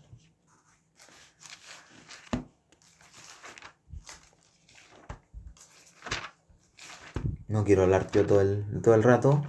No 7.48 7.64
quiero 7.64 7.84
hablar 7.84 8.10
yo 8.12 8.26
todo 8.26 8.42
el, 8.42 8.82
todo 8.82 8.96
el 8.96 9.04
rato. 9.04 9.44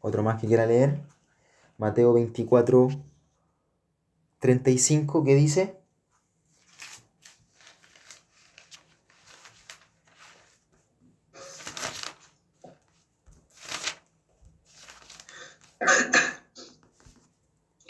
Otro 0.00 0.22
más 0.22 0.40
que 0.40 0.48
quiera 0.48 0.66
leer. 0.66 1.11
Mateo 1.82 2.12
24, 2.12 2.90
35, 4.38 5.24
¿qué 5.24 5.34
dice? 5.34 5.76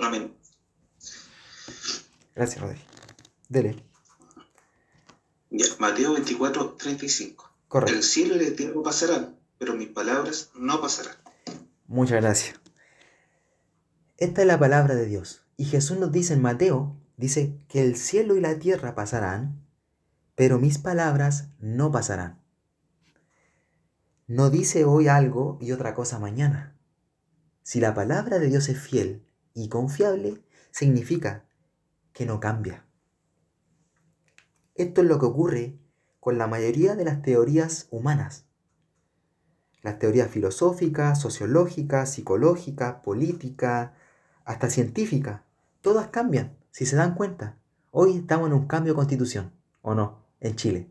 Amén. 0.00 0.34
Gracias, 2.34 2.62
Rodri. 2.62 2.80
Dele. 3.50 3.84
Ya, 5.50 5.66
Mateo 5.78 6.14
24, 6.14 6.76
35. 6.76 7.50
Correcto. 7.68 7.94
El 7.94 8.02
cielo 8.02 8.36
y 8.36 8.48
la 8.48 8.56
tierra 8.56 8.82
pasarán, 8.82 9.38
pero 9.58 9.74
mis 9.74 9.88
palabras 9.88 10.50
no 10.54 10.80
pasarán. 10.80 11.16
Muchas 11.88 12.22
gracias. 12.22 12.61
Esta 14.22 14.42
es 14.42 14.46
la 14.46 14.60
palabra 14.60 14.94
de 14.94 15.06
Dios. 15.06 15.44
Y 15.56 15.64
Jesús 15.64 15.98
nos 15.98 16.12
dice 16.12 16.34
en 16.34 16.42
Mateo, 16.42 16.96
dice 17.16 17.58
que 17.66 17.82
el 17.82 17.96
cielo 17.96 18.36
y 18.36 18.40
la 18.40 18.56
tierra 18.60 18.94
pasarán, 18.94 19.66
pero 20.36 20.60
mis 20.60 20.78
palabras 20.78 21.48
no 21.58 21.90
pasarán. 21.90 22.40
No 24.28 24.48
dice 24.48 24.84
hoy 24.84 25.08
algo 25.08 25.58
y 25.60 25.72
otra 25.72 25.96
cosa 25.96 26.20
mañana. 26.20 26.78
Si 27.64 27.80
la 27.80 27.94
palabra 27.94 28.38
de 28.38 28.46
Dios 28.46 28.68
es 28.68 28.78
fiel 28.78 29.26
y 29.54 29.68
confiable, 29.68 30.40
significa 30.70 31.44
que 32.12 32.24
no 32.24 32.38
cambia. 32.38 32.86
Esto 34.76 35.00
es 35.00 35.08
lo 35.08 35.18
que 35.18 35.26
ocurre 35.26 35.80
con 36.20 36.38
la 36.38 36.46
mayoría 36.46 36.94
de 36.94 37.06
las 37.06 37.22
teorías 37.22 37.88
humanas. 37.90 38.44
Las 39.82 39.98
teorías 39.98 40.30
filosóficas, 40.30 41.20
sociológicas, 41.20 42.12
psicológicas, 42.12 43.00
políticas, 43.02 43.90
hasta 44.44 44.70
científicas, 44.70 45.42
todas 45.80 46.08
cambian, 46.08 46.56
si 46.70 46.86
se 46.86 46.96
dan 46.96 47.14
cuenta. 47.14 47.58
Hoy 47.90 48.16
estamos 48.16 48.48
en 48.48 48.54
un 48.54 48.66
cambio 48.66 48.92
de 48.92 48.96
constitución, 48.96 49.52
¿o 49.82 49.94
no? 49.94 50.24
En 50.40 50.56
Chile. 50.56 50.90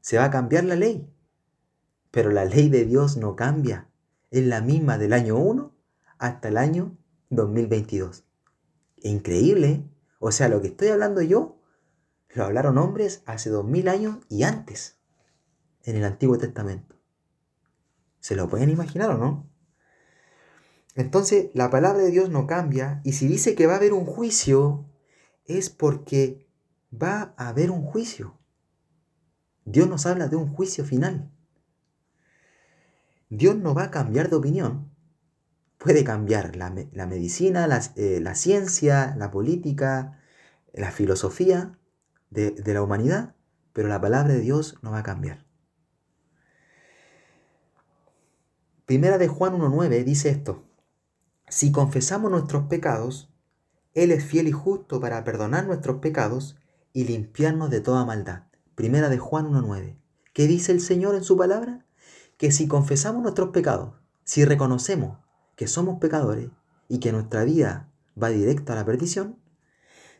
Se 0.00 0.18
va 0.18 0.24
a 0.24 0.30
cambiar 0.30 0.64
la 0.64 0.76
ley, 0.76 1.08
pero 2.10 2.30
la 2.30 2.44
ley 2.44 2.68
de 2.68 2.84
Dios 2.84 3.16
no 3.16 3.36
cambia. 3.36 3.88
Es 4.30 4.44
la 4.46 4.60
misma 4.60 4.98
del 4.98 5.12
año 5.12 5.36
1 5.36 5.72
hasta 6.18 6.48
el 6.48 6.56
año 6.56 6.96
2022. 7.30 8.24
Increíble. 8.98 9.68
¿eh? 9.68 9.90
O 10.20 10.30
sea, 10.30 10.48
lo 10.48 10.60
que 10.60 10.68
estoy 10.68 10.88
hablando 10.88 11.22
yo, 11.22 11.58
lo 12.30 12.44
hablaron 12.44 12.78
hombres 12.78 13.22
hace 13.26 13.50
2000 13.50 13.88
años 13.88 14.18
y 14.28 14.44
antes, 14.44 14.98
en 15.84 15.96
el 15.96 16.04
Antiguo 16.04 16.38
Testamento. 16.38 16.96
¿Se 18.20 18.36
lo 18.36 18.48
pueden 18.48 18.70
imaginar 18.70 19.10
o 19.10 19.18
no? 19.18 19.51
Entonces, 20.94 21.50
la 21.54 21.70
palabra 21.70 22.02
de 22.02 22.10
Dios 22.10 22.28
no 22.28 22.46
cambia 22.46 23.00
y 23.04 23.12
si 23.12 23.26
dice 23.26 23.54
que 23.54 23.66
va 23.66 23.74
a 23.74 23.76
haber 23.76 23.92
un 23.92 24.04
juicio, 24.04 24.86
es 25.46 25.70
porque 25.70 26.46
va 26.92 27.34
a 27.36 27.48
haber 27.48 27.70
un 27.70 27.82
juicio. 27.82 28.38
Dios 29.64 29.88
nos 29.88 30.06
habla 30.06 30.28
de 30.28 30.36
un 30.36 30.52
juicio 30.52 30.84
final. 30.84 31.30
Dios 33.30 33.56
no 33.56 33.74
va 33.74 33.84
a 33.84 33.90
cambiar 33.90 34.28
de 34.28 34.36
opinión. 34.36 34.90
Puede 35.78 36.04
cambiar 36.04 36.56
la, 36.56 36.74
la 36.92 37.06
medicina, 37.06 37.66
la, 37.66 37.80
eh, 37.96 38.20
la, 38.20 38.34
ciencia, 38.34 39.16
la 39.16 39.30
política, 39.30 40.20
la 40.74 40.90
filosofía 40.90 41.78
de, 42.30 42.50
de 42.50 42.74
la 42.74 42.82
humanidad, 42.82 43.34
pero 43.72 43.88
la 43.88 44.00
palabra 44.00 44.34
de 44.34 44.40
Dios 44.40 44.78
no 44.82 44.90
va 44.90 44.98
a 44.98 45.02
cambiar. 45.02 45.46
Primera 48.84 49.16
de 49.16 49.28
Juan 49.28 49.58
1.9 49.58 50.04
dice 50.04 50.28
esto. 50.28 50.68
Si 51.52 51.70
confesamos 51.70 52.30
nuestros 52.30 52.62
pecados, 52.64 53.28
Él 53.92 54.10
es 54.10 54.24
fiel 54.24 54.48
y 54.48 54.52
justo 54.52 55.00
para 55.00 55.22
perdonar 55.22 55.66
nuestros 55.66 55.98
pecados 55.98 56.56
y 56.94 57.04
limpiarnos 57.04 57.68
de 57.68 57.82
toda 57.82 58.06
maldad. 58.06 58.44
Primera 58.74 59.10
de 59.10 59.18
Juan 59.18 59.52
1.9. 59.52 59.98
¿Qué 60.32 60.46
dice 60.46 60.72
el 60.72 60.80
Señor 60.80 61.14
en 61.14 61.24
su 61.24 61.36
palabra? 61.36 61.84
Que 62.38 62.52
si 62.52 62.68
confesamos 62.68 63.22
nuestros 63.22 63.50
pecados, 63.50 63.92
si 64.24 64.46
reconocemos 64.46 65.18
que 65.54 65.66
somos 65.66 65.98
pecadores 66.00 66.48
y 66.88 67.00
que 67.00 67.12
nuestra 67.12 67.44
vida 67.44 67.92
va 68.20 68.30
directa 68.30 68.72
a 68.72 68.76
la 68.76 68.86
perdición, 68.86 69.36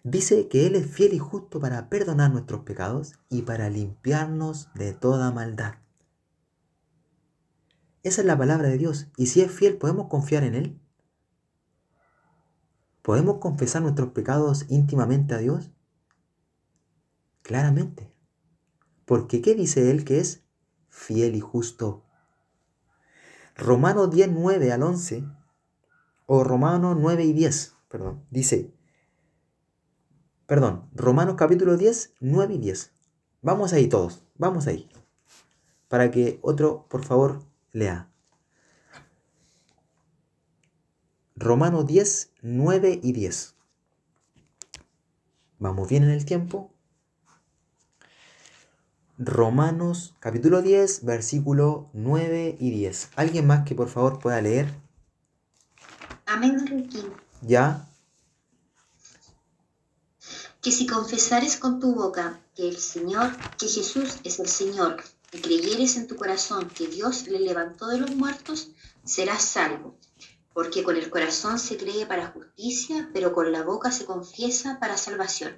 dice 0.04 0.48
que 0.48 0.66
Él 0.66 0.74
es 0.74 0.86
fiel 0.86 1.14
y 1.14 1.18
justo 1.18 1.60
para 1.60 1.88
perdonar 1.88 2.30
nuestros 2.30 2.60
pecados 2.64 3.14
y 3.30 3.40
para 3.40 3.70
limpiarnos 3.70 4.68
de 4.74 4.92
toda 4.92 5.30
maldad. 5.30 5.76
Esa 8.02 8.20
es 8.20 8.26
la 8.26 8.36
palabra 8.36 8.68
de 8.68 8.76
Dios. 8.76 9.06
Y 9.16 9.28
si 9.28 9.40
es 9.40 9.50
fiel, 9.50 9.78
¿podemos 9.78 10.08
confiar 10.08 10.44
en 10.44 10.56
Él? 10.56 10.81
¿Podemos 13.03 13.38
confesar 13.38 13.82
nuestros 13.82 14.11
pecados 14.11 14.66
íntimamente 14.68 15.34
a 15.34 15.38
Dios? 15.38 15.72
Claramente. 17.42 18.12
Porque 19.05 19.42
¿qué 19.42 19.55
dice 19.55 19.90
Él 19.90 20.05
que 20.05 20.20
es 20.20 20.44
fiel 20.88 21.34
y 21.34 21.40
justo? 21.40 22.05
Romanos 23.57 24.11
10, 24.11 24.30
9 24.32 24.72
al 24.72 24.82
11, 24.82 25.24
o 26.26 26.44
Romanos 26.44 26.96
9 26.98 27.24
y 27.24 27.32
10, 27.32 27.76
perdón, 27.88 28.24
dice, 28.30 28.72
perdón, 30.46 30.88
Romanos 30.94 31.34
capítulo 31.36 31.76
10, 31.76 32.14
9 32.20 32.55
y 32.55 32.59
10. 32.59 32.92
Vamos 33.42 33.72
ahí 33.72 33.88
todos, 33.88 34.24
vamos 34.36 34.66
ahí. 34.66 34.88
Para 35.88 36.11
que 36.11 36.38
otro, 36.42 36.86
por 36.88 37.05
favor, 37.05 37.42
lea. 37.72 38.11
Romanos 41.43 41.88
10, 41.88 42.30
9 42.43 43.01
y 43.03 43.12
10. 43.12 43.57
Vamos 45.59 45.88
bien 45.88 46.05
en 46.05 46.11
el 46.11 46.24
tiempo. 46.24 46.72
Romanos 49.18 50.14
capítulo 50.20 50.62
10, 50.62 51.05
versículo 51.05 51.90
9 51.95 52.59
y 52.61 52.70
10. 52.70 53.11
¿Alguien 53.16 53.49
más 53.49 53.64
que 53.64 53.74
por 53.74 53.88
favor 53.88 54.20
pueda 54.20 54.40
leer? 54.40 54.72
Amén, 56.26 56.64
Ruquín. 56.64 57.12
¿Ya? 57.40 57.88
Que 60.61 60.70
si 60.70 60.86
confesares 60.86 61.57
con 61.57 61.80
tu 61.80 61.93
boca 61.97 62.38
que 62.55 62.68
el 62.68 62.76
Señor, 62.76 63.36
que 63.59 63.66
Jesús 63.66 64.18
es 64.22 64.38
el 64.38 64.47
Señor, 64.47 65.03
y 65.32 65.40
creyeres 65.40 65.97
en 65.97 66.07
tu 66.07 66.14
corazón 66.14 66.68
que 66.68 66.86
Dios 66.86 67.26
le 67.26 67.40
levantó 67.40 67.88
de 67.88 67.99
los 67.99 68.14
muertos, 68.14 68.68
serás 69.05 69.43
salvo. 69.43 69.97
Porque 70.55 70.82
con 70.82 70.96
el 70.96 71.09
corazón 71.11 71.59
se 71.59 71.76
cree 71.76 72.07
para 72.07 72.28
justicia, 72.28 73.11
pero 73.12 73.32
con 73.32 73.53
la 73.53 73.62
boca 73.62 73.90
se 73.90 74.05
confiesa 74.05 74.78
para 74.80 74.96
salvación. 74.96 75.53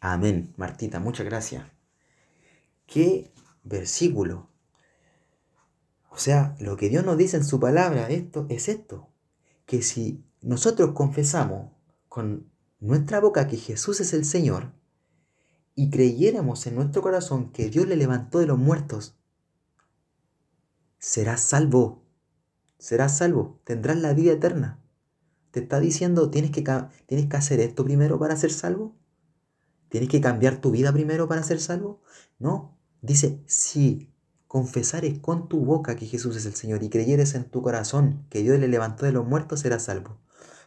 Amén, 0.00 0.54
Martita, 0.56 1.00
muchas 1.00 1.26
gracias. 1.26 1.64
¿Qué 2.86 3.32
versículo? 3.62 4.48
O 6.10 6.16
sea, 6.16 6.56
lo 6.58 6.76
que 6.76 6.88
Dios 6.88 7.04
nos 7.04 7.18
dice 7.18 7.36
en 7.36 7.44
su 7.44 7.60
palabra 7.60 8.08
esto 8.08 8.46
es 8.48 8.68
esto, 8.68 9.08
que 9.66 9.82
si 9.82 10.24
nosotros 10.40 10.92
confesamos 10.92 11.70
con 12.08 12.50
nuestra 12.80 13.20
boca 13.20 13.46
que 13.46 13.56
Jesús 13.56 14.00
es 14.00 14.12
el 14.12 14.24
Señor 14.24 14.72
y 15.74 15.90
creyéramos 15.90 16.66
en 16.66 16.74
nuestro 16.74 17.02
corazón 17.02 17.52
que 17.52 17.70
Dios 17.70 17.86
le 17.86 17.96
levantó 17.96 18.38
de 18.38 18.46
los 18.46 18.58
muertos, 18.58 19.16
serás 20.98 21.40
salvo. 21.42 22.02
Serás 22.78 23.18
salvo, 23.18 23.60
tendrás 23.64 23.98
la 23.98 24.14
vida 24.14 24.32
eterna. 24.32 24.80
Te 25.50 25.60
está 25.60 25.80
diciendo, 25.80 26.30
tienes 26.30 26.50
que, 26.50 26.62
tienes 27.06 27.26
que 27.26 27.36
hacer 27.36 27.60
esto 27.60 27.84
primero 27.84 28.18
para 28.18 28.36
ser 28.36 28.52
salvo. 28.52 28.96
¿Tienes 29.88 30.08
que 30.08 30.20
cambiar 30.20 30.60
tu 30.60 30.70
vida 30.70 30.92
primero 30.92 31.28
para 31.28 31.42
ser 31.42 31.60
salvo? 31.60 32.02
No. 32.38 32.78
Dice, 33.00 33.42
si 33.46 34.12
confesares 34.46 35.18
con 35.18 35.48
tu 35.48 35.64
boca 35.64 35.96
que 35.96 36.06
Jesús 36.06 36.36
es 36.36 36.46
el 36.46 36.54
Señor 36.54 36.82
y 36.82 36.90
creyeres 36.90 37.34
en 37.34 37.44
tu 37.44 37.62
corazón 37.62 38.26
que 38.30 38.42
Dios 38.42 38.58
le 38.58 38.68
levantó 38.68 39.06
de 39.06 39.12
los 39.12 39.26
muertos, 39.26 39.60
serás 39.60 39.84
salvo. 39.84 40.18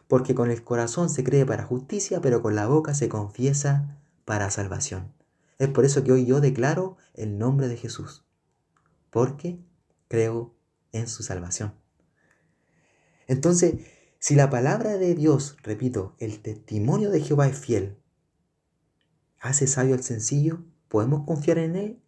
Porque 0.08 0.34
con 0.34 0.50
el 0.50 0.62
corazón 0.64 1.08
se 1.08 1.24
cree 1.24 1.46
para 1.46 1.64
justicia, 1.64 2.20
pero 2.20 2.42
con 2.42 2.54
la 2.54 2.66
boca 2.66 2.94
se 2.94 3.08
confiesa 3.08 3.98
para 4.24 4.50
salvación. 4.50 5.12
Es 5.58 5.68
por 5.68 5.84
eso 5.84 6.04
que 6.04 6.12
hoy 6.12 6.26
yo 6.26 6.40
declaro 6.40 6.96
el 7.14 7.38
nombre 7.38 7.68
de 7.68 7.76
Jesús. 7.76 8.24
Porque 9.10 9.60
creo 10.08 10.54
en 10.90 11.08
su 11.08 11.22
salvación. 11.22 11.81
Entonces, 13.26 13.74
si 14.18 14.34
la 14.34 14.50
palabra 14.50 14.98
de 14.98 15.14
Dios, 15.14 15.56
repito, 15.62 16.14
el 16.18 16.40
testimonio 16.40 17.10
de 17.10 17.20
Jehová 17.20 17.48
es 17.48 17.58
fiel, 17.58 17.98
hace 19.40 19.66
sabio 19.66 19.94
al 19.94 20.02
sencillo, 20.02 20.64
¿podemos 20.88 21.26
confiar 21.26 21.58
en 21.58 21.76
él? 21.76 22.02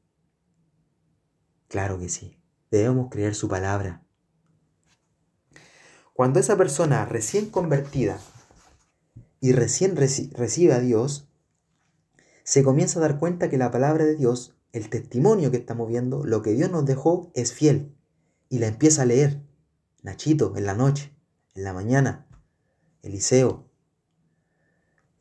Claro 1.69 1.99
que 1.99 2.09
sí, 2.09 2.39
debemos 2.71 3.09
creer 3.11 3.35
su 3.35 3.49
palabra. 3.49 4.07
Cuando 6.13 6.39
esa 6.39 6.57
persona 6.57 7.05
recién 7.07 7.51
convertida 7.51 8.21
y 9.41 9.51
recién 9.53 9.97
recibe 9.97 10.73
a 10.73 10.79
Dios, 10.79 11.29
se 12.45 12.63
comienza 12.63 13.01
a 13.01 13.03
dar 13.03 13.19
cuenta 13.19 13.51
que 13.51 13.59
la 13.59 13.73
palabra 13.73 14.05
de 14.05 14.15
Dios, 14.15 14.55
el 14.73 14.91
testimonio 14.91 15.51
que 15.51 15.57
estamos 15.57 15.89
viendo, 15.89 16.25
lo 16.25 16.43
que 16.43 16.53
Dios 16.53 16.71
nos 16.71 16.87
dejó 16.87 17.33
es 17.35 17.53
fiel. 17.53 17.97
Y 18.49 18.59
la 18.59 18.69
empieza 18.69 19.03
a 19.03 19.07
leer. 19.07 19.41
Nachito, 20.05 20.55
en 20.55 20.67
la 20.67 20.75
noche, 20.75 21.17
en 21.55 21.65
la 21.65 21.73
mañana, 21.73 22.27
Eliseo. 23.01 23.71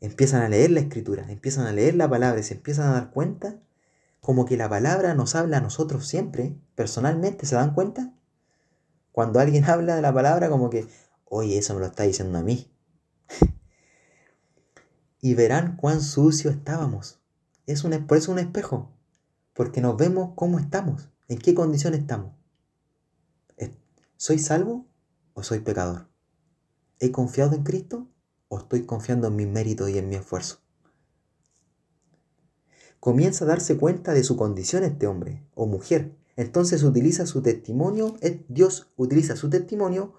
Empiezan 0.00 0.42
a 0.42 0.48
leer 0.50 0.72
la 0.72 0.80
escritura, 0.80 1.24
empiezan 1.30 1.66
a 1.66 1.72
leer 1.72 1.94
la 1.94 2.08
palabra 2.08 2.38
y 2.38 2.42
se 2.42 2.52
empiezan 2.52 2.88
a 2.88 2.92
dar 2.92 3.10
cuenta 3.10 3.62
como 4.20 4.44
que 4.44 4.58
la 4.58 4.68
palabra 4.68 5.14
nos 5.14 5.34
habla 5.36 5.56
a 5.56 5.60
nosotros 5.62 6.06
siempre, 6.06 6.54
personalmente, 6.74 7.46
¿se 7.46 7.54
dan 7.54 7.72
cuenta? 7.72 8.12
Cuando 9.10 9.40
alguien 9.40 9.64
habla 9.70 9.96
de 9.96 10.02
la 10.02 10.12
palabra 10.12 10.50
como 10.50 10.68
que, 10.68 10.86
oye, 11.24 11.56
eso 11.56 11.72
me 11.72 11.80
lo 11.80 11.86
está 11.86 12.02
diciendo 12.02 12.36
a 12.36 12.42
mí. 12.42 12.70
y 15.22 15.34
verán 15.34 15.76
cuán 15.76 16.02
sucio 16.02 16.50
estábamos. 16.50 17.22
Es 17.66 17.84
un, 17.84 18.06
por 18.06 18.18
eso 18.18 18.32
un 18.32 18.38
espejo, 18.38 18.92
porque 19.54 19.80
nos 19.80 19.96
vemos 19.96 20.32
cómo 20.34 20.58
estamos, 20.58 21.08
en 21.28 21.38
qué 21.38 21.54
condición 21.54 21.94
estamos. 21.94 22.43
¿Soy 24.16 24.38
salvo 24.38 24.86
o 25.34 25.42
soy 25.42 25.60
pecador? 25.60 26.08
¿He 26.98 27.10
confiado 27.10 27.54
en 27.54 27.62
Cristo 27.62 28.08
o 28.48 28.58
estoy 28.58 28.86
confiando 28.86 29.28
en 29.28 29.36
mi 29.36 29.46
mérito 29.46 29.88
y 29.88 29.98
en 29.98 30.08
mi 30.08 30.16
esfuerzo? 30.16 30.60
Comienza 33.00 33.44
a 33.44 33.48
darse 33.48 33.76
cuenta 33.76 34.12
de 34.12 34.24
su 34.24 34.36
condición 34.36 34.82
este 34.84 35.06
hombre 35.06 35.46
o 35.54 35.66
mujer 35.66 36.16
entonces 36.36 36.82
utiliza 36.82 37.26
su 37.26 37.42
testimonio, 37.42 38.16
eh, 38.20 38.44
Dios 38.48 38.88
utiliza 38.96 39.36
su 39.36 39.50
testimonio 39.50 40.14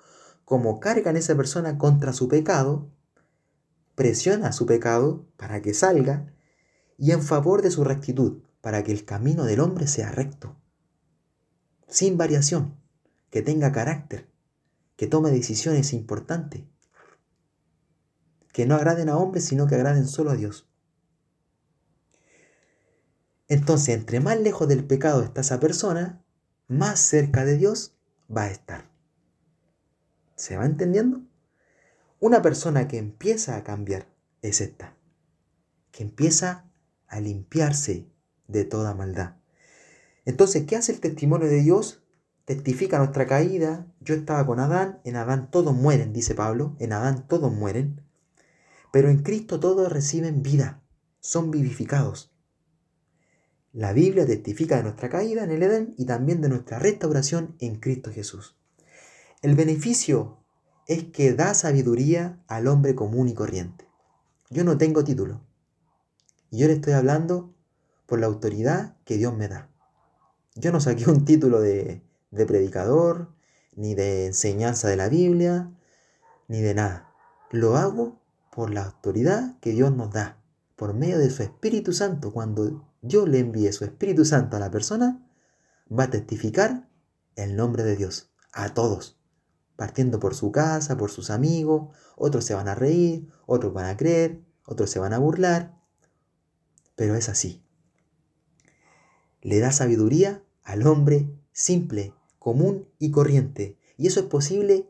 como 0.46 0.80
carga 0.80 1.12
en 1.12 1.18
esa 1.18 1.36
persona 1.36 1.78
contra 1.78 2.14
su 2.14 2.28
pecado, 2.28 2.90
presiona 3.96 4.52
su 4.52 4.66
pecado 4.66 5.26
para 5.38 5.62
que 5.62 5.74
salga 5.74 6.34
y 6.98 7.12
en 7.12 7.22
favor 7.22 7.62
de 7.62 7.72
su 7.72 7.84
rectitud, 7.84 8.44
para 8.62 8.84
que 8.84 8.92
el 8.92 9.06
camino 9.06 9.44
del 9.44 9.60
hombre 9.60 9.88
sea 9.88 10.12
recto, 10.12 10.56
sin 11.88 12.18
variación, 12.18 12.76
que 13.36 13.42
tenga 13.42 13.74
carácter, 13.74 14.30
que 14.96 15.08
tome 15.08 15.30
decisiones 15.30 15.92
importantes, 15.92 16.64
que 18.54 18.66
no 18.66 18.76
agraden 18.76 19.10
a 19.10 19.18
hombres, 19.18 19.44
sino 19.44 19.68
que 19.68 19.76
agraden 19.76 20.08
solo 20.08 20.32
a 20.32 20.38
Dios. 20.38 20.70
Entonces, 23.50 23.90
entre 23.90 24.22
más 24.22 24.40
lejos 24.40 24.70
del 24.70 24.86
pecado 24.86 25.22
está 25.22 25.42
esa 25.42 25.60
persona, 25.60 26.24
más 26.70 27.02
cerca 27.02 27.44
de 27.44 27.58
Dios 27.58 27.98
va 28.34 28.44
a 28.44 28.52
estar. 28.52 28.90
¿Se 30.38 30.56
va 30.56 30.66
entendiendo? 30.66 31.20
Una 32.22 32.42
persona 32.42 32.88
que 32.88 33.00
empieza 33.00 33.58
a 33.58 33.66
cambiar 33.66 34.08
es 34.44 34.62
esta, 34.62 34.96
que 35.92 36.04
empieza 36.04 36.72
a 37.08 37.20
limpiarse 37.20 38.08
de 38.48 38.64
toda 38.64 38.94
maldad. 38.94 39.36
Entonces, 40.24 40.64
¿qué 40.66 40.78
hace 40.78 40.94
el 40.94 41.02
testimonio 41.02 41.50
de 41.50 41.62
Dios? 41.62 42.05
Testifica 42.46 43.00
nuestra 43.00 43.26
caída. 43.26 43.88
Yo 44.02 44.14
estaba 44.14 44.46
con 44.46 44.60
Adán, 44.60 45.00
en 45.04 45.16
Adán 45.16 45.50
todos 45.50 45.76
mueren, 45.76 46.14
dice 46.14 46.36
Pablo, 46.36 46.76
en 46.80 46.94
Adán 46.94 47.28
todos 47.28 47.52
mueren, 47.52 48.02
pero 48.94 49.10
en 49.10 49.24
Cristo 49.24 49.60
todos 49.60 49.92
reciben 49.92 50.44
vida, 50.44 50.82
son 51.20 51.50
vivificados. 51.50 52.32
La 53.74 53.92
Biblia 53.94 54.26
testifica 54.26 54.78
de 54.78 54.84
nuestra 54.84 55.10
caída 55.10 55.44
en 55.44 55.52
el 55.52 55.64
Edén 55.64 55.96
y 55.98 56.06
también 56.06 56.40
de 56.40 56.48
nuestra 56.48 56.80
restauración 56.80 57.56
en 57.60 57.78
Cristo 57.80 58.12
Jesús. 58.12 58.56
El 59.42 59.56
beneficio 59.56 60.38
es 60.88 61.04
que 61.06 61.34
da 61.34 61.54
sabiduría 61.56 62.40
al 62.48 62.68
hombre 62.68 62.96
común 62.96 63.28
y 63.28 63.34
corriente. 63.34 63.86
Yo 64.50 64.64
no 64.64 64.78
tengo 64.78 65.04
título. 65.04 65.42
Y 66.52 66.60
yo 66.60 66.68
le 66.68 66.74
estoy 66.74 66.94
hablando 66.94 67.54
por 68.06 68.20
la 68.20 68.28
autoridad 68.28 68.96
que 69.04 69.18
Dios 69.18 69.36
me 69.36 69.48
da. 69.48 69.68
Yo 70.54 70.72
no 70.72 70.80
saqué 70.80 71.10
un 71.10 71.26
título 71.26 71.60
de, 71.60 72.05
de 72.36 72.46
predicador, 72.46 73.34
ni 73.76 73.96
de 73.96 74.28
enseñanza 74.28 74.88
de 74.88 74.96
la 74.96 75.10
Biblia, 75.10 75.72
ni 76.48 76.62
de 76.62 76.74
nada. 76.74 77.12
Lo 77.52 77.78
hago 77.78 78.22
por 78.52 78.74
la 78.74 78.86
autoridad 78.86 79.60
que 79.60 79.72
Dios 79.72 79.96
nos 79.96 80.12
da, 80.12 80.42
por 80.76 80.94
medio 80.94 81.18
de 81.18 81.30
su 81.30 81.44
Espíritu 81.44 81.94
Santo, 81.94 82.32
cuando 82.32 82.86
yo 83.02 83.26
le 83.26 83.40
envíe 83.40 83.72
su 83.72 83.86
Espíritu 83.86 84.26
Santo 84.26 84.58
a 84.58 84.60
la 84.60 84.72
persona, 84.72 85.26
va 85.92 86.06
a 86.06 86.10
testificar 86.10 86.88
el 87.36 87.56
nombre 87.56 87.84
de 87.84 87.96
Dios 87.96 88.32
a 88.54 88.74
todos, 88.74 89.20
partiendo 89.76 90.20
por 90.20 90.36
su 90.36 90.52
casa, 90.52 90.98
por 90.98 91.12
sus 91.12 91.30
amigos, 91.30 91.96
otros 92.16 92.46
se 92.46 92.56
van 92.56 92.68
a 92.68 92.76
reír, 92.76 93.30
otros 93.46 93.74
van 93.74 93.86
a 93.86 93.98
creer, 93.98 94.42
otros 94.66 94.90
se 94.90 95.00
van 95.00 95.14
a 95.14 95.20
burlar, 95.20 95.78
pero 96.96 97.16
es 97.16 97.30
así. 97.30 97.64
Le 99.42 99.60
da 99.60 99.72
sabiduría 99.72 100.44
al 100.64 100.88
hombre 100.88 101.30
simple, 101.52 102.15
común 102.46 102.88
y 103.00 103.10
corriente, 103.10 103.76
y 103.98 104.06
eso 104.06 104.20
es 104.20 104.28
posible 104.28 104.88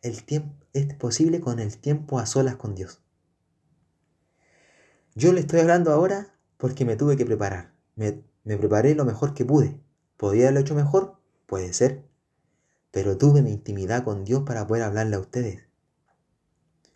el 0.00 0.24
tiempo 0.24 0.56
es 0.72 0.94
posible 0.94 1.42
con 1.42 1.58
el 1.58 1.76
tiempo 1.76 2.18
a 2.18 2.24
solas 2.24 2.56
con 2.56 2.74
Dios. 2.74 3.02
Yo 5.14 5.34
le 5.34 5.40
estoy 5.40 5.60
hablando 5.60 5.92
ahora 5.92 6.38
porque 6.56 6.86
me 6.86 6.96
tuve 6.96 7.18
que 7.18 7.26
preparar. 7.26 7.74
Me, 7.96 8.22
preparé 8.44 8.94
lo 8.94 9.04
mejor 9.04 9.34
que 9.34 9.44
pude. 9.44 9.78
¿Podría 10.16 10.44
haberlo 10.44 10.60
hecho 10.60 10.74
mejor? 10.74 11.20
Puede 11.44 11.74
ser. 11.74 12.08
Pero 12.92 13.18
tuve 13.18 13.42
mi 13.42 13.50
intimidad 13.50 14.02
con 14.02 14.24
Dios 14.24 14.44
para 14.44 14.66
poder 14.66 14.84
hablarle 14.84 15.16
a 15.16 15.20
ustedes. 15.20 15.64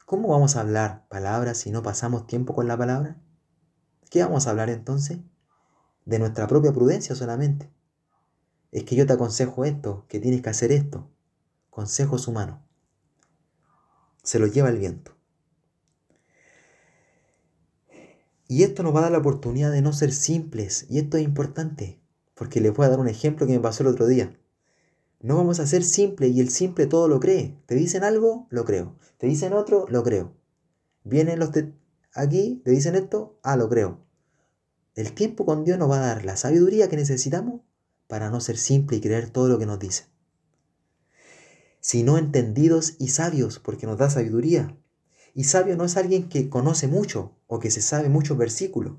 ¿Cómo 0.07 0.29
vamos 0.29 0.57
a 0.57 0.61
hablar 0.61 1.07
palabras 1.09 1.59
si 1.59 1.71
no 1.71 1.83
pasamos 1.83 2.27
tiempo 2.27 2.55
con 2.55 2.67
la 2.67 2.79
palabra? 2.79 3.21
¿Qué 4.09 4.23
vamos 4.23 4.47
a 4.47 4.51
hablar 4.51 4.71
entonces? 4.71 5.19
De 6.07 6.19
nuestra 6.19 6.47
propia 6.47 6.73
prudencia 6.73 7.15
solamente. 7.15 7.71
Es 8.73 8.85
que 8.85 8.95
yo 8.95 9.07
te 9.07 9.13
aconsejo 9.13 9.65
esto, 9.65 10.07
que 10.09 10.21
tienes 10.21 10.43
que 10.43 10.51
hacer 10.51 10.71
esto. 10.71 11.11
Consejos 11.71 12.29
humanos. 12.29 12.61
Se 14.23 14.39
los 14.39 14.53
lleva 14.53 14.69
el 14.69 14.79
viento. 14.79 15.17
Y 18.47 18.63
esto 18.65 18.83
nos 18.83 18.95
va 18.95 18.99
a 18.99 19.03
dar 19.03 19.13
la 19.13 19.19
oportunidad 19.19 19.71
de 19.71 19.83
no 19.83 19.93
ser 19.93 20.13
simples. 20.13 20.87
Y 20.89 20.99
esto 20.99 21.17
es 21.17 21.25
importante, 21.25 22.01
porque 22.35 22.61
les 22.61 22.75
voy 22.75 22.87
a 22.87 22.91
dar 22.91 23.01
un 23.01 23.09
ejemplo 23.09 23.47
que 23.47 23.53
me 23.53 23.61
pasó 23.61 23.83
el 23.83 23.89
otro 23.89 24.07
día. 24.07 24.37
No 25.21 25.37
vamos 25.37 25.61
a 25.61 25.67
ser 25.67 25.85
simples 25.85 26.33
y 26.33 26.41
el 26.41 26.51
simple 26.51 26.87
todo 26.87 27.07
lo 27.07 27.21
cree. 27.21 27.61
Te 27.67 27.75
dicen 27.75 28.05
algo, 28.05 28.47
lo 28.51 28.65
creo. 28.65 28.97
Te 29.19 29.27
dicen 29.27 29.53
otro, 29.53 29.87
lo 29.89 30.03
creo. 30.03 30.35
Vienen 31.05 31.39
los 31.39 31.51
aquí, 32.15 32.63
te 32.65 32.71
dicen 32.71 32.95
esto, 32.95 33.39
ah, 33.43 33.57
lo 33.57 33.69
creo. 33.69 34.01
El 34.95 35.13
tiempo 35.13 35.45
con 35.45 35.65
Dios 35.65 35.79
nos 35.79 35.91
va 35.91 35.99
a 35.99 36.07
dar 36.07 36.25
la 36.25 36.37
sabiduría 36.37 36.89
que 36.89 36.97
necesitamos 36.97 37.61
para 38.11 38.29
no 38.29 38.41
ser 38.41 38.59
simple 38.59 38.97
y 38.97 39.01
creer 39.01 39.31
todo 39.31 39.49
lo 39.49 39.59
que 39.59 39.67
nos 39.67 39.79
dice. 39.79 40.05
Sino 41.81 42.19
entendidos 42.19 42.97
y 42.99 43.09
sabios, 43.09 43.61
porque 43.61 43.87
nos 43.87 43.97
da 43.97 44.11
sabiduría. 44.11 44.77
Y 45.33 45.45
sabio 45.45 45.77
no 45.77 45.85
es 45.85 45.97
alguien 45.97 46.29
que 46.29 46.51
conoce 46.51 46.89
mucho 46.89 47.37
o 47.47 47.61
que 47.61 47.71
se 47.71 47.81
sabe 47.81 48.09
muchos 48.09 48.37
versículos. 48.37 48.99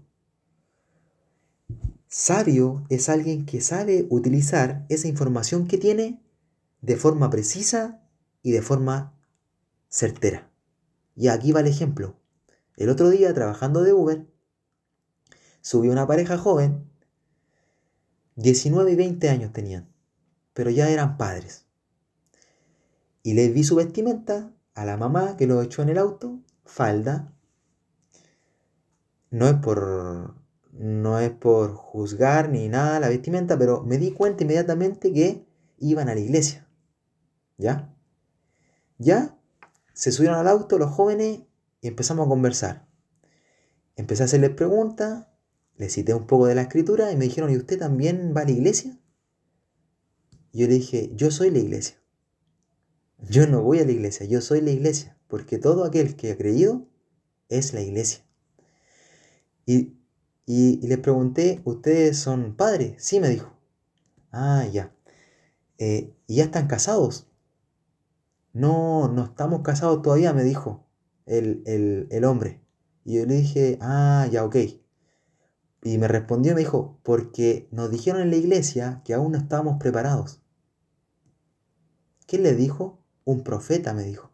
Sabio 2.08 2.86
es 2.90 3.10
alguien 3.10 3.46
que 3.46 3.62
sabe 3.62 4.08
utilizar 4.10 4.86
esa 4.90 5.10
información 5.10 5.68
que 5.68 5.78
tiene 5.78 6.24
de 6.82 6.96
forma 6.96 7.30
precisa 7.30 8.02
y 8.42 8.52
de 8.52 8.62
forma 8.62 9.14
certera. 9.90 10.50
Y 11.16 11.28
aquí 11.28 11.52
va 11.52 11.60
el 11.60 11.68
ejemplo. 11.68 12.18
El 12.78 12.90
otro 12.90 13.10
día, 13.10 13.34
trabajando 13.34 13.84
de 13.84 13.92
Uber, 13.92 14.26
subió 15.60 15.92
una 15.92 16.08
pareja 16.08 16.38
joven, 16.38 16.91
19 18.36 18.92
y 18.92 18.96
20 18.96 19.30
años 19.30 19.54
tenían, 19.54 19.92
pero 20.54 20.70
ya 20.70 20.90
eran 20.90 21.18
padres. 21.18 21.66
Y 23.24 23.34
les 23.34 23.54
vi 23.54 23.64
su 23.64 23.76
vestimenta 23.76 24.52
a 24.74 24.86
la 24.86 24.98
mamá 24.98 25.38
que 25.38 25.48
lo 25.48 25.62
echó 25.62 25.82
en 25.82 25.90
el 25.90 25.98
auto, 25.98 26.40
falda. 26.66 27.34
No 29.30 29.48
es 29.48 29.56
por 29.56 30.36
no 30.72 31.20
es 31.20 31.32
por 31.32 31.76
juzgar 31.76 32.50
ni 32.50 32.68
nada 32.70 33.00
la 33.00 33.10
vestimenta, 33.10 33.58
pero 33.58 33.84
me 33.84 33.98
di 33.98 34.12
cuenta 34.12 34.44
inmediatamente 34.44 35.12
que 35.14 35.46
iban 35.78 36.10
a 36.10 36.16
la 36.16 36.22
iglesia. 36.22 36.68
¿Ya? 37.58 37.94
Ya 38.98 39.38
se 39.94 40.12
subieron 40.12 40.40
al 40.40 40.48
auto 40.48 40.78
los 40.78 40.92
jóvenes 40.92 41.42
y 41.82 41.88
empezamos 41.88 42.26
a 42.26 42.30
conversar. 42.30 42.88
Empecé 43.96 44.24
a 44.24 44.26
hacerles 44.26 44.52
preguntas, 44.52 45.28
les 45.82 45.90
cité 45.92 46.14
un 46.14 46.28
poco 46.28 46.46
de 46.46 46.54
la 46.54 46.62
escritura 46.62 47.12
y 47.12 47.18
me 47.18 47.26
dijeron, 47.26 47.52
¿y 47.52 47.58
usted 47.58 47.80
también 47.80 48.36
va 48.38 48.42
a 48.42 48.46
la 48.46 48.52
iglesia? 48.52 49.00
Yo 50.54 50.68
le 50.68 50.76
dije, 50.76 51.12
yo 51.16 51.32
soy 51.32 51.50
la 51.50 51.58
iglesia. 51.58 51.96
Yo 53.18 53.48
no 53.48 53.64
voy 53.64 53.80
a 53.80 53.86
la 53.86 53.92
iglesia, 53.92 54.28
yo 54.28 54.42
soy 54.42 54.62
la 54.62 54.70
iglesia, 54.70 55.18
porque 55.28 55.58
todo 55.58 55.84
aquel 55.84 56.16
que 56.16 56.32
ha 56.32 56.38
creído 56.38 56.88
es 57.50 57.74
la 57.74 57.82
iglesia. 57.82 58.24
Y, 59.66 59.98
y, 60.46 60.86
le 60.86 61.00
pregunté, 61.00 61.62
¿ustedes 61.66 62.18
son 62.20 62.56
padres? 62.56 63.04
Sí, 63.04 63.20
me 63.20 63.30
dijo. 63.30 63.52
Ah, 64.32 64.68
ya. 64.72 64.96
Eh, 65.80 66.14
¿Y 66.28 66.36
ya 66.36 66.44
están 66.44 66.68
casados? 66.68 67.28
No, 68.54 69.08
no 69.08 69.26
estamos 69.26 69.64
casados 69.64 70.04
todavía, 70.04 70.32
me 70.32 70.44
dijo 70.44 70.86
el, 71.26 71.64
el, 71.66 72.08
el 72.12 72.24
hombre. 72.24 72.62
Y 73.04 73.16
yo 73.16 73.26
le 73.26 73.38
dije, 73.38 73.80
ah, 73.82 74.28
ya, 74.32 74.46
ok. 74.46 74.58
Y 75.84 75.98
me 75.98 76.08
respondió 76.08 76.52
y 76.52 76.56
me 76.56 76.62
dijo, 76.62 77.00
porque 77.04 77.68
nos 77.72 77.90
dijeron 77.90 78.22
en 78.22 78.30
la 78.30 78.36
iglesia 78.36 79.02
que 79.04 79.14
aún 79.14 79.32
no 79.32 79.38
estábamos 79.38 79.78
preparados. 79.80 80.42
¿Qué 82.28 82.38
le 82.38 82.56
dijo? 82.56 83.00
Un 83.26 83.44
profeta 83.44 83.94
me 83.94 84.04
dijo. 84.04 84.32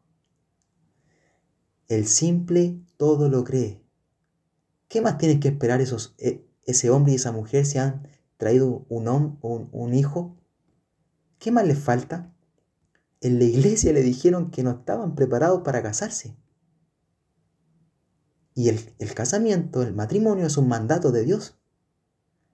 El 1.88 2.06
simple 2.06 2.82
todo 2.98 3.30
lo 3.30 3.44
cree. 3.46 3.82
¿Qué 4.90 5.02
más 5.02 5.18
tienen 5.18 5.40
que 5.40 5.48
esperar 5.48 5.80
esos, 5.80 6.16
e, 6.18 6.46
ese 6.66 6.90
hombre 6.90 7.14
y 7.14 7.16
esa 7.16 7.32
mujer 7.32 7.66
si 7.66 7.78
han 7.78 8.08
traído 8.38 8.86
un, 8.90 9.08
un, 9.42 9.70
un 9.72 9.94
hijo? 9.94 10.38
¿Qué 11.40 11.52
más 11.52 11.66
les 11.66 11.80
falta? 11.80 12.34
En 13.22 13.40
la 13.40 13.46
iglesia 13.46 13.94
le 13.94 14.02
dijeron 14.02 14.52
que 14.52 14.64
no 14.64 14.72
estaban 14.72 15.16
preparados 15.16 15.62
para 15.64 15.82
casarse. 15.82 16.36
Y 18.58 18.70
el, 18.70 19.14
casamiento, 19.14 19.84
el 19.84 19.94
matrimonio 19.94 20.48
es 20.48 20.58
un 20.58 20.68
mandato 20.68 21.12
de 21.12 21.24
Dios. 21.24 21.60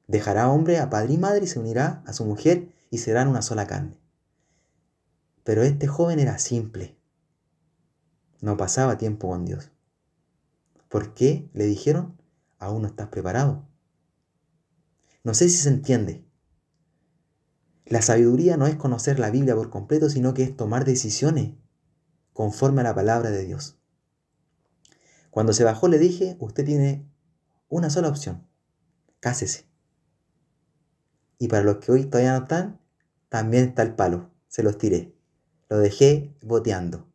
Dejará 0.05 0.49
hombre 0.49 0.77
a 0.79 0.89
padre 0.89 1.13
y 1.13 1.17
madre 1.17 1.45
y 1.45 1.47
se 1.47 1.59
unirá 1.59 2.03
a 2.05 2.11
su 2.11 2.25
mujer 2.25 2.73
y 2.89 2.97
serán 2.97 3.29
una 3.29 3.41
sola 3.41 3.67
carne. 3.67 3.97
Pero 5.45 5.63
este 5.63 5.87
joven 5.87 6.19
era 6.19 6.39
simple. 6.39 6.97
No 8.41 8.57
pasaba 8.57 8.97
tiempo 8.97 9.29
con 9.29 9.45
Dios. 9.45 9.71
¿Por 10.89 11.13
qué? 11.13 11.49
Le 11.53 11.67
dijeron, 11.67 12.21
aún 12.59 12.81
no 12.81 12.89
estás 12.89 13.07
preparado. 13.07 13.65
No 15.23 15.33
sé 15.33 15.47
si 15.47 15.55
se 15.55 15.69
entiende. 15.69 16.25
La 17.85 18.01
sabiduría 18.01 18.57
no 18.57 18.67
es 18.67 18.75
conocer 18.75 19.19
la 19.19 19.31
Biblia 19.31 19.55
por 19.55 19.69
completo, 19.69 20.09
sino 20.09 20.33
que 20.33 20.43
es 20.43 20.57
tomar 20.57 20.83
decisiones 20.83 21.53
conforme 22.33 22.81
a 22.81 22.83
la 22.83 22.93
palabra 22.93 23.29
de 23.29 23.45
Dios. 23.45 23.79
Cuando 25.33 25.51
se 25.51 25.63
bajó 25.63 25.87
le 25.87 25.97
dije, 25.97 26.37
usted 26.39 26.63
tiene 26.63 27.09
una 27.67 27.89
sola 27.89 28.07
opción, 28.07 28.47
cásese. 29.19 29.65
Y 31.39 31.47
para 31.47 31.63
los 31.63 31.77
que 31.77 31.91
hoy 31.91 32.05
todavía 32.05 32.37
no 32.37 32.43
están, 32.43 32.79
también 33.29 33.69
está 33.69 33.81
el 33.81 33.95
palo, 33.95 34.29
se 34.47 34.61
los 34.61 34.77
tiré. 34.77 35.15
Lo 35.69 35.79
dejé 35.79 36.37
boteando. 36.43 37.11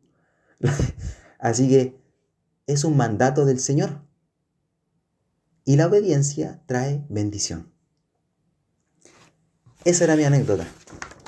Así 1.39 1.69
que 1.69 2.03
es 2.67 2.83
un 2.83 2.97
mandato 2.97 3.45
del 3.45 3.61
Señor. 3.61 4.03
Y 5.65 5.77
la 5.77 5.87
obediencia 5.87 6.61
trae 6.67 7.07
bendición. 7.09 7.73
Esa 9.85 10.03
era 10.03 10.17
mi 10.17 10.25
anécdota. 10.25 10.67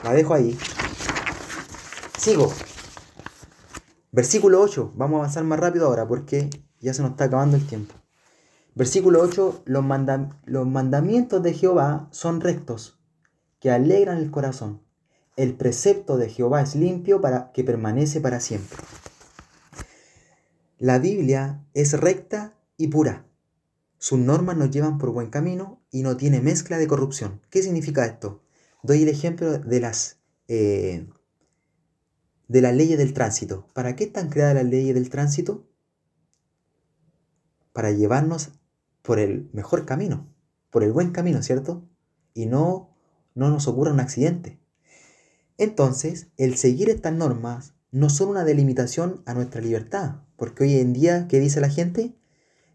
La 0.03 0.13
dejo 0.13 0.35
ahí. 0.35 0.59
Sigo. 2.19 2.53
Versículo 4.11 4.61
8. 4.61 4.95
Vamos 4.97 5.15
a 5.15 5.19
avanzar 5.21 5.45
más 5.45 5.61
rápido 5.61 5.87
ahora 5.87 6.09
porque 6.09 6.51
ya 6.81 6.95
se 6.95 7.03
nos 7.03 7.13
está 7.13 7.25
acabando 7.25 7.57
el 7.57 7.67
tiempo. 7.67 7.95
Versículo 8.75 9.21
8, 9.21 9.63
los, 9.67 9.85
los 10.45 10.67
mandamientos 10.67 11.43
de 11.43 11.55
Jehová 11.55 12.09
son 12.11 12.41
rectos, 12.41 12.99
que 13.59 13.71
alegran 13.71 14.19
el 14.19 14.31
corazón. 14.31 14.83
El 15.37 15.55
precepto 15.55 16.17
de 16.17 16.29
Jehová 16.29 16.63
es 16.63 16.75
limpio 16.75 17.21
para 17.21 17.53
que 17.53 17.65
permanece 17.65 18.21
para 18.21 18.41
siempre. 18.41 18.79
La 20.79 20.99
Biblia 20.99 21.65
es 21.75 21.93
recta 21.93 22.55
y 22.77 22.89
pura. 22.89 23.27
Sus 23.99 24.19
normas 24.19 24.57
nos 24.57 24.71
llevan 24.71 24.99
por 24.99 25.11
buen 25.11 25.29
camino 25.29 25.83
y 25.91 26.03
no 26.03 26.17
tiene 26.17 26.41
mezcla 26.41 26.79
de 26.79 26.87
corrupción. 26.87 27.43
¿Qué 27.51 27.63
significa 27.63 28.07
esto? 28.07 28.43
Doy 28.83 29.03
el 29.03 29.09
ejemplo 29.09 29.59
de 29.59 29.81
las 29.81 30.21
eh, 30.49 31.07
de 32.49 32.61
las 32.61 32.75
leyes 32.75 32.99
del 32.99 33.13
tránsito. 33.13 33.69
¿Para 33.75 33.95
qué 33.95 34.05
están 34.05 34.29
creadas 34.29 34.57
las 34.57 34.65
leyes 34.65 34.95
del 34.95 35.11
tránsito? 35.11 35.70
Para 37.81 37.93
llevarnos 37.93 38.51
por 39.01 39.19
el 39.19 39.49
mejor 39.55 39.87
camino, 39.87 40.29
por 40.69 40.85
el 40.85 40.93
buen 40.93 41.13
camino, 41.13 41.43
¿cierto? 41.43 41.89
Y 42.35 42.45
no, 42.45 42.95
no 43.35 43.49
nos 43.49 43.69
ocurra 43.69 43.91
un 43.91 44.01
accidente. 44.01 44.61
Entonces, 45.57 46.27
el 46.37 46.59
seguir 46.59 46.91
estas 46.91 47.15
normas 47.15 47.73
no 47.91 48.11
son 48.11 48.29
una 48.29 48.45
delimitación 48.45 49.23
a 49.25 49.33
nuestra 49.33 49.63
libertad, 49.63 50.17
porque 50.37 50.65
hoy 50.65 50.77
en 50.77 50.93
día, 50.93 51.27
¿qué 51.27 51.41
dice 51.41 51.63
la 51.63 51.71
gente? 51.71 52.15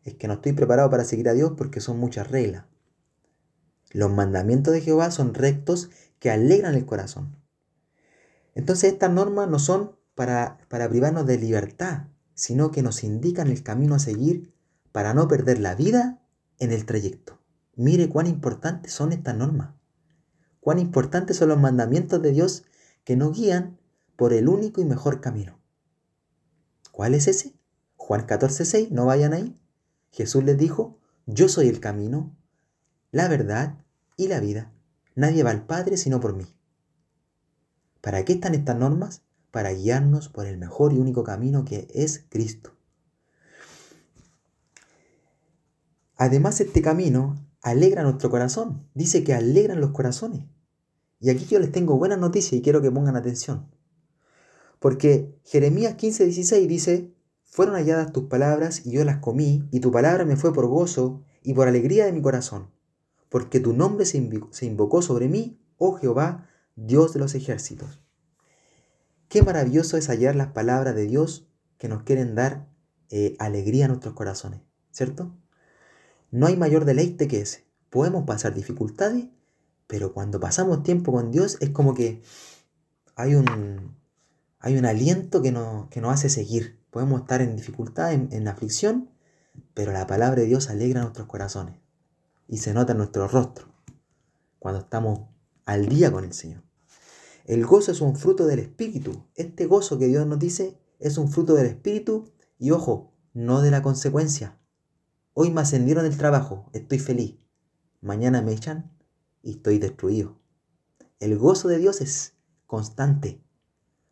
Es 0.01 0.16
que 0.16 0.28
no 0.28 0.34
estoy 0.34 0.53
preparado 0.53 0.89
para 0.89 1.06
seguir 1.06 1.30
a 1.30 1.34
Dios 1.34 1.53
porque 1.56 1.82
son 1.82 1.99
muchas 1.99 2.32
reglas. 2.32 2.66
Los 3.91 4.12
mandamientos 4.12 4.74
de 4.74 4.82
Jehová 4.82 5.12
son 5.12 5.36
rectos 5.36 5.91
que 6.18 6.32
alegran 6.32 6.74
el 6.74 6.88
corazón. 6.88 7.36
Entonces 8.56 8.91
estas 8.93 9.12
normas 9.12 9.47
no 9.49 9.60
son 9.60 9.99
para, 10.16 10.58
para 10.68 10.89
privarnos 10.89 11.28
de 11.28 11.38
libertad, 11.38 12.08
sino 12.34 12.72
que 12.72 12.82
nos 12.82 13.03
indican 13.03 13.49
el 13.49 13.62
camino 13.62 13.93
a 13.93 13.99
seguir 13.99 14.55
para 14.96 15.14
no 15.14 15.28
perder 15.28 15.60
la 15.60 15.76
vida 15.76 16.22
en 16.58 16.72
el 16.72 16.86
trayecto. 16.86 17.41
Mire 17.76 18.08
cuán 18.08 18.28
importantes 18.28 18.93
son 18.93 19.12
estas 19.12 19.36
normas. 19.36 19.76
Cuán 20.62 20.80
importantes 20.80 21.36
son 21.36 21.50
los 21.50 21.60
mandamientos 21.60 22.22
de 22.22 22.32
Dios 22.32 22.64
que 23.04 23.18
nos 23.18 23.36
guían 23.36 23.78
por 24.16 24.32
el 24.32 24.48
único 24.48 24.80
y 24.80 24.86
mejor 24.86 25.20
camino. 25.20 25.60
¿Cuál 26.93 27.14
es 27.14 27.28
ese? 27.28 27.60
Juan 27.98 28.26
14:6, 28.26 28.89
no 28.91 29.06
vayan 29.06 29.34
ahí. 29.34 29.60
Jesús 30.12 30.46
les 30.46 30.58
dijo, 30.58 30.98
yo 31.26 31.50
soy 31.50 31.68
el 31.68 31.82
camino, 31.82 32.34
la 33.12 33.28
verdad 33.28 33.84
y 34.16 34.30
la 34.30 34.39
vida. 34.39 34.72
Nadie 35.14 35.43
va 35.43 35.52
al 35.52 35.66
Padre 35.66 35.98
sino 35.98 36.22
por 36.22 36.38
mí. 36.38 36.46
¿Para 38.00 38.24
qué 38.24 38.32
están 38.32 38.56
estas 38.56 38.78
normas? 38.78 39.24
Para 39.52 39.74
guiarnos 39.74 40.30
por 40.30 40.46
el 40.46 40.58
mejor 40.58 40.93
y 40.93 41.00
único 41.00 41.26
camino 41.26 41.66
que 41.66 41.89
es 41.93 42.24
Cristo. 42.30 42.75
Además, 46.18 46.61
este 46.61 46.82
camino 46.82 47.36
alegra 47.61 48.03
nuestro 48.03 48.30
corazón. 48.30 48.88
Dice 48.93 49.24
que 49.24 49.34
alegran 49.34 49.82
los 49.82 49.91
corazones. 49.91 50.45
Y 51.20 51.30
aquí 51.30 51.45
yo 51.45 51.59
les 51.59 51.72
tengo 51.72 51.97
buenas 51.97 52.20
noticias 52.20 52.53
y 52.53 52.61
quiero 52.61 52.82
que 52.82 52.91
pongan 52.91 53.16
atención. 53.16 53.70
Porque 54.80 55.39
Jeremías 55.43 55.95
15:16 55.97 56.68
dice, 56.68 57.16
fueron 57.43 57.76
halladas 57.76 58.11
tus 58.11 58.26
palabras 58.26 58.86
y 58.86 58.91
yo 58.91 59.05
las 59.05 59.18
comí, 59.18 59.68
y 59.72 59.80
tu 59.80 59.91
palabra 59.91 60.26
me 60.26 60.36
fue 60.36 60.53
por 60.53 60.68
gozo 60.68 61.24
y 61.41 61.53
por 61.53 61.68
alegría 61.68 62.05
de 62.05 62.11
mi 62.11 62.22
corazón, 62.22 62.70
porque 63.30 63.61
tu 63.61 63.72
nombre 63.74 64.05
se 64.05 64.66
invocó 64.66 65.01
sobre 65.01 65.30
mí, 65.30 65.61
oh 65.78 65.93
Jehová, 65.93 66.49
Dios 66.76 67.13
de 67.13 67.20
los 67.20 67.34
ejércitos. 67.34 68.01
Qué 69.30 69.41
maravilloso 69.41 69.97
es 69.97 70.09
hallar 70.09 70.36
las 70.36 70.47
palabras 70.47 70.95
de 70.95 71.07
Dios 71.07 71.47
que 71.78 71.88
nos 71.88 72.03
quieren 72.03 72.36
dar 72.36 72.70
eh, 73.09 73.36
alegría 73.39 73.86
a 73.86 73.88
nuestros 73.88 74.13
corazones, 74.13 74.61
¿cierto? 74.91 75.36
No 76.32 76.48
hay 76.48 76.58
mayor 76.58 76.86
deleite 76.86 77.28
que 77.28 77.42
ese. 77.42 77.66
Podemos 77.90 78.26
pasar 78.26 78.54
dificultades, 78.54 79.28
pero 79.88 80.14
cuando 80.14 80.40
pasamos 80.40 80.84
tiempo 80.84 81.12
con 81.12 81.32
Dios 81.32 81.58
es 81.62 81.70
como 81.70 81.94
que 81.94 82.22
hay 83.16 83.36
un, 83.36 83.96
hay 84.60 84.78
un 84.78 84.86
aliento 84.86 85.42
que, 85.42 85.52
no, 85.52 85.88
que 85.90 86.02
nos 86.02 86.14
hace 86.14 86.30
seguir. 86.30 86.80
Podemos 86.92 87.22
estar 87.22 87.42
en 87.42 87.56
dificultad, 87.56 88.14
en, 88.14 88.30
en 88.32 88.48
aflicción, 88.48 89.10
pero 89.74 89.92
la 89.92 90.08
palabra 90.08 90.42
de 90.42 90.48
Dios 90.48 90.70
alegra 90.70 91.02
nuestros 91.02 91.28
corazones 91.28 91.80
y 92.48 92.58
se 92.58 92.74
nota 92.74 92.92
en 92.92 93.00
nuestro 93.00 93.28
rostro 93.28 93.68
cuando 94.60 94.82
estamos 94.82 95.30
al 95.66 95.88
día 95.88 96.12
con 96.12 96.24
el 96.24 96.34
Señor. 96.34 96.64
El 97.46 97.66
gozo 97.66 97.92
es 97.92 98.02
un 98.02 98.16
fruto 98.16 98.48
del 98.48 98.60
Espíritu. 98.60 99.24
Este 99.36 99.68
gozo 99.68 100.00
que 100.00 100.08
Dios 100.08 100.26
nos 100.26 100.40
dice 100.40 100.80
es 101.00 101.18
un 101.18 101.30
fruto 101.30 101.54
del 101.54 101.68
Espíritu 101.68 102.32
y 102.58 102.72
ojo, 102.72 103.14
no 103.34 103.62
de 103.62 103.70
la 103.70 103.84
consecuencia. 103.84 104.58
Hoy 105.38 105.52
me 105.52 105.60
ascendieron 105.60 106.06
el 106.06 106.18
trabajo, 106.18 106.70
estoy 106.72 106.98
feliz. 106.98 107.36
Mañana 108.00 108.42
me 108.42 108.54
echan 108.54 108.90
y 109.44 109.52
estoy 109.52 109.80
destruido. 109.80 110.40
El 111.20 111.38
gozo 111.38 111.68
de 111.68 111.78
Dios 111.78 112.00
es 112.00 112.36
constante. 112.68 113.44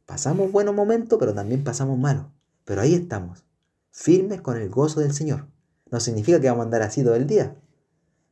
Pasamos 0.06 0.52
buenos 0.52 0.76
momentos, 0.76 1.18
pero 1.18 1.34
también 1.34 1.64
pasamos 1.64 1.98
malos. 1.98 2.26
Pero 2.66 2.82
ahí 2.82 2.94
estamos, 2.94 3.46
firmes 3.90 4.42
con 4.42 4.58
el 4.58 4.70
gozo 4.70 5.00
del 5.00 5.14
Señor. 5.14 5.48
No 5.90 6.02
significa 6.02 6.42
que 6.42 6.50
vamos 6.50 6.64
a 6.64 6.66
andar 6.66 6.82
así 6.82 7.06
todo 7.06 7.16
el 7.16 7.26
día, 7.26 7.56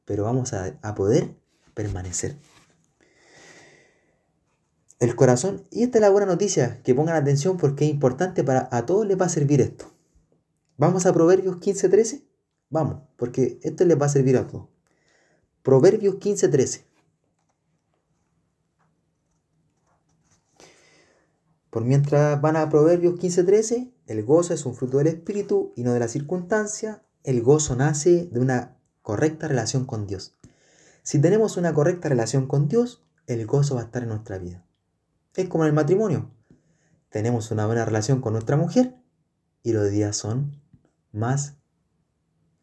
pero 0.04 0.26
vamos 0.26 0.52
a, 0.52 0.94
poder 0.94 1.38
permanecer. 1.74 2.36
El 5.00 5.16
corazón, 5.16 5.64
y 5.72 5.84
esta 5.84 6.00
es 6.00 6.02
la 6.02 6.10
buena 6.10 6.28
noticia, 6.28 6.84
que 6.84 6.94
pongan 6.94 7.16
atención 7.16 7.56
porque 7.56 7.86
es 7.86 7.92
importante 7.92 8.44
para 8.44 8.68
a 8.70 8.86
todos 8.86 9.08
les 9.08 9.18
va 9.18 9.28
a 9.28 9.30
servir 9.30 9.62
esto. 9.62 9.86
Vamos 10.76 11.06
a 11.06 11.14
Proverbios 11.14 11.56
15:13. 11.56 12.31
Vamos, 12.72 13.02
porque 13.18 13.60
esto 13.62 13.86
les 13.86 14.02
va 14.02 14.08
a 14.08 14.10
servir 14.10 14.38
a 14.38 14.48
todos. 14.48 14.68
Proverbios 15.62 16.16
15:13. 16.16 16.86
Por 21.70 21.84
mientras 21.86 22.42
van 22.42 22.56
a 22.56 22.70
Proverbios 22.70 23.20
15:13, 23.20 23.94
el 24.08 24.24
gozo 24.24 24.54
es 24.54 24.66
un 24.66 24.74
fruto 24.74 24.98
del 24.98 25.08
espíritu 25.08 25.74
y 25.76 25.84
no 25.84 25.94
de 25.94 26.00
la 26.00 26.08
circunstancia. 26.08 27.04
El 27.24 27.44
gozo 27.44 27.76
nace 27.76 28.30
de 28.32 28.40
una 28.40 28.78
correcta 29.02 29.48
relación 29.48 29.86
con 29.86 30.08
Dios. 30.08 30.36
Si 31.04 31.20
tenemos 31.20 31.58
una 31.58 31.74
correcta 31.74 32.10
relación 32.10 32.48
con 32.48 32.68
Dios, 32.68 33.04
el 33.28 33.46
gozo 33.46 33.76
va 33.76 33.82
a 33.82 33.86
estar 33.86 34.04
en 34.04 34.10
nuestra 34.10 34.38
vida. 34.38 34.66
Es 35.36 35.48
como 35.50 35.66
en 35.66 35.70
el 35.70 35.76
matrimonio. 35.76 36.32
Tenemos 37.10 37.52
una 37.52 37.66
buena 37.66 37.86
relación 37.86 38.22
con 38.22 38.34
nuestra 38.34 38.56
mujer 38.56 38.96
y 39.62 39.74
los 39.74 39.92
días 39.92 40.16
son 40.16 40.62
más, 41.12 41.61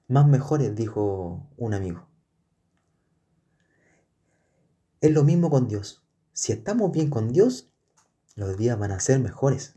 más 0.09 0.27
mejores, 0.27 0.75
dijo 0.75 1.47
un 1.57 1.75
amigo. 1.75 2.09
Es 5.01 5.13
lo 5.13 5.23
mismo 5.23 5.51
con 5.51 5.69
Dios. 5.69 6.03
Si 6.33 6.53
estamos 6.53 6.91
bien 6.91 7.11
con 7.11 7.31
Dios, 7.31 7.71
los 8.35 8.57
días 8.57 8.79
van 8.79 8.91
a 8.91 9.01
ser 9.01 9.21
mejores. 9.21 9.75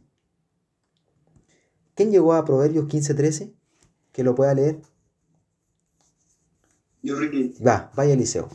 ¿Quién 1.96 2.12
llegó 2.12 2.34
a 2.34 2.46
Proverbios 2.46 2.88
15:13? 2.88 3.54
Que 4.12 4.24
lo 4.24 4.34
pueda 4.34 4.54
leer. 4.54 4.82
Yo, 7.04 7.20
Ricky, 7.20 7.56
Va, 7.62 7.92
vaya 7.96 8.14
Eliseo. 8.14 8.50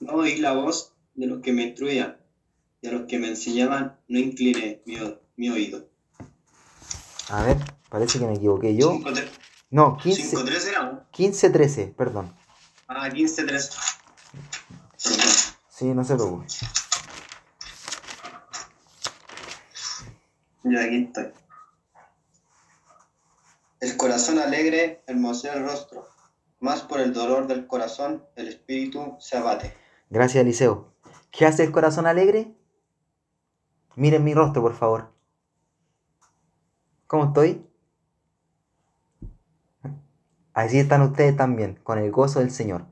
no 0.00 0.12
oí 0.14 0.36
la 0.38 0.54
voz 0.54 0.94
de 1.14 1.26
los 1.26 1.42
que 1.42 1.52
me 1.52 1.64
instruían, 1.64 2.16
y 2.80 2.86
a 2.88 2.92
los 2.92 3.06
que 3.06 3.18
me 3.18 3.28
enseñaban 3.28 3.98
no 4.08 4.18
incliné 4.18 4.82
mi, 5.36 5.50
oído. 5.50 5.88
A 7.28 7.44
ver, 7.44 7.58
parece 7.90 8.18
que 8.18 8.26
me 8.26 8.34
equivoqué 8.34 8.76
yo. 8.76 8.92
5-3 8.92 9.47
No, 9.70 9.96
15, 9.98 10.36
5-3 10.36 10.68
era, 10.68 10.82
¿no? 10.84 11.04
15:13, 11.12 11.94
perdón. 11.94 12.34
Ah, 12.86 13.08
15-3. 13.10 13.70
Perdón. 15.04 15.26
Sí, 15.68 15.84
no 15.94 16.04
se 16.04 16.14
preocupe. 16.14 16.46
Ya 20.64 20.82
aquí 20.82 21.04
estoy. 21.04 21.32
El 23.80 23.96
corazón 23.96 24.38
alegre 24.38 25.04
hermosea 25.06 25.54
el 25.54 25.64
rostro, 25.64 26.08
más 26.58 26.82
por 26.82 27.00
el 27.00 27.12
dolor 27.12 27.46
del 27.46 27.66
corazón 27.66 28.26
el 28.34 28.48
espíritu 28.48 29.16
se 29.20 29.36
abate. 29.36 29.76
Gracias, 30.10 30.42
Eliseo. 30.42 30.94
¿Qué 31.30 31.46
hace 31.46 31.62
el 31.62 31.70
corazón 31.70 32.06
alegre? 32.06 32.56
Miren 33.94 34.24
mi 34.24 34.34
rostro, 34.34 34.62
por 34.62 34.74
favor. 34.74 35.12
¿Cómo 37.06 37.26
estoy? 37.26 37.67
Así 40.58 40.80
están 40.80 41.02
ustedes 41.02 41.36
también, 41.36 41.78
con 41.84 42.00
el 42.00 42.10
gozo 42.10 42.40
del 42.40 42.50
Señor. 42.50 42.86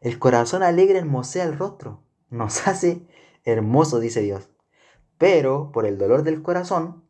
El 0.00 0.20
corazón 0.20 0.62
alegre 0.62 1.00
hermosea 1.00 1.42
el 1.42 1.58
rostro, 1.58 2.04
nos 2.30 2.68
hace 2.68 3.04
hermosos, 3.42 4.00
dice 4.00 4.20
Dios. 4.20 4.48
Pero 5.18 5.72
por 5.72 5.86
el 5.86 5.98
dolor 5.98 6.22
del 6.22 6.40
corazón, 6.40 7.02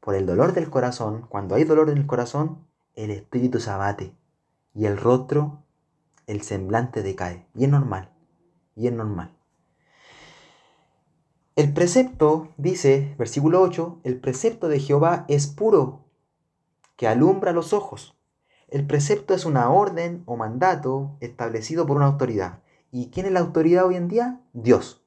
por 0.00 0.16
el 0.16 0.26
dolor 0.26 0.54
del 0.54 0.70
corazón, 0.70 1.24
cuando 1.28 1.54
hay 1.54 1.62
dolor 1.62 1.88
en 1.88 1.98
el 1.98 2.06
corazón, 2.08 2.66
el 2.96 3.12
espíritu 3.12 3.60
se 3.60 3.70
abate 3.70 4.12
y 4.74 4.86
el 4.86 4.96
rostro, 4.96 5.62
el 6.26 6.42
semblante 6.42 7.04
decae. 7.04 7.46
Y 7.54 7.62
es 7.62 7.70
normal, 7.70 8.12
y 8.74 8.88
es 8.88 8.92
normal. 8.92 9.36
El 11.54 11.72
precepto, 11.72 12.48
dice, 12.56 13.14
versículo 13.18 13.62
8, 13.62 14.00
el 14.02 14.18
precepto 14.18 14.66
de 14.66 14.80
Jehová 14.80 15.26
es 15.28 15.46
puro, 15.46 16.06
que 16.96 17.06
alumbra 17.06 17.52
los 17.52 17.72
ojos. 17.72 18.15
El 18.68 18.86
precepto 18.86 19.32
es 19.32 19.44
una 19.44 19.70
orden 19.70 20.22
o 20.26 20.36
mandato 20.36 21.16
establecido 21.20 21.86
por 21.86 21.96
una 21.96 22.06
autoridad. 22.06 22.58
¿Y 22.90 23.10
quién 23.10 23.26
es 23.26 23.32
la 23.32 23.40
autoridad 23.40 23.86
hoy 23.86 23.94
en 23.94 24.08
día? 24.08 24.40
Dios. 24.52 25.04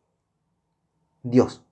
Dios. 1.24 1.66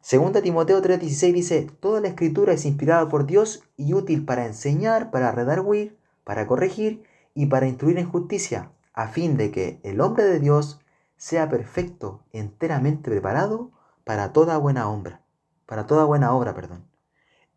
Segunda 0.00 0.42
Timoteo 0.42 0.82
3:16 0.82 1.32
dice, 1.32 1.70
toda 1.78 2.00
la 2.00 2.08
escritura 2.08 2.54
es 2.54 2.64
inspirada 2.64 3.08
por 3.08 3.26
Dios 3.26 3.62
y 3.76 3.94
útil 3.94 4.24
para 4.24 4.46
enseñar, 4.46 5.10
para 5.10 5.30
redarguir, 5.30 5.96
para 6.24 6.46
corregir 6.46 7.04
y 7.34 7.46
para 7.46 7.68
instruir 7.68 7.98
en 7.98 8.10
justicia, 8.10 8.72
a 8.92 9.08
fin 9.08 9.36
de 9.36 9.52
que 9.52 9.78
el 9.84 10.00
hombre 10.00 10.24
de 10.24 10.40
Dios 10.40 10.80
sea 11.16 11.48
perfecto, 11.48 12.24
enteramente 12.32 13.10
preparado 13.10 13.70
para 14.04 14.32
toda 14.32 14.56
buena 14.56 14.88
obra, 14.88 15.22
para 15.66 15.86
toda 15.86 16.04
buena 16.04 16.34
obra, 16.34 16.54
perdón. 16.54 16.86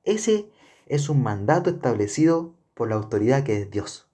Ese 0.03 0.51
es 0.85 1.09
un 1.09 1.23
mandato 1.23 1.69
establecido 1.69 2.53
por 2.73 2.89
la 2.89 2.95
autoridad 2.95 3.43
que 3.43 3.61
es 3.61 3.71
Dios. 3.71 4.07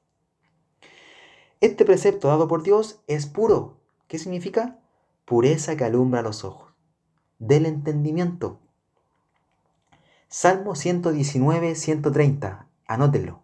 Este 1.62 1.86
precepto 1.86 2.30
dado 2.30 2.48
por 2.48 2.64
Dios 2.64 3.02
es 3.08 3.26
puro. 3.26 3.82
¿Qué 4.08 4.18
significa? 4.18 4.80
Pureza 5.26 5.76
que 5.76 5.84
alumbra 5.84 6.22
los 6.22 6.44
ojos, 6.44 6.74
del 7.38 7.66
entendimiento. 7.66 8.60
Salmo 10.28 10.76
119, 10.76 11.76
130. 11.76 12.68
Anótenlo. 12.88 13.42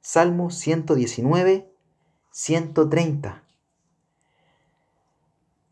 Salmo 0.00 0.50
119, 0.50 1.70
130. 2.30 3.44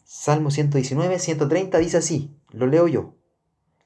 Salmo 0.04 0.50
119, 0.50 1.18
130 1.18 1.78
dice 1.78 1.96
así, 1.96 2.36
lo 2.50 2.66
leo 2.66 2.88
yo. 2.88 3.14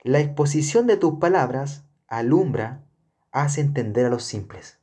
La 0.02 0.20
exposición 0.20 0.86
de 0.86 0.96
tus 0.96 1.18
palabras 1.18 1.84
alumbra, 2.08 2.84
hace 3.30 3.60
entender 3.60 4.06
a 4.06 4.10
los 4.10 4.24
simples. 4.24 4.81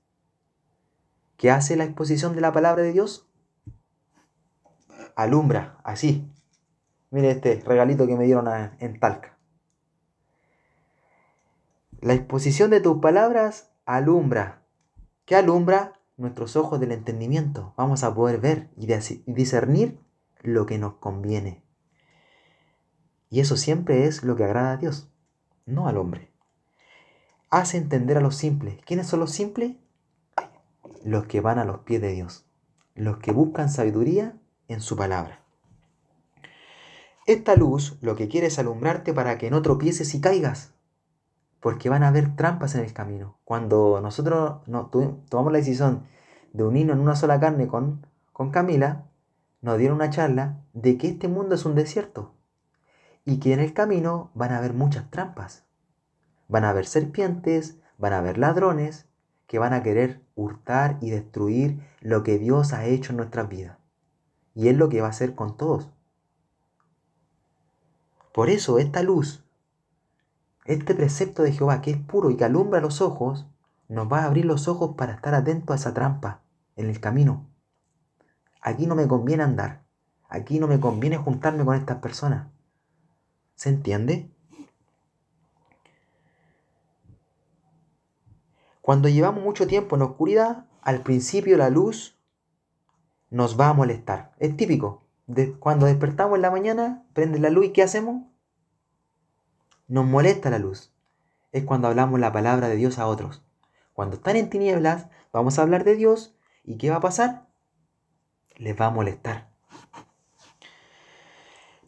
¿Qué 1.40 1.52
hace 1.52 1.78
la 1.78 1.86
exposición 1.86 2.36
de 2.36 2.42
la 2.42 2.52
palabra 2.52 2.84
de 2.84 2.92
Dios? 2.92 3.26
Alumbra, 5.16 5.80
así. 5.86 6.30
Mire 7.12 7.32
este 7.32 7.64
regalito 7.66 8.06
que 8.08 8.18
me 8.18 8.26
dieron 8.26 8.46
en 8.80 9.00
Talca. 9.00 9.38
La 12.02 12.14
exposición 12.14 12.72
de 12.72 12.82
tus 12.82 13.00
palabras 13.00 13.72
alumbra. 13.86 14.66
¿Qué 15.24 15.38
alumbra? 15.38 15.94
Nuestros 16.18 16.58
ojos 16.58 16.82
del 16.82 16.92
entendimiento. 16.92 17.74
Vamos 17.78 18.04
a 18.04 18.14
poder 18.14 18.42
ver 18.42 18.70
y 18.76 18.88
discernir 19.32 19.98
lo 20.42 20.66
que 20.66 20.78
nos 20.78 20.96
conviene. 20.96 21.64
Y 23.30 23.40
eso 23.40 23.56
siempre 23.56 24.08
es 24.08 24.24
lo 24.24 24.36
que 24.36 24.44
agrada 24.44 24.74
a 24.74 24.78
Dios, 24.78 25.10
no 25.66 25.88
al 25.88 25.96
hombre. 25.96 26.34
Hace 27.50 27.78
entender 27.78 28.18
a 28.18 28.22
los 28.22 28.36
simples. 28.36 28.82
¿Quiénes 28.86 29.08
son 29.08 29.22
los 29.22 29.32
simples? 29.32 29.78
Los 31.04 31.26
que 31.28 31.41
van 31.41 31.60
a 31.60 31.66
los 31.66 31.80
pies 31.80 32.02
de 32.02 32.12
Dios, 32.12 32.45
los 32.95 33.18
que 33.18 33.32
buscan 33.32 33.70
sabiduría 33.70 34.38
en 34.68 34.82
su 34.82 34.95
palabra. 34.97 35.43
Esta 37.26 37.56
luz 37.56 37.97
lo 38.02 38.16
que 38.16 38.28
quiere 38.28 38.47
es 38.47 38.60
alumbrarte 38.60 39.14
para 39.14 39.38
que 39.38 39.52
no 39.52 39.62
tropieces 39.62 40.14
y 40.16 40.22
caigas, 40.22 40.74
porque 41.60 41.89
van 41.89 42.04
a 42.04 42.08
haber 42.10 42.36
trampas 42.36 42.76
en 42.76 42.84
el 42.84 42.93
camino. 42.93 43.38
Cuando 43.45 44.00
nosotros 44.02 44.68
no, 44.68 44.88
tu- 44.88 45.20
tomamos 45.30 45.52
la 45.52 45.60
decisión 45.60 46.04
de 46.54 46.64
unirnos 46.64 46.95
en 46.95 47.02
una 47.02 47.16
sola 47.16 47.39
carne 47.39 47.68
con, 47.68 48.06
con 48.34 48.50
Camila, 48.52 49.06
nos 49.62 49.78
dieron 49.78 49.97
una 49.97 50.10
charla 50.10 50.62
de 50.74 50.97
que 50.97 51.08
este 51.10 51.28
mundo 51.28 51.56
es 51.56 51.66
un 51.66 51.76
desierto 51.76 52.34
y 53.26 53.39
que 53.39 53.54
en 53.54 53.60
el 53.60 53.74
camino 53.74 54.32
van 54.34 54.52
a 54.52 54.58
haber 54.58 54.74
muchas 54.74 55.10
trampas. 55.12 55.66
Van 56.47 56.64
a 56.64 56.72
haber 56.72 56.88
serpientes, 56.88 57.78
van 57.97 58.14
a 58.14 58.20
haber 58.20 58.38
ladrones 58.38 59.09
que 59.50 59.58
van 59.58 59.74
a 59.74 59.82
querer 59.82 60.22
hurtar 60.36 61.00
y 61.02 61.10
destruir 61.10 61.84
lo 62.02 62.22
que 62.22 62.38
Dios 62.38 62.72
ha 62.72 62.86
hecho 62.86 63.14
en 63.14 63.18
nuestras 63.18 63.50
vidas. 63.50 63.80
Y 64.54 64.68
es 64.68 64.78
lo 64.78 64.89
que 64.89 65.02
va 65.02 65.08
a 65.08 65.10
hacer 65.10 65.34
con 65.34 65.58
todos. 65.58 65.89
Por 68.32 68.52
eso 68.52 68.78
esta 68.78 69.02
luz, 69.02 69.43
este 70.66 70.93
precepto 70.93 71.41
de 71.41 71.52
Jehová 71.52 71.82
que 71.82 71.89
es 71.89 71.97
puro 71.97 72.30
y 72.30 72.38
que 72.38 72.45
alumbra 72.45 72.80
los 72.80 73.02
ojos, 73.02 73.47
nos 73.88 74.08
va 74.10 74.20
a 74.20 74.26
abrir 74.26 74.45
los 74.45 74.68
ojos 74.68 74.95
para 74.95 75.14
estar 75.14 75.34
atentos 75.34 75.74
a 75.74 75.80
esa 75.80 75.93
trampa 75.95 76.43
en 76.76 76.88
el 76.88 77.00
camino. 77.00 77.50
Aquí 78.62 78.86
no 78.86 78.93
me 78.93 79.08
conviene 79.08 79.41
andar. 79.41 79.84
Aquí 80.30 80.60
no 80.60 80.68
me 80.68 80.80
conviene 80.80 81.18
juntarme 81.18 81.66
con 81.66 81.76
estas 81.76 81.97
personas. 81.97 82.50
¿Se 83.56 83.70
entiende? 83.70 84.32
Cuando 88.90 89.08
llevamos 89.08 89.44
mucho 89.44 89.68
tiempo 89.68 89.96
en 89.96 90.02
oscuridad, 90.02 90.66
al 90.82 91.02
principio 91.02 91.58
la 91.58 91.70
luz 91.70 92.18
nos 93.30 93.60
va 93.60 93.70
a 93.70 93.74
molestar. 93.74 94.34
Es 94.40 94.58
típico. 94.58 95.04
De- 95.28 95.54
cuando 95.60 95.86
despertamos 95.86 96.38
en 96.38 96.42
la 96.42 96.50
mañana, 96.50 97.06
prende 97.14 97.38
la 97.38 97.52
luz 97.52 97.68
y 97.68 97.70
¿qué 97.70 97.84
hacemos? 97.84 98.24
Nos 99.88 100.08
molesta 100.08 100.50
la 100.50 100.58
luz. 100.58 100.92
Es 101.52 101.66
cuando 101.66 101.88
hablamos 101.88 102.20
la 102.20 102.32
palabra 102.32 102.68
de 102.68 102.78
Dios 102.78 102.98
a 102.98 103.06
otros. 103.06 103.44
Cuando 103.94 104.16
están 104.16 104.38
en 104.38 104.50
tinieblas, 104.50 105.06
vamos 105.32 105.60
a 105.60 105.62
hablar 105.62 105.84
de 105.84 105.96
Dios 105.96 106.36
y 106.64 106.80
¿qué 106.80 106.90
va 106.90 106.96
a 106.96 107.02
pasar? 107.02 107.46
Les 108.56 108.76
va 108.76 108.88
a 108.88 108.90
molestar. 108.90 109.52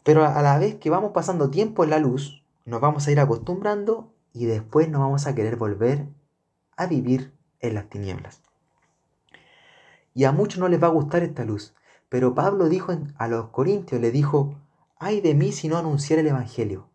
Pero 0.04 0.24
a 0.24 0.40
la 0.40 0.56
vez 0.56 0.76
que 0.76 0.88
vamos 0.88 1.10
pasando 1.10 1.50
tiempo 1.50 1.82
en 1.82 1.90
la 1.90 1.98
luz, 1.98 2.44
nos 2.64 2.80
vamos 2.80 3.08
a 3.08 3.10
ir 3.10 3.18
acostumbrando 3.18 4.14
y 4.32 4.44
después 4.46 4.88
nos 4.88 5.00
vamos 5.00 5.26
a 5.26 5.34
querer 5.34 5.56
volver 5.56 6.06
a 6.76 6.86
vivir 6.86 7.32
en 7.60 7.74
las 7.74 7.88
tinieblas. 7.88 8.42
Y 10.14 10.24
a 10.24 10.32
muchos 10.32 10.58
no 10.58 10.68
les 10.68 10.82
va 10.82 10.88
a 10.88 10.90
gustar 10.90 11.22
esta 11.22 11.44
luz. 11.44 11.74
Pero 12.08 12.34
Pablo 12.34 12.68
dijo 12.68 12.92
a 13.16 13.28
los 13.28 13.48
corintios, 13.50 14.00
le 14.00 14.10
dijo, 14.10 14.56
ay 14.98 15.20
de 15.20 15.34
mí 15.34 15.52
si 15.52 15.68
no 15.68 15.78
anunciar 15.78 16.18
el 16.18 16.26
Evangelio. 16.26 16.88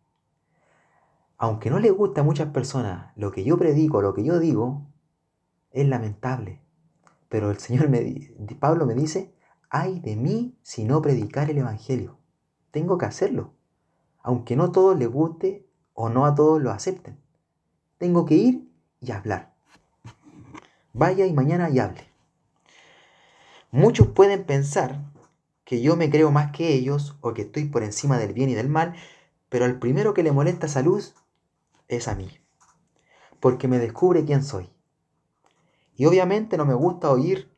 aunque 1.37 1.69
no 1.69 1.79
le 1.79 1.91
guste 1.91 2.21
a 2.21 2.23
muchas 2.23 2.49
personas 2.49 3.11
lo 3.15 3.31
que 3.31 3.43
yo 3.43 3.57
predico, 3.57 4.01
lo 4.01 4.13
que 4.13 4.23
yo 4.23 4.39
digo, 4.39 4.87
es 5.71 5.87
lamentable. 5.87 6.61
Pero 7.29 7.51
el 7.51 7.57
Señor 7.57 7.89
me, 7.89 8.33
Pablo 8.59 8.85
me 8.85 8.95
dice, 8.95 9.33
ay 9.69 9.99
de 9.99 10.15
mí 10.15 10.57
si 10.63 10.85
no 10.85 11.01
predicar 11.01 11.49
el 11.49 11.59
Evangelio. 11.59 12.17
Tengo 12.71 12.97
que 12.97 13.05
hacerlo. 13.05 13.53
Aunque 14.21 14.55
no 14.55 14.65
a 14.65 14.71
todos 14.71 14.97
les 14.97 15.09
guste 15.09 15.67
o 15.93 16.09
no 16.09 16.25
a 16.25 16.35
todos 16.35 16.61
lo 16.61 16.71
acepten. 16.71 17.19
Tengo 17.97 18.25
que 18.25 18.35
ir 18.35 18.71
y 18.99 19.11
hablar. 19.11 19.56
Vaya 20.97 21.27
y 21.27 21.33
mañana 21.33 21.69
y 21.69 21.77
hable. 21.77 22.09
Muchos 23.69 24.07
pueden 24.07 24.45
pensar 24.45 24.99
que 25.63 25.79
yo 25.79 25.95
me 25.95 26.09
creo 26.09 26.31
más 26.31 26.51
que 26.51 26.73
ellos 26.73 27.19
o 27.21 27.35
que 27.35 27.43
estoy 27.43 27.65
por 27.65 27.83
encima 27.83 28.17
del 28.17 28.33
bien 28.33 28.49
y 28.49 28.55
del 28.55 28.67
mal, 28.67 28.95
pero 29.47 29.65
al 29.65 29.77
primero 29.77 30.15
que 30.15 30.23
le 30.23 30.31
molesta 30.31 30.65
esa 30.65 30.81
luz 30.81 31.13
es 31.87 32.07
a 32.07 32.15
mí, 32.15 32.27
porque 33.39 33.67
me 33.67 33.77
descubre 33.77 34.25
quién 34.25 34.43
soy. 34.43 34.71
Y 35.95 36.07
obviamente 36.07 36.57
no 36.57 36.65
me 36.65 36.73
gusta 36.73 37.11
oír 37.11 37.55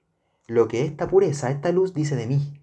lo 0.47 0.67
que 0.67 0.83
esta 0.83 1.07
pureza, 1.07 1.49
esta 1.49 1.71
luz 1.71 1.93
dice 1.93 2.17
de 2.17 2.27
mí. 2.27 2.61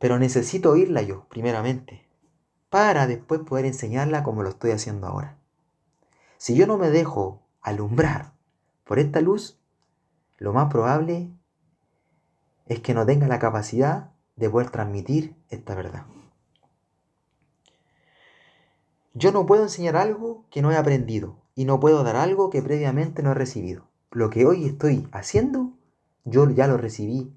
Pero 0.00 0.18
necesito 0.18 0.72
oírla 0.72 1.02
yo, 1.02 1.28
primeramente, 1.28 2.08
para 2.68 3.06
después 3.06 3.42
poder 3.42 3.64
enseñarla 3.64 4.24
como 4.24 4.42
lo 4.42 4.48
estoy 4.48 4.72
haciendo 4.72 5.06
ahora. 5.06 5.38
Si 6.36 6.56
yo 6.56 6.66
no 6.66 6.78
me 6.78 6.90
dejo 6.90 7.46
alumbrar 7.62 8.35
por 8.86 9.00
esta 9.00 9.20
luz, 9.20 9.58
lo 10.38 10.52
más 10.52 10.70
probable 10.70 11.28
es 12.66 12.80
que 12.80 12.94
no 12.94 13.04
tenga 13.04 13.26
la 13.26 13.40
capacidad 13.40 14.12
de 14.36 14.48
poder 14.48 14.70
transmitir 14.70 15.34
esta 15.48 15.74
verdad. 15.74 16.06
Yo 19.12 19.32
no 19.32 19.44
puedo 19.44 19.64
enseñar 19.64 19.96
algo 19.96 20.44
que 20.50 20.62
no 20.62 20.70
he 20.70 20.76
aprendido 20.76 21.42
y 21.54 21.64
no 21.64 21.80
puedo 21.80 22.04
dar 22.04 22.16
algo 22.16 22.48
que 22.48 22.62
previamente 22.62 23.22
no 23.22 23.32
he 23.32 23.34
recibido. 23.34 23.88
Lo 24.12 24.30
que 24.30 24.46
hoy 24.46 24.66
estoy 24.66 25.08
haciendo, 25.10 25.72
yo 26.24 26.48
ya 26.50 26.68
lo 26.68 26.76
recibí. 26.76 27.34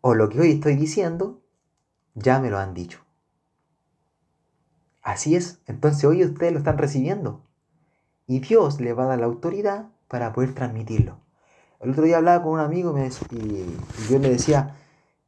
O 0.00 0.14
lo 0.14 0.28
que 0.28 0.40
hoy 0.40 0.52
estoy 0.52 0.74
diciendo, 0.74 1.40
ya 2.14 2.40
me 2.40 2.50
lo 2.50 2.58
han 2.58 2.74
dicho. 2.74 3.00
Así 5.02 5.36
es, 5.36 5.60
entonces 5.66 6.04
hoy 6.04 6.24
ustedes 6.24 6.52
lo 6.52 6.58
están 6.58 6.78
recibiendo. 6.78 7.44
Y 8.26 8.40
Dios 8.40 8.80
le 8.80 8.92
va 8.92 9.04
a 9.04 9.08
dar 9.08 9.20
la 9.20 9.26
autoridad 9.26 9.90
para 10.10 10.32
poder 10.32 10.54
transmitirlo. 10.54 11.20
El 11.78 11.90
otro 11.92 12.02
día 12.02 12.18
hablaba 12.18 12.42
con 12.42 12.54
un 12.54 12.60
amigo 12.60 12.94
y, 13.30 14.10
yo 14.10 14.18
le 14.18 14.30
decía, 14.30 14.76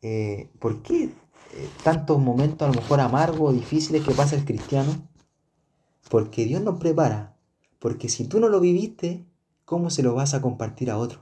eh, 0.02 0.50
¿por 0.58 0.82
qué 0.82 1.04
eh, 1.04 1.68
tantos 1.84 2.18
momentos 2.18 2.68
a 2.68 2.72
lo 2.72 2.80
mejor 2.80 2.98
amargos 3.00 3.54
difíciles 3.54 4.04
que 4.04 4.12
pasa 4.12 4.34
el 4.34 4.44
cristiano? 4.44 5.08
Porque 6.10 6.44
Dios 6.44 6.60
nos 6.62 6.80
prepara. 6.80 7.38
Porque 7.78 8.08
si 8.08 8.26
tú 8.26 8.40
no 8.40 8.48
lo 8.48 8.58
viviste, 8.58 9.24
¿cómo 9.64 9.88
se 9.88 10.02
lo 10.02 10.14
vas 10.14 10.34
a 10.34 10.42
compartir 10.42 10.90
a 10.90 10.98
otro? 10.98 11.20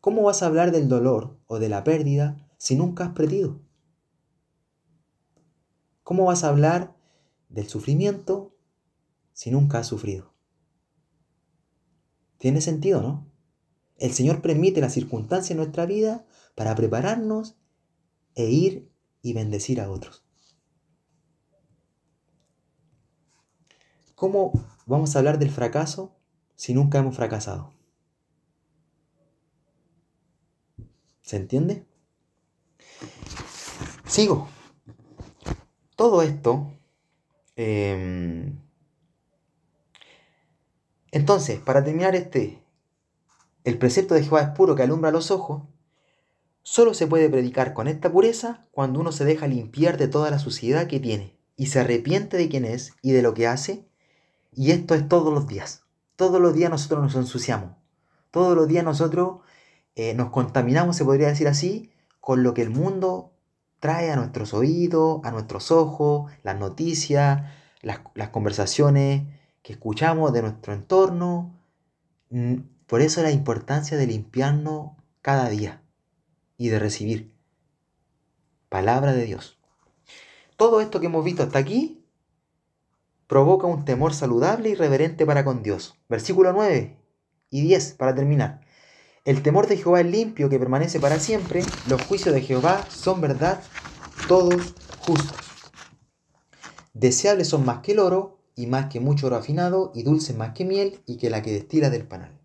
¿Cómo 0.00 0.22
vas 0.22 0.42
a 0.42 0.46
hablar 0.46 0.70
del 0.70 0.88
dolor 0.88 1.36
o 1.46 1.58
de 1.58 1.68
la 1.68 1.82
pérdida 1.82 2.48
si 2.56 2.76
nunca 2.76 3.06
has 3.06 3.10
perdido? 3.10 3.60
¿Cómo 6.04 6.24
vas 6.24 6.44
a 6.44 6.48
hablar 6.48 6.96
del 7.48 7.68
sufrimiento 7.68 8.54
si 9.32 9.50
nunca 9.50 9.78
has 9.80 9.88
sufrido? 9.88 10.29
Tiene 12.40 12.62
sentido, 12.62 13.02
¿no? 13.02 13.30
El 13.98 14.12
Señor 14.12 14.40
permite 14.40 14.80
las 14.80 14.94
circunstancias 14.94 15.50
en 15.50 15.58
nuestra 15.58 15.84
vida 15.84 16.24
para 16.54 16.74
prepararnos 16.74 17.58
e 18.34 18.46
ir 18.46 18.90
y 19.20 19.34
bendecir 19.34 19.78
a 19.78 19.90
otros. 19.90 20.24
¿Cómo 24.14 24.52
vamos 24.86 25.14
a 25.14 25.18
hablar 25.18 25.38
del 25.38 25.50
fracaso 25.50 26.16
si 26.56 26.72
nunca 26.72 27.00
hemos 27.00 27.14
fracasado? 27.14 27.74
¿Se 31.20 31.36
entiende? 31.36 31.86
Sigo. 34.06 34.48
Todo 35.94 36.22
esto... 36.22 36.72
Em, 37.54 38.69
entonces, 41.12 41.58
para 41.58 41.82
terminar 41.82 42.14
este, 42.14 42.62
el 43.64 43.78
precepto 43.78 44.14
de 44.14 44.22
Jehová 44.22 44.42
es 44.42 44.48
puro 44.50 44.76
que 44.76 44.82
alumbra 44.82 45.10
los 45.10 45.30
ojos, 45.30 45.62
solo 46.62 46.94
se 46.94 47.06
puede 47.06 47.28
predicar 47.28 47.74
con 47.74 47.88
esta 47.88 48.12
pureza 48.12 48.66
cuando 48.70 49.00
uno 49.00 49.12
se 49.12 49.24
deja 49.24 49.46
limpiar 49.46 49.96
de 49.96 50.08
toda 50.08 50.30
la 50.30 50.38
suciedad 50.38 50.86
que 50.86 51.00
tiene 51.00 51.36
y 51.56 51.66
se 51.66 51.80
arrepiente 51.80 52.36
de 52.36 52.48
quién 52.48 52.64
es 52.64 52.92
y 53.02 53.12
de 53.12 53.22
lo 53.22 53.34
que 53.34 53.46
hace. 53.46 53.86
Y 54.52 54.70
esto 54.70 54.94
es 54.94 55.08
todos 55.08 55.32
los 55.32 55.46
días. 55.46 55.82
Todos 56.16 56.40
los 56.40 56.54
días 56.54 56.70
nosotros 56.70 57.02
nos 57.02 57.14
ensuciamos. 57.14 57.72
Todos 58.30 58.56
los 58.56 58.68
días 58.68 58.84
nosotros 58.84 59.40
eh, 59.96 60.14
nos 60.14 60.30
contaminamos, 60.30 60.96
se 60.96 61.04
podría 61.04 61.28
decir 61.28 61.48
así, 61.48 61.90
con 62.20 62.42
lo 62.42 62.54
que 62.54 62.62
el 62.62 62.70
mundo 62.70 63.32
trae 63.80 64.10
a 64.10 64.16
nuestros 64.16 64.54
oídos, 64.54 65.20
a 65.24 65.30
nuestros 65.32 65.70
ojos, 65.70 66.30
las 66.42 66.58
noticias, 66.58 67.42
las, 67.82 68.00
las 68.14 68.28
conversaciones 68.28 69.24
que 69.62 69.74
escuchamos 69.74 70.32
de 70.32 70.42
nuestro 70.42 70.72
entorno 70.72 71.60
por 72.86 73.02
eso 73.02 73.22
la 73.22 73.30
importancia 73.30 73.96
de 73.96 74.06
limpiarnos 74.06 74.92
cada 75.22 75.48
día 75.48 75.82
y 76.56 76.68
de 76.68 76.78
recibir 76.78 77.32
palabra 78.68 79.12
de 79.12 79.24
Dios. 79.24 79.58
Todo 80.56 80.80
esto 80.80 81.00
que 81.00 81.06
hemos 81.06 81.24
visto 81.24 81.42
hasta 81.42 81.58
aquí 81.58 82.04
provoca 83.26 83.66
un 83.66 83.84
temor 83.84 84.14
saludable 84.14 84.70
y 84.70 84.74
reverente 84.74 85.24
para 85.24 85.44
con 85.44 85.62
Dios. 85.62 85.98
Versículo 86.08 86.52
9 86.52 86.96
y 87.50 87.60
10 87.62 87.94
para 87.94 88.14
terminar. 88.14 88.60
El 89.24 89.42
temor 89.42 89.66
de 89.68 89.76
Jehová 89.76 90.00
es 90.00 90.06
limpio 90.06 90.48
que 90.48 90.58
permanece 90.58 90.98
para 90.98 91.20
siempre. 91.20 91.62
Los 91.88 92.02
juicios 92.02 92.34
de 92.34 92.42
Jehová 92.42 92.84
son 92.88 93.20
verdad, 93.20 93.62
todos 94.26 94.74
justos. 94.98 95.36
Deseables 96.92 97.48
son 97.48 97.64
más 97.64 97.80
que 97.80 97.92
el 97.92 98.00
oro 98.00 98.39
y 98.60 98.66
más 98.66 98.86
que 98.86 99.00
mucho 99.00 99.28
oro 99.28 99.36
afinado 99.36 99.90
y 99.94 100.02
dulces 100.02 100.36
más 100.36 100.52
que 100.52 100.66
miel 100.66 101.00
y 101.06 101.16
que 101.16 101.30
la 101.30 101.40
que 101.40 101.52
destila 101.52 101.88
del 101.88 102.06
panal. 102.06 102.38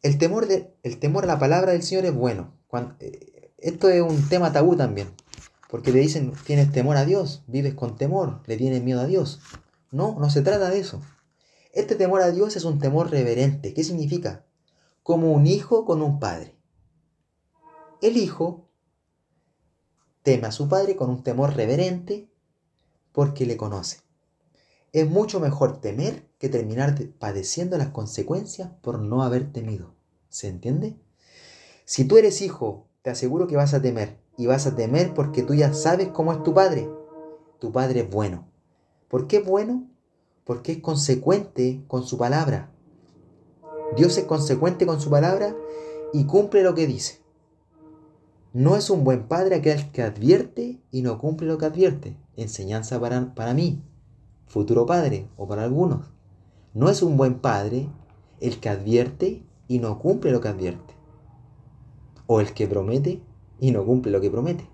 El 0.00 0.16
temor, 0.16 0.46
de, 0.46 0.74
el 0.82 0.98
temor 0.98 1.24
a 1.24 1.26
la 1.26 1.38
palabra 1.38 1.72
del 1.72 1.82
Señor 1.82 2.06
es 2.06 2.14
bueno. 2.14 2.54
Eh, 2.98 3.52
esto 3.58 3.90
es 3.90 4.00
un 4.00 4.28
tema 4.30 4.50
tabú 4.50 4.74
también. 4.74 5.08
Porque 5.68 5.92
le 5.92 6.00
dicen, 6.00 6.32
tienes 6.44 6.72
temor 6.72 6.96
a 6.96 7.04
Dios, 7.04 7.44
vives 7.46 7.74
con 7.74 7.96
temor, 7.96 8.42
le 8.46 8.56
tienes 8.56 8.82
miedo 8.82 9.00
a 9.00 9.06
Dios. 9.06 9.40
No, 9.90 10.18
no 10.18 10.30
se 10.30 10.40
trata 10.40 10.70
de 10.70 10.78
eso. 10.78 11.02
Este 11.72 11.94
temor 11.94 12.22
a 12.22 12.30
Dios 12.30 12.56
es 12.56 12.64
un 12.64 12.78
temor 12.78 13.10
reverente. 13.10 13.74
¿Qué 13.74 13.84
significa? 13.84 14.46
Como 15.02 15.32
un 15.32 15.46
hijo 15.46 15.84
con 15.84 16.00
un 16.02 16.18
padre. 16.18 16.56
El 18.00 18.16
hijo 18.16 18.68
teme 20.22 20.46
a 20.46 20.52
su 20.52 20.68
padre 20.68 20.96
con 20.96 21.10
un 21.10 21.22
temor 21.22 21.54
reverente 21.54 22.30
porque 23.12 23.44
le 23.46 23.56
conoce. 23.56 24.00
Es 24.92 25.08
mucho 25.08 25.40
mejor 25.40 25.80
temer 25.80 26.28
que 26.38 26.50
terminar 26.50 26.94
padeciendo 27.18 27.78
las 27.78 27.88
consecuencias 27.88 28.68
por 28.82 28.98
no 28.98 29.22
haber 29.22 29.50
temido. 29.50 29.94
¿Se 30.28 30.48
entiende? 30.48 30.98
Si 31.86 32.04
tú 32.04 32.18
eres 32.18 32.42
hijo, 32.42 32.88
te 33.00 33.08
aseguro 33.08 33.46
que 33.46 33.56
vas 33.56 33.72
a 33.72 33.80
temer. 33.80 34.18
Y 34.36 34.46
vas 34.46 34.66
a 34.66 34.76
temer 34.76 35.14
porque 35.14 35.42
tú 35.42 35.54
ya 35.54 35.72
sabes 35.72 36.08
cómo 36.08 36.34
es 36.34 36.42
tu 36.42 36.52
padre. 36.52 36.90
Tu 37.58 37.72
padre 37.72 38.00
es 38.00 38.10
bueno. 38.10 38.46
¿Por 39.08 39.28
qué 39.28 39.38
es 39.38 39.46
bueno? 39.46 39.88
Porque 40.44 40.72
es 40.72 40.78
consecuente 40.78 41.82
con 41.88 42.04
su 42.04 42.18
palabra. 42.18 42.70
Dios 43.96 44.18
es 44.18 44.24
consecuente 44.24 44.84
con 44.84 45.00
su 45.00 45.08
palabra 45.08 45.56
y 46.12 46.24
cumple 46.24 46.62
lo 46.62 46.74
que 46.74 46.86
dice. 46.86 47.20
No 48.52 48.76
es 48.76 48.90
un 48.90 49.04
buen 49.04 49.26
padre 49.26 49.56
aquel 49.56 49.90
que 49.90 50.02
advierte 50.02 50.82
y 50.90 51.00
no 51.00 51.18
cumple 51.18 51.46
lo 51.46 51.56
que 51.56 51.64
advierte. 51.64 52.18
Enseñanza 52.36 53.00
para, 53.00 53.34
para 53.34 53.54
mí 53.54 53.82
futuro 54.52 54.84
padre 54.84 55.30
o 55.38 55.48
para 55.48 55.64
algunos. 55.64 56.12
No 56.74 56.90
es 56.90 57.02
un 57.02 57.16
buen 57.16 57.40
padre 57.40 57.88
el 58.38 58.60
que 58.60 58.68
advierte 58.68 59.46
y 59.66 59.78
no 59.78 59.98
cumple 59.98 60.30
lo 60.30 60.42
que 60.42 60.48
advierte. 60.48 60.94
O 62.26 62.38
el 62.38 62.52
que 62.52 62.66
promete 62.66 63.22
y 63.58 63.70
no 63.70 63.82
cumple 63.86 64.12
lo 64.12 64.20
que 64.20 64.30
promete. 64.30 64.68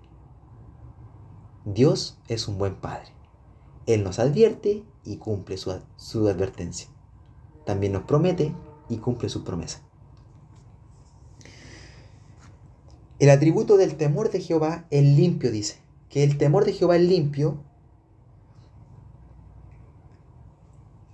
Dios 1.63 2.19
es 2.27 2.49
un 2.49 2.57
buen 2.57 2.75
padre. 2.75 3.07
Él 3.85 4.03
nos 4.03 4.19
advierte 4.19 4.83
y 5.05 5.15
cumple 5.15 5.55
su, 5.55 5.73
su 5.95 6.27
advertencia. 6.27 6.89
También 7.65 7.93
nos 7.93 8.03
promete 8.03 8.53
y 8.89 8.97
cumple 8.97 9.29
su 9.29 9.45
promesa. 9.45 9.81
El 13.17 13.29
atributo 13.29 13.77
del 13.77 13.95
temor 13.95 14.29
de 14.29 14.41
Jehová 14.41 14.87
es 14.89 15.05
limpio, 15.05 15.51
dice. 15.51 15.79
Que 16.09 16.25
el 16.25 16.37
temor 16.37 16.65
de 16.65 16.73
Jehová 16.73 16.97
es 16.97 17.03
limpio 17.03 17.63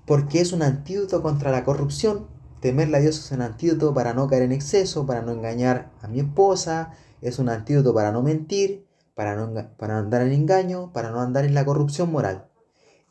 porque 0.05 0.41
es 0.41 0.53
un 0.53 0.61
antídoto 0.61 1.21
contra 1.21 1.51
la 1.51 1.63
corrupción. 1.63 2.27
Temerle 2.61 2.97
a 2.97 2.99
Dios 3.01 3.17
es 3.19 3.31
un 3.31 3.41
antídoto 3.41 3.93
para 3.93 4.13
no 4.13 4.27
caer 4.27 4.43
en 4.43 4.51
exceso, 4.51 5.05
para 5.05 5.21
no 5.21 5.31
engañar 5.31 5.91
a 6.01 6.07
mi 6.07 6.19
esposa, 6.19 6.93
es 7.21 7.39
un 7.39 7.49
antídoto 7.49 7.93
para 7.93 8.11
no 8.11 8.21
mentir, 8.21 8.85
para 9.15 9.35
no, 9.35 9.51
para 9.77 9.97
andar 9.97 10.21
en 10.21 10.31
engaño, 10.33 10.91
para 10.93 11.11
no 11.11 11.21
andar 11.21 11.45
en 11.45 11.53
la 11.53 11.65
corrupción 11.65 12.11
moral. 12.11 12.47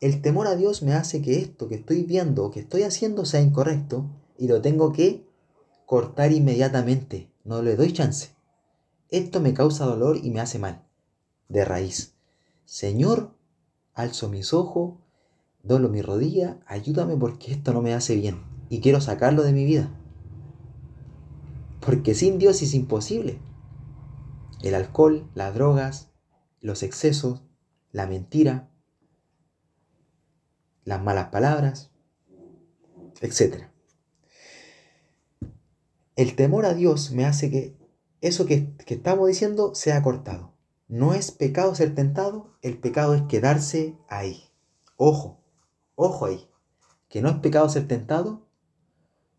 El 0.00 0.20
temor 0.22 0.46
a 0.46 0.56
Dios 0.56 0.82
me 0.82 0.94
hace 0.94 1.22
que 1.22 1.38
esto 1.38 1.68
que 1.68 1.76
estoy 1.76 2.02
viendo 2.02 2.44
o 2.44 2.50
que 2.50 2.60
estoy 2.60 2.82
haciendo 2.82 3.24
sea 3.24 3.40
incorrecto 3.40 4.06
y 4.36 4.48
lo 4.48 4.60
tengo 4.60 4.92
que 4.92 5.26
cortar 5.86 6.32
inmediatamente. 6.32 7.30
No 7.44 7.62
le 7.62 7.76
doy 7.76 7.92
chance. 7.92 8.30
Esto 9.08 9.40
me 9.40 9.54
causa 9.54 9.84
dolor 9.84 10.18
y 10.22 10.30
me 10.30 10.40
hace 10.40 10.58
mal. 10.58 10.84
De 11.48 11.64
raíz. 11.64 12.14
Señor, 12.64 13.30
alzo 13.94 14.28
mis 14.28 14.52
ojos, 14.52 14.94
doblo 15.64 15.88
mi 15.88 16.02
rodilla, 16.02 16.60
ayúdame 16.66 17.16
porque 17.16 17.50
esto 17.52 17.72
no 17.72 17.82
me 17.82 17.94
hace 17.94 18.14
bien 18.14 18.44
y 18.68 18.80
quiero 18.80 19.00
sacarlo 19.00 19.42
de 19.42 19.52
mi 19.52 19.64
vida. 19.64 19.90
Porque 21.80 22.14
sin 22.14 22.38
Dios 22.38 22.62
es 22.62 22.74
imposible. 22.74 23.38
El 24.62 24.74
alcohol, 24.74 25.28
las 25.34 25.54
drogas, 25.54 26.10
los 26.60 26.82
excesos, 26.82 27.42
la 27.92 28.06
mentira, 28.06 28.70
las 30.84 31.02
malas 31.02 31.28
palabras, 31.28 31.90
etc. 33.20 33.64
El 36.16 36.36
temor 36.36 36.66
a 36.66 36.74
Dios 36.74 37.10
me 37.10 37.24
hace 37.24 37.50
que 37.50 37.76
eso 38.20 38.46
que, 38.46 38.74
que 38.76 38.94
estamos 38.94 39.28
diciendo 39.28 39.74
sea 39.74 40.02
cortado. 40.02 40.54
No 40.88 41.14
es 41.14 41.30
pecado 41.30 41.74
ser 41.74 41.94
tentado, 41.94 42.56
el 42.62 42.78
pecado 42.78 43.14
es 43.14 43.22
quedarse 43.22 43.96
ahí. 44.08 44.44
Ojo, 44.96 45.43
ojo 45.94 46.26
ahí. 46.26 46.48
Que 47.08 47.22
no 47.22 47.28
es 47.28 47.36
pecado 47.36 47.68
ser 47.68 47.86
tentado, 47.86 48.46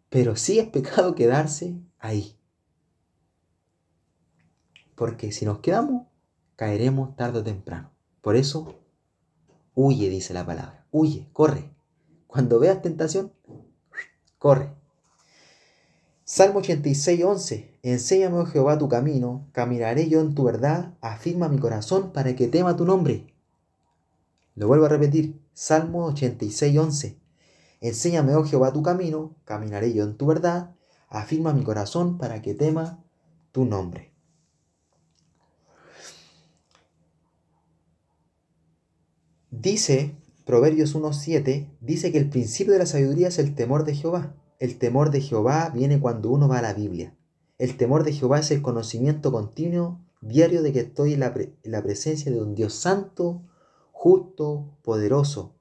pero 0.10 0.36
sí 0.36 0.60
es 0.60 0.68
pecado 0.68 1.16
quedarse 1.16 1.80
ahí. 2.00 2.38
Porque 4.96 5.32
si 5.32 5.46
nos 5.46 5.60
quedamos, 5.60 6.08
caeremos 6.56 7.16
tarde 7.16 7.40
o 7.40 7.44
temprano. 7.44 7.92
Por 8.22 8.36
eso, 8.36 8.80
huye, 9.74 10.10
dice 10.10 10.34
la 10.34 10.46
palabra. 10.46 10.88
Huye, 10.92 11.28
corre. 11.34 11.70
Cuando 12.28 12.60
veas 12.60 12.82
tentación, 12.82 13.34
corre. 14.40 14.74
Salmo 16.24 16.60
86, 16.60 17.24
11. 17.24 17.80
Enséñame, 17.84 18.38
oh 18.40 18.46
Jehová, 18.46 18.80
tu 18.80 18.90
camino, 18.90 19.48
caminaré 19.52 20.10
yo 20.10 20.22
en 20.22 20.34
tu 20.34 20.46
verdad, 20.46 20.96
afirma 21.02 21.50
mi 21.50 21.60
corazón 21.60 22.14
para 22.14 22.36
que 22.36 22.48
tema 22.48 22.76
tu 22.76 22.84
nombre. 22.84 23.35
Lo 24.56 24.68
vuelvo 24.68 24.86
a 24.86 24.90
repetir. 24.90 25.40
Salmo 25.54 26.06
86, 26.08 26.78
11. 26.78 27.20
Enséñame, 27.82 28.36
oh 28.36 28.44
Jehová, 28.46 28.74
tu 28.74 28.82
camino, 28.82 29.36
caminaré 29.46 29.94
yo 29.94 30.04
en 30.04 30.18
tu 30.18 30.26
verdad, 30.26 30.76
afirma 31.10 31.54
mi 31.54 31.64
corazón 31.64 32.18
para 32.18 32.42
que 32.42 32.54
tema 32.56 33.04
tu 33.52 33.66
nombre. 33.66 34.12
Dice, 39.52 40.16
Proverbios 40.46 40.96
1.7, 40.96 41.70
dice 41.82 42.12
que 42.12 42.18
el 42.18 42.30
principio 42.30 42.74
de 42.74 42.80
la 42.80 42.86
sabiduría 42.86 43.30
es 43.30 43.40
el 43.40 43.56
temor 43.56 43.84
de 43.86 43.96
Jehová. 43.96 44.36
El 44.60 44.78
temor 44.78 45.12
de 45.12 45.22
Jehová 45.22 45.70
viene 45.74 46.00
cuando 46.00 46.30
uno 46.30 46.48
va 46.48 46.60
a 46.60 46.62
la 46.62 46.74
Biblia. 46.74 47.16
El 47.58 47.78
temor 47.78 48.04
de 48.04 48.14
Jehová 48.14 48.40
es 48.40 48.52
el 48.52 48.62
conocimiento 48.62 49.32
continuo, 49.32 50.02
diario 50.22 50.62
de 50.62 50.74
que 50.74 50.82
estoy 50.82 51.14
en 51.14 51.22
la, 51.22 51.34
pre- 51.34 51.54
en 51.64 51.72
la 51.72 51.82
presencia 51.82 52.32
de 52.32 52.42
un 52.42 52.56
Dios 52.56 52.74
santo, 52.74 53.44
justo, 54.06 54.78
poderoso, 54.84 55.56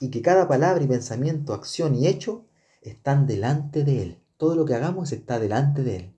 y 0.00 0.08
que 0.08 0.22
cada 0.22 0.48
palabra 0.48 0.82
y 0.82 0.86
pensamiento, 0.86 1.52
acción 1.52 1.94
y 1.94 2.06
hecho 2.06 2.46
están 2.80 3.26
delante 3.26 3.84
de 3.84 4.02
Él. 4.02 4.18
Todo 4.38 4.54
lo 4.54 4.64
que 4.64 4.72
hagamos 4.72 5.12
está 5.12 5.38
delante 5.38 5.82
de 5.82 5.96
Él. 5.96 6.14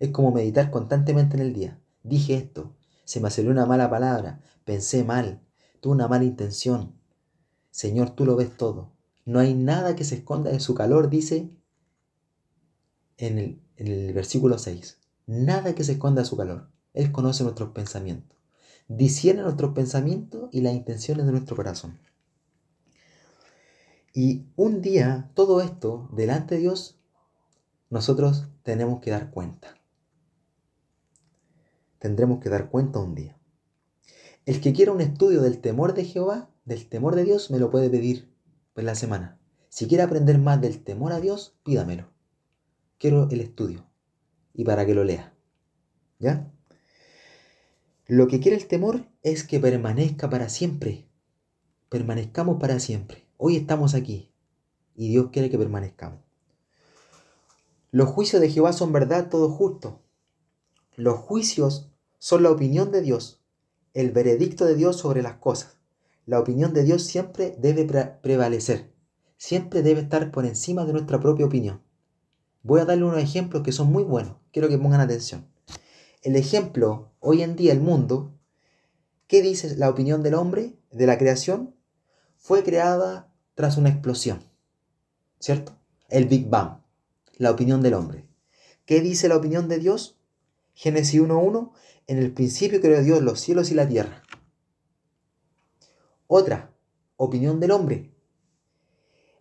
Es 0.00 0.10
como 0.10 0.32
meditar 0.32 0.72
constantemente 0.72 1.36
en 1.36 1.42
el 1.42 1.52
día. 1.54 1.80
Dije 2.02 2.34
esto, 2.34 2.74
se 3.04 3.20
me 3.20 3.30
salió 3.30 3.52
una 3.52 3.64
mala 3.64 3.88
palabra, 3.88 4.40
pensé 4.64 5.04
mal, 5.04 5.40
tuve 5.80 5.92
una 5.92 6.08
mala 6.08 6.24
intención. 6.24 6.96
Señor, 7.70 8.10
tú 8.10 8.24
lo 8.24 8.34
ves 8.34 8.56
todo. 8.56 8.90
No 9.24 9.38
hay 9.38 9.54
nada 9.54 9.94
que 9.94 10.02
se 10.02 10.16
esconda 10.16 10.50
de 10.50 10.58
su 10.58 10.74
calor, 10.74 11.10
dice 11.10 11.48
en 13.18 13.38
el, 13.38 13.62
en 13.76 13.86
el 13.86 14.12
versículo 14.12 14.58
6. 14.58 14.98
Nada 15.28 15.76
que 15.76 15.84
se 15.84 15.92
esconda 15.92 16.22
de 16.22 16.26
su 16.28 16.36
calor. 16.36 16.72
Él 16.92 17.12
conoce 17.12 17.44
nuestros 17.44 17.70
pensamientos. 17.70 18.36
Discierne 18.88 19.42
nuestros 19.42 19.72
pensamientos 19.74 20.48
y 20.52 20.60
las 20.60 20.74
intenciones 20.74 21.26
de 21.26 21.32
nuestro 21.32 21.56
corazón. 21.56 21.98
Y 24.12 24.46
un 24.56 24.80
día, 24.80 25.30
todo 25.34 25.60
esto, 25.60 26.08
delante 26.12 26.54
de 26.54 26.60
Dios, 26.60 26.98
nosotros 27.90 28.48
tenemos 28.62 29.00
que 29.00 29.10
dar 29.10 29.30
cuenta. 29.30 29.76
Tendremos 31.98 32.40
que 32.40 32.50
dar 32.50 32.70
cuenta 32.70 33.00
un 33.00 33.14
día. 33.14 33.36
El 34.46 34.60
que 34.60 34.72
quiera 34.72 34.92
un 34.92 35.00
estudio 35.00 35.40
del 35.40 35.60
temor 35.60 35.94
de 35.94 36.04
Jehová, 36.04 36.50
del 36.64 36.88
temor 36.88 37.16
de 37.16 37.24
Dios, 37.24 37.50
me 37.50 37.58
lo 37.58 37.70
puede 37.70 37.90
pedir 37.90 38.30
en 38.76 38.86
la 38.86 38.94
semana. 38.94 39.38
Si 39.68 39.88
quiere 39.88 40.04
aprender 40.04 40.38
más 40.38 40.60
del 40.60 40.84
temor 40.84 41.12
a 41.12 41.20
Dios, 41.20 41.58
pídamelo. 41.64 42.12
Quiero 42.98 43.28
el 43.30 43.40
estudio. 43.40 43.86
Y 44.52 44.64
para 44.64 44.86
que 44.86 44.94
lo 44.94 45.02
lea. 45.02 45.34
¿Ya? 46.20 46.53
Lo 48.06 48.28
que 48.28 48.38
quiere 48.38 48.58
el 48.58 48.66
temor 48.66 49.06
es 49.22 49.44
que 49.44 49.58
permanezca 49.58 50.28
para 50.28 50.50
siempre. 50.50 51.08
Permanezcamos 51.88 52.60
para 52.60 52.78
siempre. 52.78 53.24
Hoy 53.38 53.56
estamos 53.56 53.94
aquí. 53.94 54.30
Y 54.94 55.08
Dios 55.08 55.30
quiere 55.32 55.48
que 55.48 55.56
permanezcamos. 55.56 56.20
Los 57.90 58.10
juicios 58.10 58.42
de 58.42 58.50
Jehová 58.50 58.74
son 58.74 58.92
verdad, 58.92 59.30
todo 59.30 59.48
justo. 59.48 60.02
Los 60.96 61.16
juicios 61.16 61.92
son 62.18 62.42
la 62.42 62.50
opinión 62.50 62.92
de 62.92 63.00
Dios, 63.00 63.40
el 63.94 64.10
veredicto 64.10 64.66
de 64.66 64.74
Dios 64.74 64.98
sobre 64.98 65.22
las 65.22 65.36
cosas. 65.36 65.78
La 66.26 66.38
opinión 66.38 66.74
de 66.74 66.84
Dios 66.84 67.04
siempre 67.04 67.56
debe 67.58 67.86
pre- 67.86 68.18
prevalecer, 68.22 68.92
siempre 69.38 69.82
debe 69.82 70.00
estar 70.02 70.30
por 70.30 70.44
encima 70.44 70.84
de 70.84 70.92
nuestra 70.92 71.20
propia 71.20 71.46
opinión. 71.46 71.82
Voy 72.62 72.80
a 72.80 72.84
darle 72.84 73.04
unos 73.04 73.22
ejemplos 73.22 73.62
que 73.62 73.72
son 73.72 73.90
muy 73.90 74.04
buenos, 74.04 74.36
quiero 74.52 74.68
que 74.68 74.78
pongan 74.78 75.00
atención. 75.00 75.46
El 76.24 76.36
ejemplo, 76.36 77.12
hoy 77.20 77.42
en 77.42 77.54
día 77.54 77.74
el 77.74 77.82
mundo, 77.82 78.32
¿qué 79.26 79.42
dice 79.42 79.76
la 79.76 79.90
opinión 79.90 80.22
del 80.22 80.32
hombre, 80.32 80.74
de 80.90 81.06
la 81.06 81.18
creación? 81.18 81.74
Fue 82.38 82.64
creada 82.64 83.30
tras 83.54 83.76
una 83.76 83.90
explosión, 83.90 84.42
¿cierto? 85.38 85.78
El 86.08 86.24
Big 86.24 86.48
Bang, 86.48 86.78
la 87.36 87.50
opinión 87.50 87.82
del 87.82 87.92
hombre. 87.92 88.26
¿Qué 88.86 89.02
dice 89.02 89.28
la 89.28 89.36
opinión 89.36 89.68
de 89.68 89.78
Dios? 89.78 90.18
Génesis 90.72 91.20
1.1, 91.20 91.72
en 92.06 92.16
el 92.16 92.32
principio 92.32 92.80
creó 92.80 93.02
Dios 93.02 93.20
los 93.20 93.38
cielos 93.38 93.70
y 93.70 93.74
la 93.74 93.86
tierra. 93.86 94.22
Otra, 96.26 96.74
opinión 97.18 97.60
del 97.60 97.72
hombre. 97.72 98.14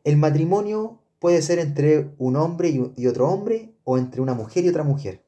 El 0.03 0.17
matrimonio 0.17 1.01
puede 1.19 1.41
ser 1.43 1.59
entre 1.59 2.13
un 2.17 2.35
hombre 2.35 2.91
y 2.93 3.07
otro 3.07 3.29
hombre 3.29 3.73
o 3.85 3.97
entre 3.97 4.19
una 4.19 4.33
mujer 4.33 4.65
y 4.65 4.69
otra 4.69 4.83
mujer. 4.83 5.23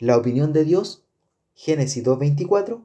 La 0.00 0.16
opinión 0.16 0.54
de 0.54 0.64
Dios, 0.64 1.04
Génesis 1.52 2.02
2.24, 2.02 2.80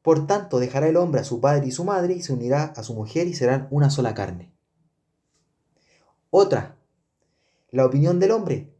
por 0.00 0.26
tanto 0.26 0.58
dejará 0.58 0.88
el 0.88 0.96
hombre 0.96 1.20
a 1.20 1.24
su 1.24 1.38
padre 1.42 1.66
y 1.66 1.70
su 1.70 1.84
madre 1.84 2.14
y 2.14 2.22
se 2.22 2.32
unirá 2.32 2.72
a 2.76 2.82
su 2.82 2.94
mujer 2.94 3.26
y 3.26 3.34
serán 3.34 3.68
una 3.70 3.90
sola 3.90 4.14
carne. 4.14 4.50
Otra, 6.30 6.78
la 7.70 7.84
opinión 7.84 8.20
del 8.20 8.30
hombre, 8.30 8.72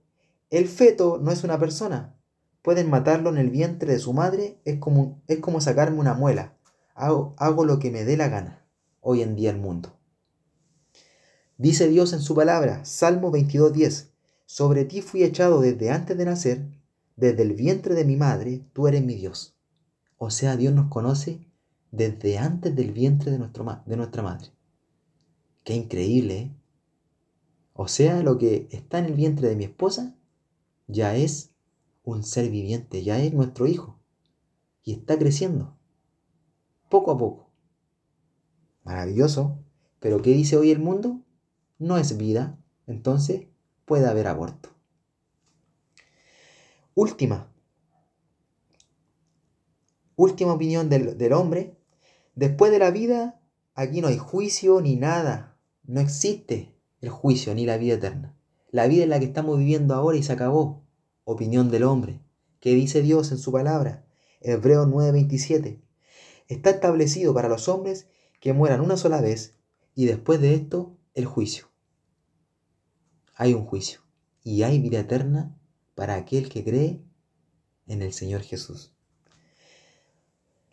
el 0.49 0.69
feto 0.69 1.19
no 1.23 1.33
es 1.33 1.45
una 1.45 1.59
persona, 1.59 2.17
pueden 2.63 2.89
matarlo 2.89 3.29
en 3.29 3.37
el 3.37 3.51
vientre 3.51 3.93
de 3.93 3.99
su 3.99 4.15
madre, 4.15 4.59
es 4.65 4.79
como, 4.79 5.21
es 5.27 5.41
como 5.41 5.61
sacarme 5.61 5.99
una 5.99 6.15
muela. 6.15 6.57
Hago, 6.95 7.35
hago 7.37 7.67
lo 7.67 7.79
que 7.79 7.91
me 7.91 8.05
dé 8.05 8.17
la 8.17 8.29
gana. 8.29 8.65
Hoy 9.03 9.21
en 9.21 9.37
día 9.37 9.51
el 9.51 9.59
mundo. 9.59 9.99
Dice 11.59 11.89
Dios 11.89 12.15
en 12.15 12.21
su 12.21 12.35
palabra, 12.35 12.87
Salmo 12.87 13.31
22.10, 13.31 14.09
sobre 14.47 14.87
ti 14.87 15.03
fui 15.03 15.25
echado 15.25 15.61
desde 15.61 15.91
antes 15.91 16.17
de 16.17 16.25
nacer, 16.25 16.80
desde 17.21 17.43
el 17.43 17.53
vientre 17.53 17.95
de 17.95 18.07
mi 18.07 18.17
madre, 18.17 18.65
tú 18.73 18.89
eres 18.89 19.05
mi 19.05 19.15
Dios. 19.15 19.55
O 20.17 20.31
sea, 20.31 20.57
Dios 20.57 20.75
nos 20.75 20.89
conoce 20.89 21.47
desde 21.91 22.39
antes 22.39 22.75
del 22.75 22.93
vientre 22.93 23.31
de, 23.31 23.39
nuestra 23.39 24.23
madre. 24.23 24.49
Qué 25.63 25.75
increíble, 25.75 26.39
¿eh? 26.39 26.57
O 27.75 27.89
sea, 27.89 28.23
lo 28.23 28.39
que 28.39 28.69
está 28.71 28.99
en 28.99 29.07
el 29.07 29.15
vientre 29.15 29.49
de 29.49 29.57
mi 29.57 29.65
esposa 29.65 30.15
ya 30.87 31.15
es 31.15 31.53
un 32.05 32.23
ser 32.23 32.51
viviente, 32.51 33.03
ya 33.03 33.19
es 33.19 33.33
nuestro 33.33 33.67
hijo. 33.67 33.99
Y 34.83 34.93
está 34.93 35.19
creciendo. 35.19 35.77
Poco 36.89 37.13
a 37.13 37.19
poco. 37.19 37.51
Maravilloso. 38.85 39.59
Pero 39.99 40.23
¿qué 40.23 40.31
dice 40.33 40.57
hoy 40.57 40.71
el 40.71 40.79
mundo? 40.79 41.21
No 41.79 41.99
es 41.99 42.17
vida. 42.17 42.59
Entonces 42.87 43.47
puede 43.85 44.07
haber 44.07 44.27
aborto. 44.27 44.71
Última. 46.95 47.53
Última 50.17 50.53
opinión 50.53 50.89
del, 50.89 51.17
del 51.17 51.33
hombre. 51.33 51.77
Después 52.35 52.73
de 52.73 52.79
la 52.79 52.91
vida, 52.91 53.41
aquí 53.75 54.01
no 54.01 54.09
hay 54.09 54.19
juicio 54.19 54.81
ni 54.81 54.97
nada. 54.97 55.57
No 55.85 56.01
existe 56.01 56.75
el 57.01 57.09
juicio 57.11 57.55
ni 57.55 57.67
la 57.67 57.77
vida 57.77 57.95
eterna. 57.95 58.37
La 58.71 58.87
vida 58.87 59.05
es 59.05 59.09
la 59.09 59.19
que 59.19 59.25
estamos 59.27 59.59
viviendo 59.59 59.95
ahora 59.95 60.17
y 60.17 60.23
se 60.23 60.33
acabó. 60.33 60.85
Opinión 61.25 61.71
del 61.71 61.85
hombre. 61.85 62.21
¿Qué 62.61 62.75
dice 62.75 63.03
Dios 63.03 63.33
en 63.33 63.39
su 63.39 63.53
palabra? 63.53 64.05
Hebreos 64.41 64.87
9:27. 64.89 65.81
Está 66.49 66.71
establecido 66.71 67.33
para 67.35 67.49
los 67.49 67.69
hombres 67.69 68.09
que 68.41 68.53
mueran 68.53 68.81
una 68.81 68.97
sola 68.97 69.21
vez 69.21 69.57
y 69.95 70.07
después 70.07 70.41
de 70.41 70.55
esto 70.55 70.97
el 71.15 71.27
juicio. 71.27 71.67
Hay 73.35 73.55
un 73.55 73.65
juicio 73.65 74.01
y 74.43 74.63
hay 74.63 74.79
vida 74.79 75.01
eterna 75.01 75.57
para 76.01 76.15
aquel 76.15 76.49
que 76.49 76.65
cree 76.65 77.05
en 77.87 78.01
el 78.01 78.15
Señor 78.15 78.41
Jesús. 78.41 78.95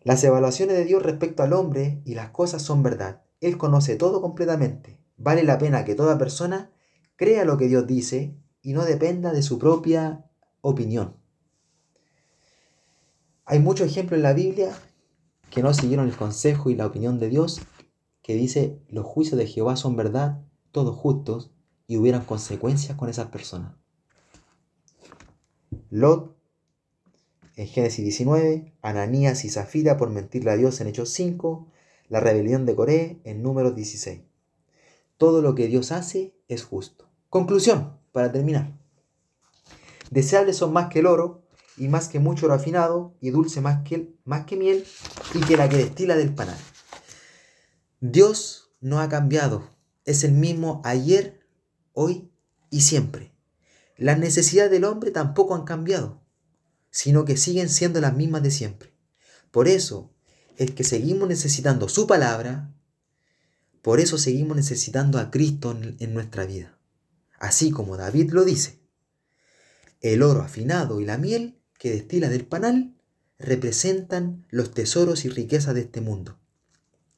Las 0.02 0.24
evaluaciones 0.24 0.78
de 0.78 0.86
Dios 0.86 1.04
respecto 1.04 1.44
al 1.44 1.52
hombre 1.52 2.02
y 2.06 2.16
las 2.16 2.30
cosas 2.30 2.62
son 2.62 2.82
verdad. 2.82 3.24
Él 3.42 3.58
conoce 3.58 3.98
todo 3.98 4.22
completamente. 4.22 5.02
Vale 5.18 5.44
la 5.44 5.58
pena 5.58 5.84
que 5.84 5.96
toda 5.96 6.18
persona 6.18 6.72
crea 7.18 7.44
lo 7.44 7.58
que 7.58 7.68
Dios 7.68 7.86
dice 7.86 8.38
y 8.62 8.72
no 8.72 8.86
dependa 8.86 9.34
de 9.34 9.42
su 9.42 9.60
propia 9.60 10.24
opinión. 10.62 11.18
Hay 13.44 13.60
muchos 13.60 13.88
ejemplos 13.88 14.20
en 14.20 14.24
la 14.24 14.32
Biblia 14.32 14.72
que 15.50 15.62
no 15.62 15.74
siguieron 15.74 16.08
el 16.08 16.16
consejo 16.16 16.70
y 16.70 16.76
la 16.76 16.88
opinión 16.88 17.20
de 17.20 17.28
Dios, 17.28 17.60
que 18.22 18.36
dice, 18.36 18.80
los 18.88 19.06
juicios 19.06 19.38
de 19.38 19.46
Jehová 19.46 19.76
son 19.76 19.98
verdad, 19.98 20.42
todos 20.72 20.96
justos, 20.96 21.52
y 21.86 21.98
hubieran 21.98 22.24
consecuencias 22.24 22.98
con 22.98 23.10
esas 23.10 23.28
personas. 23.28 23.74
Lot, 25.90 26.36
en 27.56 27.68
Génesis 27.68 28.04
19, 28.04 28.74
Ananías 28.82 29.46
y 29.46 29.50
Zafira 29.50 29.98
por 29.98 30.10
mentirle 30.10 30.52
a 30.52 30.58
Dios 30.58 30.80
en 30.82 30.88
Hechos 30.88 31.10
5, 31.12 31.68
la 32.10 32.20
rebelión 32.20 32.66
de 32.66 32.76
Coré 32.76 33.20
en 33.24 33.42
Números 33.42 33.76
16. 33.76 34.22
Todo 35.18 35.42
lo 35.42 35.56
que 35.56 35.68
Dios 35.68 35.92
hace 35.92 36.34
es 36.48 36.64
justo. 36.64 37.10
Conclusión, 37.30 37.98
para 38.12 38.32
terminar. 38.32 38.78
Deseables 40.12 40.58
son 40.58 40.74
más 40.74 40.90
que 40.90 41.00
el 41.00 41.08
oro, 41.08 41.44
y 41.78 41.88
más 41.88 42.08
que 42.08 42.20
mucho 42.20 42.48
refinado, 42.48 43.16
y 43.22 43.30
dulce 43.30 43.62
más 43.62 43.84
que, 43.84 44.14
más 44.26 44.46
que 44.46 44.56
miel, 44.56 44.86
y 45.34 45.40
que 45.42 45.58
la 45.58 45.70
que 45.70 45.78
destila 45.78 46.16
del 46.16 46.34
panal. 46.34 46.58
Dios 48.00 48.72
no 48.82 49.00
ha 49.00 49.10
cambiado, 49.10 49.68
es 50.06 50.24
el 50.24 50.34
mismo 50.34 50.82
ayer, 50.86 51.40
hoy 51.94 52.32
y 52.70 52.82
siempre. 52.82 53.37
Las 53.98 54.20
necesidades 54.20 54.72
del 54.72 54.84
hombre 54.84 55.12
tampoco 55.12 55.56
han 55.56 55.64
cambiado, 55.64 56.24
sino 56.92 57.26
que 57.26 57.36
siguen 57.36 57.70
siendo 57.70 58.00
las 58.00 58.16
mismas 58.16 58.44
de 58.44 58.52
siempre. 58.52 58.94
Por 59.52 59.68
eso 59.68 60.14
es 60.56 60.72
que 60.72 60.84
seguimos 60.84 61.28
necesitando 61.28 61.90
su 61.90 62.06
palabra, 62.06 62.74
por 63.82 64.00
eso 64.00 64.18
seguimos 64.18 64.56
necesitando 64.56 65.18
a 65.18 65.32
Cristo 65.32 65.72
en, 65.72 65.96
en 66.00 66.14
nuestra 66.14 66.46
vida. 66.46 66.78
Así 67.40 67.72
como 67.72 67.98
David 67.98 68.32
lo 68.32 68.46
dice, 68.46 68.80
el 70.02 70.22
oro 70.22 70.42
afinado 70.42 71.00
y 71.02 71.06
la 71.06 71.18
miel 71.18 71.60
que 71.80 71.92
destila 71.92 72.30
del 72.30 72.46
panal 72.46 72.96
representan 73.40 74.46
los 74.50 74.74
tesoros 74.74 75.26
y 75.26 75.30
riquezas 75.30 75.74
de 75.74 75.82
este 75.82 76.02
mundo, 76.02 76.40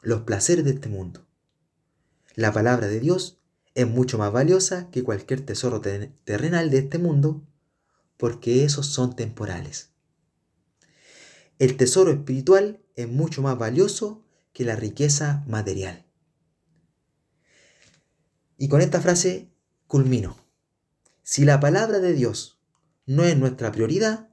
los 0.01 0.21
placeres 0.21 0.63
de 0.63 0.71
este 0.71 0.89
mundo. 0.89 1.27
La 2.35 2.53
palabra 2.53 2.87
de 2.87 2.99
Dios 2.99 3.38
es 3.79 3.87
mucho 3.87 4.17
más 4.17 4.33
valiosa 4.33 4.91
que 4.91 5.05
cualquier 5.05 5.39
tesoro 5.39 5.79
terrenal 5.79 6.69
de 6.69 6.79
este 6.79 6.97
mundo, 6.97 7.47
porque 8.17 8.65
esos 8.65 8.87
son 8.87 9.15
temporales. 9.15 9.91
El 11.59 11.77
tesoro 11.77 12.11
espiritual 12.11 12.83
es 12.97 13.07
mucho 13.07 13.41
más 13.41 13.57
valioso 13.57 14.21
que 14.51 14.65
la 14.65 14.75
riqueza 14.75 15.45
material. 15.47 16.05
Y 18.57 18.67
con 18.67 18.81
esta 18.81 18.99
frase 18.99 19.49
culmino. 19.87 20.35
Si 21.23 21.45
la 21.45 21.61
palabra 21.61 21.99
de 21.99 22.11
Dios 22.11 22.59
no 23.05 23.23
es 23.23 23.37
nuestra 23.37 23.71
prioridad, 23.71 24.27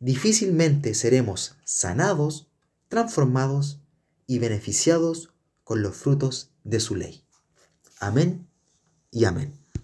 difícilmente 0.00 0.94
seremos 0.94 1.54
sanados, 1.64 2.50
transformados 2.88 3.80
y 4.26 4.40
beneficiados 4.40 5.32
con 5.62 5.82
los 5.82 5.94
frutos 5.94 6.50
de 6.64 6.80
su 6.80 6.96
ley. 6.96 7.24
Amén 8.00 8.45
y 9.16 9.24
amén. 9.24 9.65